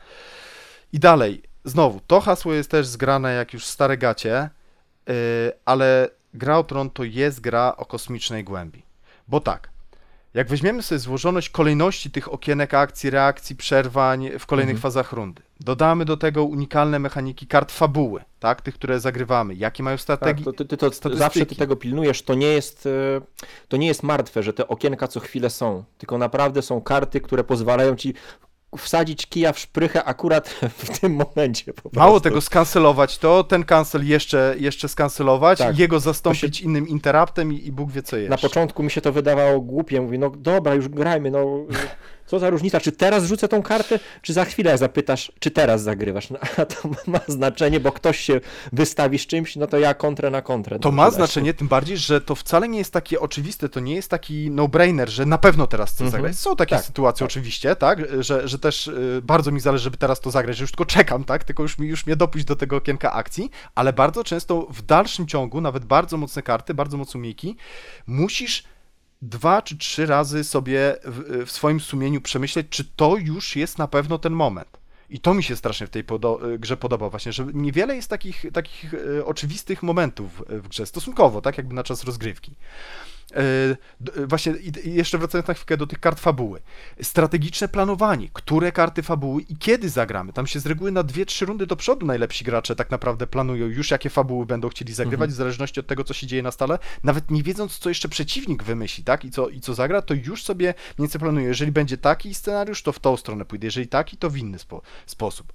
I 0.92 0.98
dalej, 0.98 1.42
znowu, 1.64 2.00
to 2.06 2.20
hasło 2.20 2.52
jest 2.52 2.70
też 2.70 2.86
zgrane 2.86 3.34
jak 3.34 3.52
już 3.52 3.64
stare 3.66 3.96
gacie, 3.98 4.50
yy, 5.06 5.14
ale 5.64 6.08
gra 6.34 6.58
o 6.58 6.64
Tron 6.64 6.90
to 6.90 7.04
jest 7.04 7.40
gra 7.40 7.74
o 7.76 7.84
kosmicznej 7.84 8.44
głębi. 8.44 8.82
Bo 9.28 9.40
tak, 9.40 9.68
jak 10.34 10.48
weźmiemy 10.48 10.82
sobie 10.82 10.98
złożoność 10.98 11.50
kolejności 11.50 12.10
tych 12.10 12.32
okienek 12.32 12.74
akcji, 12.74 13.10
reakcji, 13.10 13.56
przerwań 13.56 14.30
w 14.38 14.46
kolejnych 14.46 14.76
Mhm. 14.76 14.82
fazach 14.82 15.12
rundy, 15.12 15.42
dodamy 15.60 16.04
do 16.04 16.16
tego 16.16 16.44
unikalne 16.44 16.98
mechaniki 16.98 17.46
kart 17.46 17.72
fabuły, 17.72 18.24
tak, 18.38 18.62
tych, 18.62 18.74
które 18.74 19.00
zagrywamy, 19.00 19.54
jakie 19.54 19.82
mają 19.82 19.96
Tak, 19.96 20.02
strategie, 20.02 20.44
to, 20.44 20.52
ty, 20.52 20.76
to 20.76 21.16
zawsze 21.16 21.46
ty 21.46 21.56
tego 21.56 21.76
pilnujesz. 21.76 22.22
To 22.22 22.34
nie, 22.34 22.46
jest, 22.46 22.86
e, 22.86 23.20
to 23.68 23.76
nie 23.76 23.86
jest 23.86 24.02
martwe, 24.02 24.42
że 24.42 24.52
te 24.52 24.68
okienka 24.68 25.08
co 25.08 25.20
chwilę 25.20 25.50
są, 25.50 25.84
tylko 25.98 26.18
naprawdę 26.18 26.62
są 26.62 26.80
karty, 26.80 27.20
które 27.20 27.44
pozwalają 27.44 27.96
ci 27.96 28.14
wsadzić 28.78 29.26
kija 29.26 29.52
w 29.52 29.58
szprychę 29.58 30.04
akurat 30.04 30.48
w 30.78 30.98
tym 30.98 31.12
momencie. 31.12 31.72
Mało 31.92 32.20
tego, 32.20 32.40
skancelować 32.40 33.18
to, 33.18 33.44
ten 33.44 33.64
cancel 33.64 34.06
jeszcze, 34.06 34.54
jeszcze 34.58 34.88
skancelować, 34.88 35.58
Tak. 35.58 35.78
jego 35.78 36.00
zastąpić 36.00 36.60
innym 36.60 36.88
interruptem 36.88 37.52
i, 37.52 37.66
i 37.66 37.72
Bóg 37.72 37.92
wie 37.92 38.02
co 38.02 38.16
jeszcze. 38.16 38.30
Na 38.30 38.38
początku 38.38 38.82
mi 38.82 38.90
się 38.90 39.00
to 39.00 39.12
wydawało 39.12 39.60
głupie. 39.60 40.00
Mówię, 40.00 40.18
no 40.18 40.30
dobra, 40.30 40.74
już 40.74 40.88
grajmy, 40.88 41.30
no 41.30 41.46
co 42.26 42.38
za 42.38 42.50
różnica, 42.50 42.80
czy 42.80 42.92
teraz 42.92 43.24
rzucę 43.24 43.48
tą 43.48 43.62
kartę, 43.62 43.98
czy 44.22 44.32
za 44.32 44.44
chwilę 44.44 44.78
zapytasz, 44.78 45.32
czy 45.38 45.50
teraz 45.50 45.82
zagrywasz. 45.82 46.30
No, 46.30 46.38
a 46.56 46.66
to 46.66 46.90
ma 47.06 47.20
znaczenie, 47.28 47.80
bo 47.80 47.92
ktoś 47.92 48.20
się 48.20 48.40
wystawi 48.72 49.18
z 49.18 49.26
czymś, 49.26 49.56
no 49.56 49.66
to 49.66 49.78
ja 49.78 49.94
kontrę 49.94 50.30
na 50.30 50.42
kontrę. 50.42 50.78
To 50.78 50.92
ma 50.92 51.10
znaczenie, 51.10 51.54
tym 51.54 51.68
bardziej, 51.68 51.96
że 51.98 52.20
to 52.20 52.34
wcale 52.34 52.68
nie 52.68 52.78
jest 52.78 52.92
takie 52.92 53.20
oczywiste, 53.20 53.68
to 53.68 53.80
nie 53.80 53.94
jest 53.94 54.08
taki 54.08 54.50
no-brainer, 54.50 55.08
że 55.08 55.26
na 55.26 55.38
pewno 55.38 55.66
teraz 55.66 55.90
chcę 55.92 56.04
Mhm. 56.04 56.22
zagrać. 56.22 56.38
Są 56.38 56.56
takie 56.56 56.76
Tak, 56.76 56.84
sytuacje 56.84 57.18
tak. 57.18 57.30
oczywiście, 57.30 57.76
tak, 57.76 57.98
że, 58.22 58.48
że 58.48 58.58
też 58.58 58.86
y, 58.86 59.20
bardzo 59.22 59.50
mi 59.52 59.60
zależy, 59.60 59.84
żeby 59.84 59.96
teraz 59.96 60.20
to 60.20 60.30
zagrać, 60.30 60.56
że 60.56 60.64
już 60.64 60.70
tylko 60.70 60.84
czekam, 60.84 61.24
tak, 61.24 61.44
tylko 61.44 61.62
już, 61.62 61.78
mi, 61.78 61.88
już 61.88 62.06
mnie 62.06 62.16
dopuść 62.16 62.44
do 62.44 62.56
tego 62.56 62.76
okienka 62.76 63.12
akcji, 63.12 63.50
ale 63.74 63.92
bardzo 63.92 64.24
często 64.24 64.66
w 64.70 64.82
dalszym 64.82 65.26
ciągu, 65.26 65.60
nawet 65.60 65.84
bardzo 65.84 66.16
mocne 66.16 66.42
karty, 66.42 66.74
bardzo 66.74 66.96
mocne 66.96 67.18
umiejki, 67.20 67.56
musisz 68.06 68.64
dwa 69.22 69.62
czy 69.62 69.78
trzy 69.78 70.06
razy 70.06 70.44
sobie 70.44 70.96
w, 71.04 71.46
w 71.46 71.50
swoim 71.50 71.80
sumieniu 71.80 72.20
przemyśleć, 72.20 72.66
czy 72.70 72.84
to 72.84 73.16
już 73.16 73.56
jest 73.56 73.78
na 73.78 73.88
pewno 73.88 74.18
ten 74.18 74.32
moment. 74.32 74.80
I 75.10 75.20
to 75.20 75.34
mi 75.34 75.42
się 75.42 75.56
strasznie 75.56 75.86
w 75.86 75.90
tej 75.90 76.04
podo- 76.04 76.58
grze 76.58 76.76
podoba 76.76 77.10
właśnie, 77.10 77.32
że 77.32 77.46
niewiele 77.52 77.96
jest 77.96 78.08
takich, 78.08 78.44
takich 78.52 78.94
e, 78.94 79.24
oczywistych 79.24 79.82
momentów 79.82 80.42
w 80.48 80.68
grze, 80.68 80.86
stosunkowo, 80.86 81.40
tak 81.40 81.58
jakby 81.58 81.74
na 81.74 81.82
czas 81.82 82.04
rozgrywki. 82.04 82.54
E, 83.32 83.36
e, 84.22 84.26
Właśnie 84.26 84.54
jeszcze 84.84 85.18
wracając 85.18 85.48
na 85.48 85.54
chwilkę 85.54 85.76
do 85.76 85.86
tych 85.86 86.00
kart 86.00 86.20
fabuły. 86.20 86.60
Strategiczne 87.02 87.68
planowanie, 87.68 88.28
które 88.32 88.72
karty 88.72 89.02
fabuły 89.02 89.42
i 89.42 89.56
kiedy 89.56 89.88
zagramy. 89.88 90.32
Tam 90.32 90.46
się 90.46 90.60
z 90.60 90.66
reguły 90.66 90.92
na 90.92 91.02
dwie, 91.02 91.26
trzy 91.26 91.46
rundy 91.46 91.66
do 91.66 91.76
przodu 91.76 92.06
najlepsi 92.06 92.44
gracze 92.44 92.76
tak 92.76 92.90
naprawdę 92.90 93.26
planują 93.26 93.66
już, 93.66 93.90
jakie 93.90 94.10
fabuły 94.10 94.46
będą 94.46 94.68
chcieli 94.68 94.92
zagrywać, 94.94 95.20
Mhm. 95.20 95.30
w 95.30 95.34
zależności 95.34 95.80
od 95.80 95.86
tego, 95.86 96.04
co 96.04 96.14
się 96.14 96.26
dzieje 96.26 96.42
na 96.42 96.50
stole. 96.50 96.78
Nawet 97.04 97.30
nie 97.30 97.42
wiedząc, 97.42 97.78
co 97.78 97.88
jeszcze 97.88 98.08
przeciwnik 98.08 98.62
wymyśli, 98.62 99.04
tak, 99.04 99.24
i 99.24 99.30
co, 99.30 99.48
i 99.48 99.60
co 99.60 99.74
zagra, 99.74 100.02
to 100.02 100.14
już 100.14 100.44
sobie 100.44 100.66
mniej 100.98 101.06
więcej 101.08 101.20
planują. 101.20 101.46
Jeżeli 101.48 101.72
będzie 101.72 101.98
taki 101.98 102.34
scenariusz, 102.34 102.82
to 102.82 102.92
w 102.92 102.98
tą 102.98 103.16
stronę 103.16 103.44
pójdę. 103.44 103.66
Jeżeli 103.66 103.86
taki, 103.88 104.16
to 104.16 104.30
w 104.30 104.36
inny 104.36 104.58
spo- 104.58 104.80
sposób. 105.06 105.52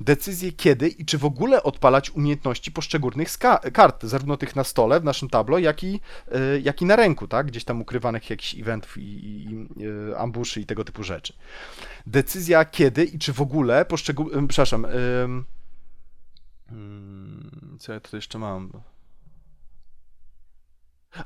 Decyzje 0.00 0.52
kiedy 0.52 0.88
i 0.88 1.04
czy 1.04 1.18
w 1.18 1.24
ogóle 1.24 1.62
odpalać 1.62 2.10
umiejętności 2.10 2.72
poszczególnych 2.72 3.28
kart, 3.72 4.02
zarówno 4.02 4.36
tych 4.36 4.56
na 4.56 4.64
stole, 4.64 5.00
w 5.00 5.04
naszym 5.04 5.28
tablo, 5.28 5.58
jak 5.58 5.84
i, 5.84 6.00
y, 6.56 6.60
jak 6.60 6.82
i 6.82 6.84
na 6.84 6.96
tak? 7.28 7.46
Gdzieś 7.46 7.64
tam 7.64 7.80
ukrywanych 7.80 8.30
jakichś 8.30 8.54
eventów 8.54 8.98
i, 8.98 9.02
i, 9.02 9.50
i 9.50 9.84
y, 9.84 10.18
ambuszy 10.18 10.60
i 10.60 10.66
tego 10.66 10.84
typu 10.84 11.02
rzeczy. 11.02 11.32
Decyzja 12.06 12.64
kiedy 12.64 13.04
i 13.04 13.18
czy 13.18 13.32
w 13.32 13.40
ogóle 13.40 13.84
poszczególne, 13.84 14.48
przepraszam, 14.48 14.86
mm, 16.70 17.76
co 17.78 17.92
ja 17.92 18.00
tutaj 18.00 18.18
jeszcze 18.18 18.38
mam? 18.38 18.70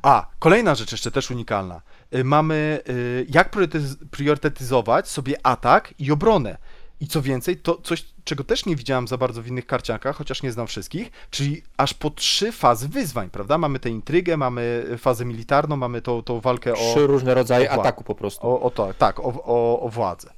A, 0.02 0.26
kolejna 0.38 0.74
rzecz 0.74 0.92
jeszcze 0.92 1.10
też 1.10 1.30
unikalna. 1.30 1.82
Y, 2.14 2.24
Mamy 2.24 2.80
y, 2.88 3.26
jak 3.28 3.56
priorytetyz- 3.56 3.96
priorytetyzować 4.10 5.08
sobie 5.08 5.46
atak 5.46 5.94
i 5.98 6.12
obronę. 6.12 6.58
I 7.00 7.06
co 7.06 7.22
więcej, 7.22 7.56
to 7.56 7.76
coś, 7.82 8.04
czego 8.24 8.44
też 8.44 8.66
nie 8.66 8.76
widziałem 8.76 9.08
za 9.08 9.16
bardzo 9.16 9.42
w 9.42 9.46
innych 9.46 9.66
karciankach, 9.66 10.16
chociaż 10.16 10.42
nie 10.42 10.52
znam 10.52 10.66
wszystkich, 10.66 11.10
czyli 11.30 11.62
aż 11.76 11.94
po 11.94 12.10
trzy 12.10 12.52
fazy 12.52 12.88
wyzwań, 12.88 13.30
prawda? 13.30 13.58
Mamy 13.58 13.78
tę 13.78 13.90
intrygę, 13.90 14.36
mamy 14.36 14.86
fazę 14.98 15.24
militarną, 15.24 15.76
mamy 15.76 16.02
tą, 16.02 16.22
tą 16.22 16.40
walkę 16.40 16.72
o, 16.72 16.76
Trzy 16.76 17.06
różne 17.06 17.34
rodzaje 17.34 17.70
o 17.70 17.72
ataku 17.72 18.04
po 18.04 18.14
prostu. 18.14 18.46
o, 18.46 18.60
o 18.60 18.70
to, 18.70 18.94
tak, 18.98 19.20
o, 19.20 19.42
o, 19.44 19.80
o 19.80 19.88
władzę. 19.88 20.37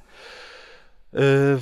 Y, 1.15 1.19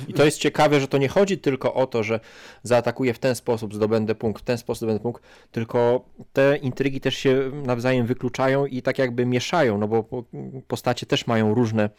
I 0.07 0.13
to 0.13 0.25
jest 0.25 0.37
ciekawe, 0.37 0.79
że 0.79 0.87
to 0.87 0.97
nie 0.97 1.07
chodzi 1.07 1.37
tylko 1.37 1.73
o 1.73 1.87
to, 1.87 2.03
że 2.03 2.19
zaatakuję 2.63 3.13
w 3.13 3.19
ten 3.19 3.35
sposób, 3.35 3.73
zdobędę 3.75 4.15
punkt, 4.15 4.41
w 4.41 4.45
ten 4.45 4.57
sposób 4.57 4.77
zdobędę 4.79 5.03
punkt, 5.03 5.23
tylko 5.51 6.05
te 6.33 6.57
intrygi 6.57 7.01
też 7.01 7.15
się 7.15 7.51
nawzajem 7.65 8.05
wykluczają 8.05 8.65
i 8.65 8.81
tak 8.81 8.97
jakby 8.99 9.25
mieszają, 9.25 9.77
no 9.77 9.87
bo 9.87 10.03
po- 10.03 10.23
postacie 10.67 11.05
też 11.05 11.27
mają 11.27 11.53
różne, 11.53 11.89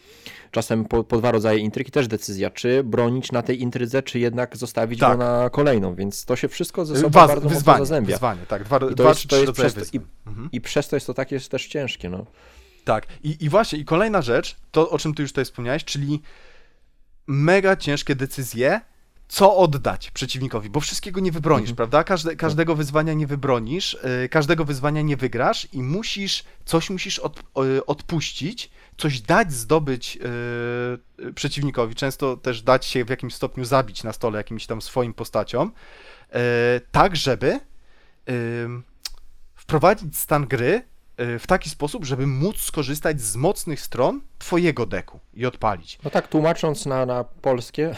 czasem 0.50 0.84
po, 0.84 1.04
po 1.04 1.18
dwa 1.18 1.30
rodzaje 1.32 1.58
intryg 1.58 1.88
i 1.88 1.90
też 1.90 2.08
decyzja, 2.08 2.50
czy 2.50 2.84
bronić 2.84 3.32
na 3.32 3.42
tej 3.42 3.60
intrydze, 3.62 4.02
czy 4.02 4.18
jednak 4.18 4.56
zostawić 4.56 5.00
Tak. 5.00 5.18
go 5.18 5.24
na 5.24 5.50
kolejną, 5.50 5.94
więc 5.94 6.24
to 6.24 6.36
się 6.36 6.48
wszystko 6.48 6.84
ze 6.84 6.96
sobą 6.96 7.08
Waz- 7.10 7.28
bardzo 7.28 7.34
mocno 7.34 7.50
wyzwanie, 7.50 7.78
zazębia. 7.78 8.14
wyzwanie, 8.14 8.40
tak, 8.48 8.64
dwa, 8.64 8.76
I 8.76 8.80
to 8.80 8.90
dwa 8.90 9.08
jest- 9.08 9.26
to 9.28 9.36
jest 9.36 9.52
przez 9.52 9.74
to- 9.74 9.80
wyzwań. 9.80 10.00
Mhm. 10.26 10.48
I 10.52 10.60
przez 10.60 10.88
to 10.88 10.96
jest 10.96 11.06
to 11.06 11.14
takie 11.14 11.40
też 11.40 11.66
ciężkie, 11.66 12.10
no. 12.10 12.26
Tak, 12.84 13.06
i, 13.24 13.36
i 13.40 13.48
właśnie, 13.48 13.78
i 13.78 13.84
kolejna 13.84 14.22
rzecz, 14.22 14.56
to 14.70 14.90
o 14.90 14.98
czym 14.98 15.14
ty 15.14 15.22
już 15.22 15.30
tutaj 15.32 15.44
wspomniałeś, 15.44 15.84
czyli 15.84 16.22
mega 17.30 17.76
ciężkie 17.76 18.14
decyzje, 18.14 18.80
co 19.28 19.56
oddać 19.56 20.10
przeciwnikowi, 20.10 20.70
bo 20.70 20.80
wszystkiego 20.80 21.20
nie 21.20 21.32
wybronisz, 21.32 21.70
Mhm. 21.70 21.76
prawda? 21.76 22.04
Każde, 22.04 22.36
każdego 22.36 22.74
wyzwania 22.74 23.14
nie 23.14 23.26
wybronisz, 23.26 23.98
yy, 24.22 24.28
każdego 24.28 24.64
wyzwania 24.64 25.02
nie 25.02 25.16
wygrasz 25.16 25.68
i 25.72 25.82
musisz, 25.82 26.44
coś 26.64 26.90
musisz 26.90 27.18
od, 27.18 27.42
yy, 27.56 27.86
odpuścić, 27.86 28.70
coś 28.98 29.20
dać 29.20 29.52
zdobyć 29.52 30.16
yy, 30.16 31.32
przeciwnikowi, 31.32 31.94
często 31.94 32.36
też 32.36 32.62
dać 32.62 32.86
się 32.86 33.04
w 33.04 33.10
jakimś 33.10 33.34
stopniu 33.34 33.64
zabić 33.64 34.04
na 34.04 34.12
stole 34.12 34.38
jakimś 34.38 34.66
tam 34.66 34.82
swoim 34.82 35.14
postaciom, 35.14 35.72
yy, 36.32 36.38
tak 36.92 37.16
żeby 37.16 37.60
wprowadzić 39.54 40.18
stan 40.18 40.46
gry 40.46 40.66
y, 40.74 40.89
w 41.38 41.46
taki 41.46 41.70
sposób, 41.70 42.04
żeby 42.04 42.26
móc 42.26 42.60
skorzystać 42.60 43.20
z 43.20 43.36
mocnych 43.36 43.80
stron 43.80 44.20
twojego 44.38 44.86
deku 44.86 45.20
i 45.34 45.46
odpalić. 45.46 45.98
No 46.04 46.10
tak, 46.10 46.28
tłumacząc 46.28 46.86
na, 46.86 47.06
na 47.06 47.24
polskie, 47.24 47.94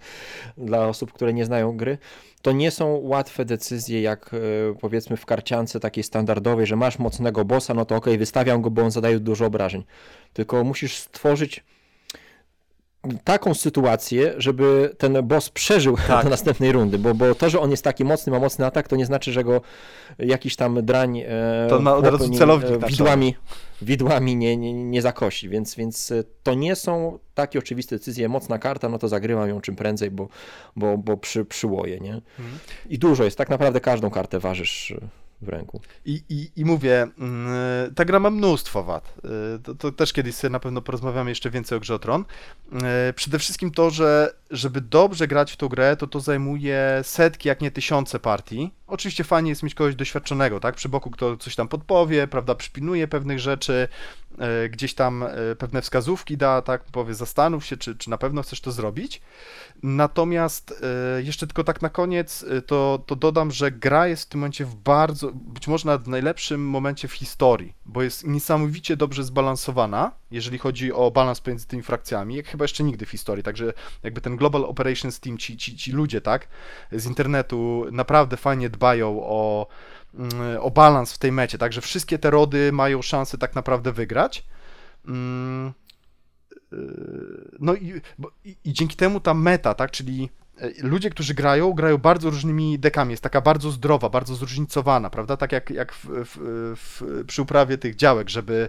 dla 0.56 0.88
osób, 0.88 1.12
które 1.12 1.32
nie 1.34 1.44
znają 1.44 1.76
gry, 1.76 1.98
to 2.42 2.52
nie 2.52 2.70
są 2.70 3.00
łatwe 3.02 3.44
decyzje, 3.44 4.02
jak 4.02 4.30
e, 4.34 4.38
powiedzmy 4.80 5.16
w 5.16 5.26
karciance 5.26 5.80
takiej 5.80 6.04
standardowej, 6.04 6.66
że 6.66 6.76
masz 6.76 6.98
mocnego 6.98 7.44
bossa, 7.44 7.74
no 7.74 7.84
to 7.84 7.96
ok, 7.96 8.06
wystawiam 8.18 8.62
go, 8.62 8.70
bo 8.70 8.82
on 8.82 8.90
zadaje 8.90 9.20
dużo 9.20 9.46
obrażeń. 9.46 9.84
Tylko 10.32 10.64
musisz 10.64 10.96
stworzyć 10.96 11.64
taką 13.24 13.54
sytuację, 13.54 14.34
żeby 14.36 14.94
ten 14.98 15.26
boss 15.26 15.50
przeżył 15.50 15.96
Tak. 16.08 16.24
do 16.24 16.30
następnej 16.30 16.72
rundy, 16.72 16.98
bo, 16.98 17.14
bo 17.14 17.34
to, 17.34 17.50
że 17.50 17.60
on 17.60 17.70
jest 17.70 17.84
taki 17.84 18.04
mocny, 18.04 18.32
ma 18.32 18.38
mocny 18.38 18.66
atak, 18.66 18.88
to 18.88 18.96
nie 18.96 19.06
znaczy, 19.06 19.32
że 19.32 19.44
go 19.44 19.60
jakiś 20.18 20.56
tam 20.56 20.84
drań 20.84 21.18
e, 21.18 21.66
To 21.68 21.80
na- 21.80 21.96
od 21.96 22.06
razu 22.06 22.30
celownik 22.30 22.84
e, 22.84 22.86
widłami, 22.86 23.34
widłami 23.82 24.36
nie, 24.36 24.56
nie, 24.56 24.72
nie 24.72 25.02
zakosi, 25.02 25.48
więc, 25.48 25.74
więc 25.74 26.10
e, 26.10 26.24
to 26.42 26.54
nie 26.54 26.76
są 26.76 27.18
takie 27.34 27.58
oczywiste 27.58 27.96
decyzje, 27.96 28.28
mocna 28.28 28.58
karta, 28.58 28.88
no 28.88 28.98
to 28.98 29.08
zagrywam 29.08 29.48
ją 29.48 29.60
czym 29.60 29.76
prędzej, 29.76 30.10
bo, 30.10 30.28
bo, 30.76 30.98
bo 30.98 31.16
przy, 31.16 31.44
przyłoję, 31.44 32.00
nie? 32.00 32.14
Mhm. 32.38 32.58
I 32.88 32.98
dużo 32.98 33.24
jest, 33.24 33.38
tak 33.38 33.50
naprawdę 33.50 33.80
każdą 33.80 34.10
kartę 34.10 34.38
ważysz 34.38 34.90
e, 34.90 35.08
w 35.40 35.48
ręku. 35.48 35.80
I, 36.04 36.22
i, 36.28 36.50
I 36.56 36.64
mówię, 36.64 37.06
mm, 37.18 37.94
ta 37.94 38.04
gra 38.04 38.20
ma 38.20 38.30
mnóstwo 38.30 38.84
wad. 38.84 39.14
Y, 39.56 39.58
To, 39.62 39.74
to 39.74 39.92
też 39.92 40.12
kiedyś 40.12 40.34
sobie 40.34 40.50
na 40.52 40.60
pewno 40.60 40.82
porozmawiamy 40.82 41.30
jeszcze 41.30 41.50
więcej 41.50 41.78
o 41.78 41.80
grze 41.80 41.94
o 41.94 41.98
Tron. 41.98 42.24
Y, 43.10 43.12
Przede 43.12 43.38
wszystkim 43.38 43.70
to, 43.70 43.90
że 43.90 44.34
żeby 44.50 44.80
dobrze 44.80 45.28
grać 45.28 45.52
w 45.52 45.56
tą 45.56 45.68
grę, 45.68 45.96
to 45.96 46.06
to 46.06 46.20
zajmuje 46.20 47.00
setki, 47.02 47.48
jak 47.48 47.60
nie 47.60 47.70
tysiące 47.70 48.18
partii. 48.18 48.74
Oczywiście 48.86 49.24
fajnie 49.24 49.50
jest 49.50 49.62
mieć 49.62 49.74
kogoś 49.74 49.94
doświadczonego, 49.94 50.60
tak? 50.60 50.74
Przy 50.74 50.88
boku, 50.88 51.10
kto 51.10 51.36
coś 51.36 51.56
tam 51.56 51.68
podpowie, 51.68 52.26
prawda, 52.26 52.54
przypilnuje 52.54 53.08
pewnych 53.08 53.38
rzeczy, 53.38 53.88
y, 54.64 54.68
gdzieś 54.68 54.94
tam 54.94 55.22
y, 55.22 55.56
pewne 55.58 55.82
wskazówki 55.82 56.36
da, 56.36 56.62
tak? 56.62 56.84
Powie, 56.84 57.14
zastanów 57.14 57.66
się, 57.66 57.76
czy, 57.76 57.96
czy 57.96 58.10
na 58.10 58.18
pewno 58.18 58.42
chcesz 58.42 58.60
to 58.60 58.72
zrobić. 58.72 59.20
Natomiast 59.82 60.82
e, 61.16 61.22
jeszcze 61.22 61.46
tylko 61.46 61.64
tak 61.64 61.82
na 61.82 61.88
koniec, 61.88 62.44
e, 62.50 62.62
to, 62.62 63.02
to 63.06 63.16
dodam, 63.16 63.50
że 63.50 63.70
gra 63.70 64.08
jest 64.08 64.22
w 64.22 64.26
tym 64.26 64.40
momencie 64.40 64.64
w 64.64 64.74
bardzo, 64.74 65.30
być 65.32 65.68
może 65.68 65.86
nawet 65.86 66.02
w 66.02 66.08
najlepszym 66.08 66.68
momencie 66.68 67.08
w 67.08 67.12
historii, 67.12 67.74
bo 67.86 68.02
jest 68.02 68.26
niesamowicie 68.26 68.96
dobrze 68.96 69.24
zbalansowana, 69.24 70.12
jeżeli 70.30 70.58
chodzi 70.58 70.92
o 70.92 71.10
balans 71.10 71.40
pomiędzy 71.40 71.66
tymi 71.66 71.82
frakcjami, 71.82 72.34
jak 72.34 72.48
chyba 72.48 72.64
jeszcze 72.64 72.84
nigdy 72.84 73.06
w 73.06 73.10
historii. 73.10 73.44
Także 73.44 73.72
jakby 74.02 74.20
ten 74.20 74.36
Global 74.38 74.64
Operations 74.64 75.20
Team, 75.20 75.38
ci, 75.38 75.56
ci, 75.56 75.76
ci 75.76 75.92
ludzie, 75.92 76.20
tak, 76.20 76.48
z 76.92 77.06
internetu 77.06 77.84
naprawdę 77.92 78.36
fajnie 78.36 78.70
dbają 78.70 79.20
o, 79.22 79.66
mm, 80.14 80.32
o 80.60 80.70
balans 80.70 81.12
w 81.12 81.18
tej 81.18 81.32
mecie, 81.32 81.58
także 81.58 81.80
wszystkie 81.80 82.18
te 82.18 82.30
rody 82.30 82.72
mają 82.72 83.02
szansę 83.02 83.38
tak 83.38 83.54
naprawdę 83.54 83.92
wygrać. 83.92 84.44
Mm, 85.08 85.72
Yy, 86.72 87.58
No 87.58 87.74
i, 87.74 88.00
i, 88.44 88.72
dzięki 88.72 88.96
temu 88.96 89.20
ta 89.20 89.34
meta, 89.34 89.74
tak, 89.74 89.90
czyli 89.90 90.30
e, 90.60 90.70
ludzie, 90.82 91.10
którzy 91.10 91.34
grają, 91.34 91.72
grają 91.72 91.98
bardzo 91.98 92.30
różnymi 92.30 92.78
dekami, 92.78 93.10
jest 93.10 93.22
taka 93.22 93.40
bardzo 93.40 93.70
zdrowa, 93.70 94.08
bardzo 94.08 94.34
zróżnicowana, 94.34 95.10
prawda, 95.10 95.36
tak 95.36 95.52
jak, 95.52 95.70
jak 95.70 95.92
w, 95.92 96.04
w, 96.04 96.36
w, 96.76 97.24
przy 97.26 97.42
uprawie 97.42 97.78
tych 97.78 97.96
działek, 97.96 98.28
żeby 98.28 98.68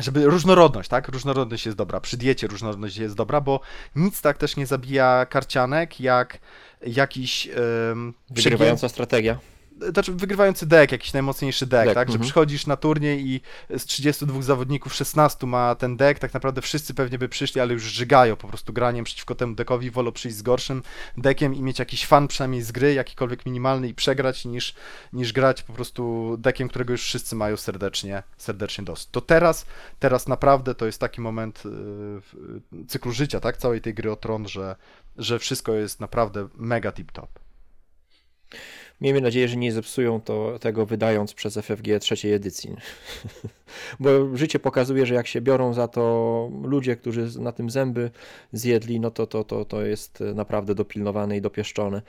żeby 0.00 0.24
różnorodność, 0.24 0.88
tak, 0.88 1.08
różnorodność 1.08 1.66
jest 1.66 1.78
dobra, 1.78 2.00
przy 2.00 2.16
diecie 2.16 2.46
różnorodność 2.46 2.96
jest 2.96 3.14
dobra, 3.14 3.40
bo 3.40 3.60
nic 3.96 4.20
tak 4.20 4.38
też 4.38 4.56
nie 4.56 4.66
zabija 4.66 5.26
karcianek, 5.26 6.00
jak 6.00 6.38
jakiś 6.86 7.48
em, 7.90 8.14
Wygrywająca 8.30 8.88
strategia. 8.88 9.38
Znaczy 9.92 10.12
wygrywający 10.12 10.66
deck, 10.66 10.92
jakiś 10.92 11.12
najmocniejszy 11.12 11.66
deck, 11.66 11.84
Deck, 11.84 11.94
tak? 11.94 12.08
Że 12.08 12.14
mhm. 12.14 12.24
przychodzisz 12.24 12.66
na 12.66 12.76
turniej 12.76 13.28
i 13.28 13.40
z 13.78 13.84
32 13.84 14.42
zawodników 14.42 14.94
16 14.94 15.46
ma 15.46 15.74
ten 15.74 15.96
deck, 15.96 16.20
tak 16.20 16.34
naprawdę 16.34 16.62
wszyscy 16.62 16.94
pewnie 16.94 17.18
by 17.18 17.28
przyszli, 17.28 17.60
ale 17.60 17.72
już 17.72 17.82
żygają 17.82 18.36
po 18.36 18.48
prostu 18.48 18.72
graniem 18.72 19.04
przeciwko 19.04 19.34
temu 19.34 19.54
deckowi, 19.54 19.90
wolą 19.90 20.12
przyjść 20.12 20.36
z 20.36 20.42
gorszym 20.42 20.82
deckiem 21.16 21.54
i 21.54 21.62
mieć 21.62 21.78
jakiś 21.78 22.06
fan 22.06 22.28
przynajmniej 22.28 22.62
z 22.62 22.72
gry, 22.72 22.94
jakikolwiek 22.94 23.46
minimalny 23.46 23.88
i 23.88 23.94
przegrać, 23.94 24.44
niż, 24.44 24.74
niż 25.12 25.32
grać 25.32 25.62
po 25.62 25.72
prostu 25.72 26.36
deckiem, 26.38 26.68
którego 26.68 26.92
już 26.92 27.02
wszyscy 27.02 27.36
mają 27.36 27.56
serdecznie, 27.56 28.22
serdecznie 28.36 28.84
dosyć. 28.84 29.08
To 29.10 29.20
teraz, 29.20 29.66
teraz 29.98 30.28
naprawdę 30.28 30.74
to 30.74 30.86
jest 30.86 31.00
taki 31.00 31.20
moment 31.20 31.64
yy, 31.64 31.70
w 31.72 32.34
cyklu 32.88 33.12
życia, 33.12 33.40
tak? 33.40 33.56
Całej 33.56 33.80
tej 33.80 33.94
gry 33.94 34.12
o 34.12 34.16
Tron, 34.16 34.48
że, 34.48 34.76
że 35.16 35.38
wszystko 35.38 35.74
jest 35.74 36.00
naprawdę 36.00 36.48
mega 36.54 36.90
tip-top. 36.90 37.26
Miejmy 39.00 39.20
nadzieję, 39.20 39.48
że 39.48 39.56
nie 39.56 39.72
zepsują 39.72 40.20
to, 40.20 40.58
tego 40.58 40.86
wydając 40.86 41.34
przez 41.34 41.58
FFG 41.58 41.98
trzeciej 42.00 42.32
edycji. 42.32 42.76
Bo 44.00 44.36
życie 44.36 44.58
pokazuje, 44.58 45.06
że 45.06 45.14
jak 45.14 45.26
się 45.26 45.40
biorą 45.40 45.74
za 45.74 45.88
to 45.88 46.50
ludzie, 46.62 46.96
którzy 46.96 47.40
na 47.40 47.52
tym 47.52 47.70
zęby 47.70 48.10
zjedli, 48.52 49.00
no 49.00 49.10
to, 49.10 49.26
to, 49.26 49.44
to, 49.44 49.64
to 49.64 49.82
jest 49.82 50.20
naprawdę 50.34 50.74
dopilnowane 50.74 51.36
i 51.36 51.40
dopieszczone. 51.40 52.02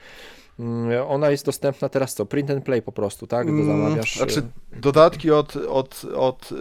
Mm, 0.58 1.06
Ona 1.08 1.30
jest 1.30 1.46
dostępna 1.46 1.88
teraz 1.88 2.14
co? 2.14 2.26
Print 2.26 2.50
and 2.50 2.64
play 2.64 2.82
po 2.82 2.92
prostu, 2.92 3.26
tak? 3.26 3.56
Do 3.56 3.64
zamawiasz. 3.64 4.16
Znaczy, 4.16 4.42
dodatki 4.72 5.30
od, 5.30 5.56
od, 5.56 6.04
od, 6.16 6.52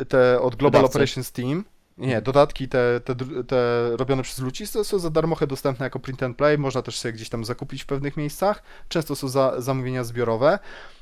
y, 0.00 0.06
te, 0.06 0.40
od 0.40 0.56
Global 0.56 0.82
Wydawcy. 0.82 0.86
Operations 0.86 1.32
Team. 1.32 1.64
Nie, 1.98 2.22
dodatki 2.22 2.68
te, 2.68 3.00
te, 3.00 3.14
te 3.46 3.90
robione 3.96 4.22
przez 4.22 4.72
to 4.72 4.84
są 4.84 4.98
za 4.98 5.10
darmochę 5.10 5.46
dostępne 5.46 5.86
jako 5.86 5.98
print 5.98 6.22
and 6.22 6.36
play, 6.36 6.58
można 6.58 6.82
też 6.82 6.98
sobie 6.98 7.12
gdzieś 7.12 7.28
tam 7.28 7.44
zakupić 7.44 7.82
w 7.82 7.86
pewnych 7.86 8.16
miejscach. 8.16 8.62
Często 8.88 9.16
są 9.16 9.28
za, 9.28 9.60
zamówienia 9.60 10.04
zbiorowe. 10.04 10.58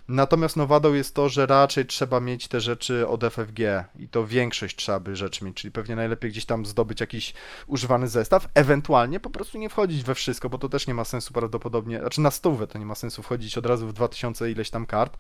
Natomiast 0.09 0.57
no 0.57 0.67
wadą 0.67 0.95
jest 0.95 1.15
to, 1.15 1.29
że 1.29 1.47
raczej 1.47 1.87
trzeba 1.87 2.21
mieć 2.21 2.49
te 2.49 2.61
rzeczy 2.61 3.09
od 3.09 3.25
FFG 3.25 3.59
i 3.99 4.09
to 4.09 4.27
większość 4.27 4.77
trzeba 4.77 5.01
by 5.01 5.17
rzeczy 5.17 5.45
mieć, 5.45 5.57
czyli 5.57 5.73
pewnie 5.73 5.97
najlepiej 5.97 6.31
gdzieś 6.31 6.45
tam 6.45 6.67
zdobyć 6.67 7.01
jakiś 7.01 7.35
używany 7.67 8.09
zestaw, 8.09 8.49
ewentualnie 8.55 9.21
po 9.21 9.31
prostu 9.31 9.59
nie 9.59 9.69
wchodzić 9.69 10.03
we 10.03 10.15
wszystko, 10.15 10.49
bo 10.49 10.59
to 10.59 10.69
też 10.69 10.87
nie 10.87 10.95
ma 10.95 11.05
sensu 11.05 11.35
prawdopodobnie, 11.35 12.01
znaczy 12.01 12.21
na 12.21 12.31
stówę 12.31 12.67
to 12.67 12.79
nie 12.79 12.87
ma 12.87 12.95
sensu 12.95 13.23
wchodzić 13.23 13.59
od 13.59 13.67
razu 13.67 13.87
w 13.87 13.93
2000 13.93 14.51
ileś 14.51 14.71
tam 14.71 14.87
kart, 14.87 15.17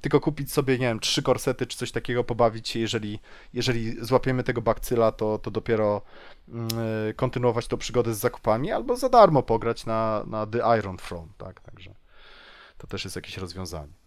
tylko 0.00 0.20
kupić 0.20 0.52
sobie, 0.52 0.78
nie 0.78 0.86
wiem, 0.86 1.00
trzy 1.00 1.22
korsety 1.22 1.66
czy 1.66 1.78
coś 1.78 1.92
takiego, 1.92 2.24
pobawić 2.24 2.68
się, 2.68 2.80
jeżeli, 2.80 3.18
jeżeli 3.54 4.04
złapiemy 4.04 4.44
tego 4.44 4.62
bakcyla, 4.62 5.12
to, 5.12 5.38
to 5.38 5.50
dopiero 5.50 6.02
mm, 6.48 6.68
y, 7.08 7.14
kontynuować 7.14 7.66
tą 7.66 7.76
przygodę 7.76 8.14
z 8.14 8.18
zakupami, 8.18 8.72
albo 8.72 8.96
za 8.96 9.08
darmo 9.08 9.42
pograć 9.42 9.86
na, 9.86 10.24
na 10.26 10.46
The 10.46 10.78
Iron 10.78 10.96
Throne, 10.96 11.28
tak, 11.38 11.60
także 11.60 11.94
to 12.78 12.86
też 12.86 13.04
jest 13.04 13.16
jakieś 13.16 13.36
rozwiązanie. 13.36 13.97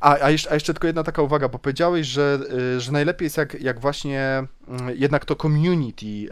A, 0.00 0.20
a, 0.20 0.30
jeszcze, 0.30 0.50
a 0.50 0.54
jeszcze 0.54 0.74
tylko 0.74 0.86
jedna 0.86 1.02
taka 1.02 1.22
uwaga, 1.22 1.48
bo 1.48 1.58
powiedziałeś, 1.58 2.06
że, 2.06 2.38
y, 2.76 2.80
że 2.80 2.92
najlepiej 2.92 3.26
jest 3.26 3.36
jak, 3.36 3.60
jak 3.60 3.80
właśnie 3.80 4.46
mm, 4.68 4.96
jednak 4.96 5.24
to 5.24 5.36
community 5.36 6.06
y, 6.06 6.28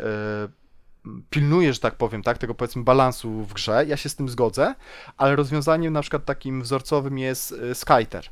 pilnuje, 1.30 1.72
że 1.72 1.80
tak 1.80 1.94
powiem, 1.94 2.22
tak, 2.22 2.38
tego 2.38 2.54
powiedzmy 2.54 2.84
balansu 2.84 3.30
w 3.30 3.54
grze. 3.54 3.84
Ja 3.86 3.96
się 3.96 4.08
z 4.08 4.16
tym 4.16 4.28
zgodzę, 4.28 4.74
ale 5.16 5.36
rozwiązaniem 5.36 5.92
na 5.92 6.00
przykład 6.00 6.24
takim 6.24 6.62
wzorcowym 6.62 7.18
jest 7.18 7.52
y, 7.52 7.74
Skyter, 7.74 8.24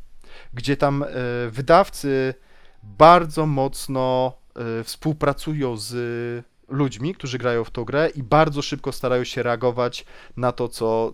gdzie 0.55 0.77
tam 0.77 1.05
wydawcy 1.51 2.35
bardzo 2.83 3.47
mocno 3.47 4.33
współpracują 4.85 5.77
z 5.77 5.95
ludźmi, 6.68 7.14
którzy 7.14 7.39
grają 7.39 7.64
w 7.64 7.70
tą 7.70 7.85
grę 7.85 8.09
i 8.14 8.22
bardzo 8.22 8.62
szybko 8.62 8.93
starają 8.93 9.25
się 9.25 9.43
reagować 9.43 10.05
na 10.37 10.53
to, 10.53 10.68
co 10.68 11.12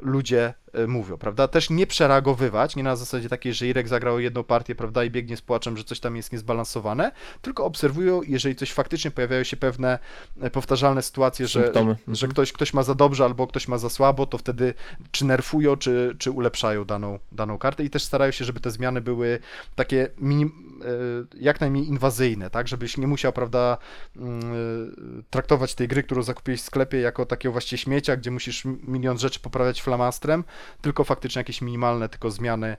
ludzie 0.00 0.54
mówią, 0.88 1.16
prawda? 1.16 1.48
Też 1.48 1.70
nie 1.70 1.86
przereagowywać, 1.86 2.76
nie 2.76 2.82
na 2.82 2.96
zasadzie 2.96 3.28
takiej, 3.28 3.54
że 3.54 3.66
Irek 3.66 3.88
zagrał 3.88 4.20
jedną 4.20 4.44
partię, 4.44 4.74
prawda, 4.74 5.04
i 5.04 5.10
biegnie 5.10 5.36
z 5.36 5.42
płaczem, 5.42 5.76
że 5.76 5.84
coś 5.84 6.00
tam 6.00 6.16
jest 6.16 6.32
niezbalansowane, 6.32 7.12
tylko 7.42 7.64
obserwują, 7.64 8.22
jeżeli 8.22 8.56
coś 8.56 8.72
faktycznie 8.72 9.10
pojawiają 9.10 9.44
się 9.44 9.56
pewne 9.56 9.98
e, 10.40 10.50
powtarzalne 10.50 11.02
sytuacje, 11.02 11.46
że, 11.46 11.62
Symptomy. 11.62 11.96
że 12.08 12.28
ktoś, 12.28 12.52
ktoś 12.52 12.74
ma 12.74 12.82
za 12.82 12.94
dobrze 12.94 13.24
albo 13.24 13.46
ktoś 13.46 13.68
ma 13.68 13.78
za 13.78 13.90
słabo, 13.90 14.26
to 14.26 14.38
wtedy 14.38 14.74
czy 15.10 15.24
nerfują, 15.24 15.76
czy, 15.76 16.16
czy 16.18 16.30
ulepszają 16.30 16.84
daną, 16.84 17.18
daną 17.32 17.58
kartę 17.58 17.84
i 17.84 17.90
też 17.90 18.02
starają 18.02 18.32
się, 18.32 18.44
żeby 18.44 18.60
te 18.60 18.70
zmiany 18.70 19.00
były 19.00 19.38
takie 19.74 20.08
minim, 20.18 20.80
e, 20.84 21.40
jak 21.40 21.60
najmniej 21.60 21.88
inwazyjne, 21.88 22.50
tak, 22.50 22.68
żebyś 22.68 22.96
nie 22.96 23.06
musiał, 23.06 23.32
prawda, 23.32 23.78
mm, 24.16 25.24
traktować 25.30 25.74
tej 25.74 25.88
gry, 25.88 26.02
którą 26.02 26.22
zakupiłeś 26.22 26.60
w 26.60 26.64
sklepie 26.64 27.00
jako 27.00 27.26
takiego 27.26 27.52
właściwie 27.52 27.78
śmiecia, 27.78 28.16
gdzie 28.16 28.30
musisz 28.30 28.64
milion 28.64 29.18
rzeczy 29.18 29.40
poprawiać 29.40 29.82
flamastrem, 29.82 30.44
tylko 30.80 31.04
faktycznie 31.04 31.40
jakieś 31.40 31.62
minimalne 31.62 32.08
tylko 32.08 32.30
zmiany, 32.30 32.76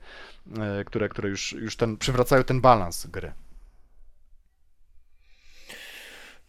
e, 0.57 0.83
które, 0.83 1.09
które 1.09 1.29
już, 1.29 1.53
już 1.53 1.75
ten, 1.75 1.97
przywracają 1.97 2.43
ten 2.43 2.61
balans 2.61 3.07
gry. 3.07 3.33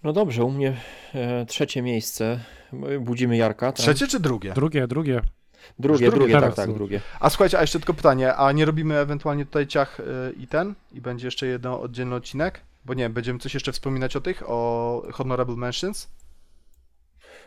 No 0.03 0.13
dobrze, 0.13 0.45
u 0.45 0.51
mnie 0.51 0.77
e, 1.15 1.47
trzecie 1.47 1.83
miejsce. 1.83 2.41
Budzimy 3.01 3.37
Jarka. 3.37 3.67
Tak? 3.67 3.77
Trzecie 3.77 4.07
czy 4.07 4.21
drugie? 4.21 4.53
Drugie, 4.53 4.87
drugie. 4.87 5.21
Drugie, 5.79 6.11
drugie 6.11 6.11
drugie, 6.11 6.41
tak, 6.41 6.55
tak, 6.55 6.73
drugie. 6.73 7.01
A 7.21 7.31
słuchajcie, 7.31 7.59
a 7.59 7.61
jeszcze 7.61 7.79
tylko 7.79 7.95
pytanie, 7.95 8.35
a 8.35 8.53
nie 8.53 8.65
robimy 8.65 8.99
ewentualnie 8.99 9.47
tutaj 9.47 9.67
ciach 9.67 10.01
y, 10.01 10.05
i 10.39 10.47
ten? 10.47 10.75
I 10.93 11.01
będzie 11.01 11.27
jeszcze 11.27 11.47
jeden 11.47 11.73
oddzielny 11.73 12.15
odcinek? 12.15 12.61
Bo 12.85 12.95
nie, 12.95 13.11
będziemy 13.11 13.39
coś 13.39 13.55
jeszcze 13.55 13.73
wspominać 13.73 14.17
o 14.17 14.21
tych, 14.21 14.43
o 14.47 15.03
Honorable 15.13 15.57
Mentions? 15.57 16.09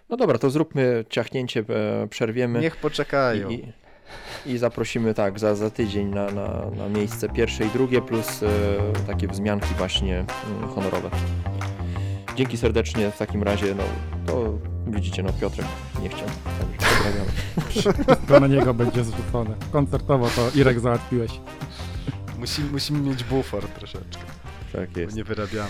No 0.10 0.18
dobra, 0.18 0.38
to 0.38 0.50
zróbmy 0.50 1.06
ciachnięcie, 1.10 1.64
e, 1.70 2.08
przerwiemy. 2.08 2.60
Niech 2.60 2.78
poczekają. 2.78 3.50
I, 3.50 3.72
i, 4.46 4.58
zaprosimy 4.58 5.14
tak 5.14 5.40
za, 5.40 5.56
za 5.56 5.70
tydzień 5.70 6.08
na, 6.08 6.26
na, 6.32 6.48
na 6.78 6.90
miejsce 6.90 7.30
pierwsze 7.30 7.66
i 7.66 7.70
drugie, 7.70 8.02
plus 8.02 8.44
e, 8.44 8.48
takie 9.08 9.28
wzmianki 9.28 9.74
właśnie 9.78 10.26
mm, 10.60 10.70
honorowe. 10.70 11.10
Dzięki 12.36 12.58
serdecznie 12.58 13.12
w 13.12 13.18
takim 13.18 13.44
razie, 13.44 13.76
no 13.76 13.84
to 14.26 14.54
widzicie, 14.88 15.24
no 15.24 15.34
Piotrek 15.34 15.68
nie 16.02 16.10
chciał, 16.10 16.28
także 16.60 16.96
pozdrawiamy. 16.96 17.30
To 18.28 18.40
na 18.40 18.48
niego 18.48 18.74
będzie 18.74 19.04
zrzucone. 19.04 19.56
Koncertowo 19.72 20.30
to 20.36 20.60
Irek 20.60 20.80
załatwiłeś. 20.80 21.32
Musi, 22.40 22.62
musimy 22.62 23.00
mieć 23.10 23.24
bufor 23.24 23.68
troszeczkę, 23.68 24.24
Tak 24.72 24.90
bo 24.92 25.00
jest. 25.00 25.16
nie 25.16 25.24
wyrabiamy. 25.24 25.70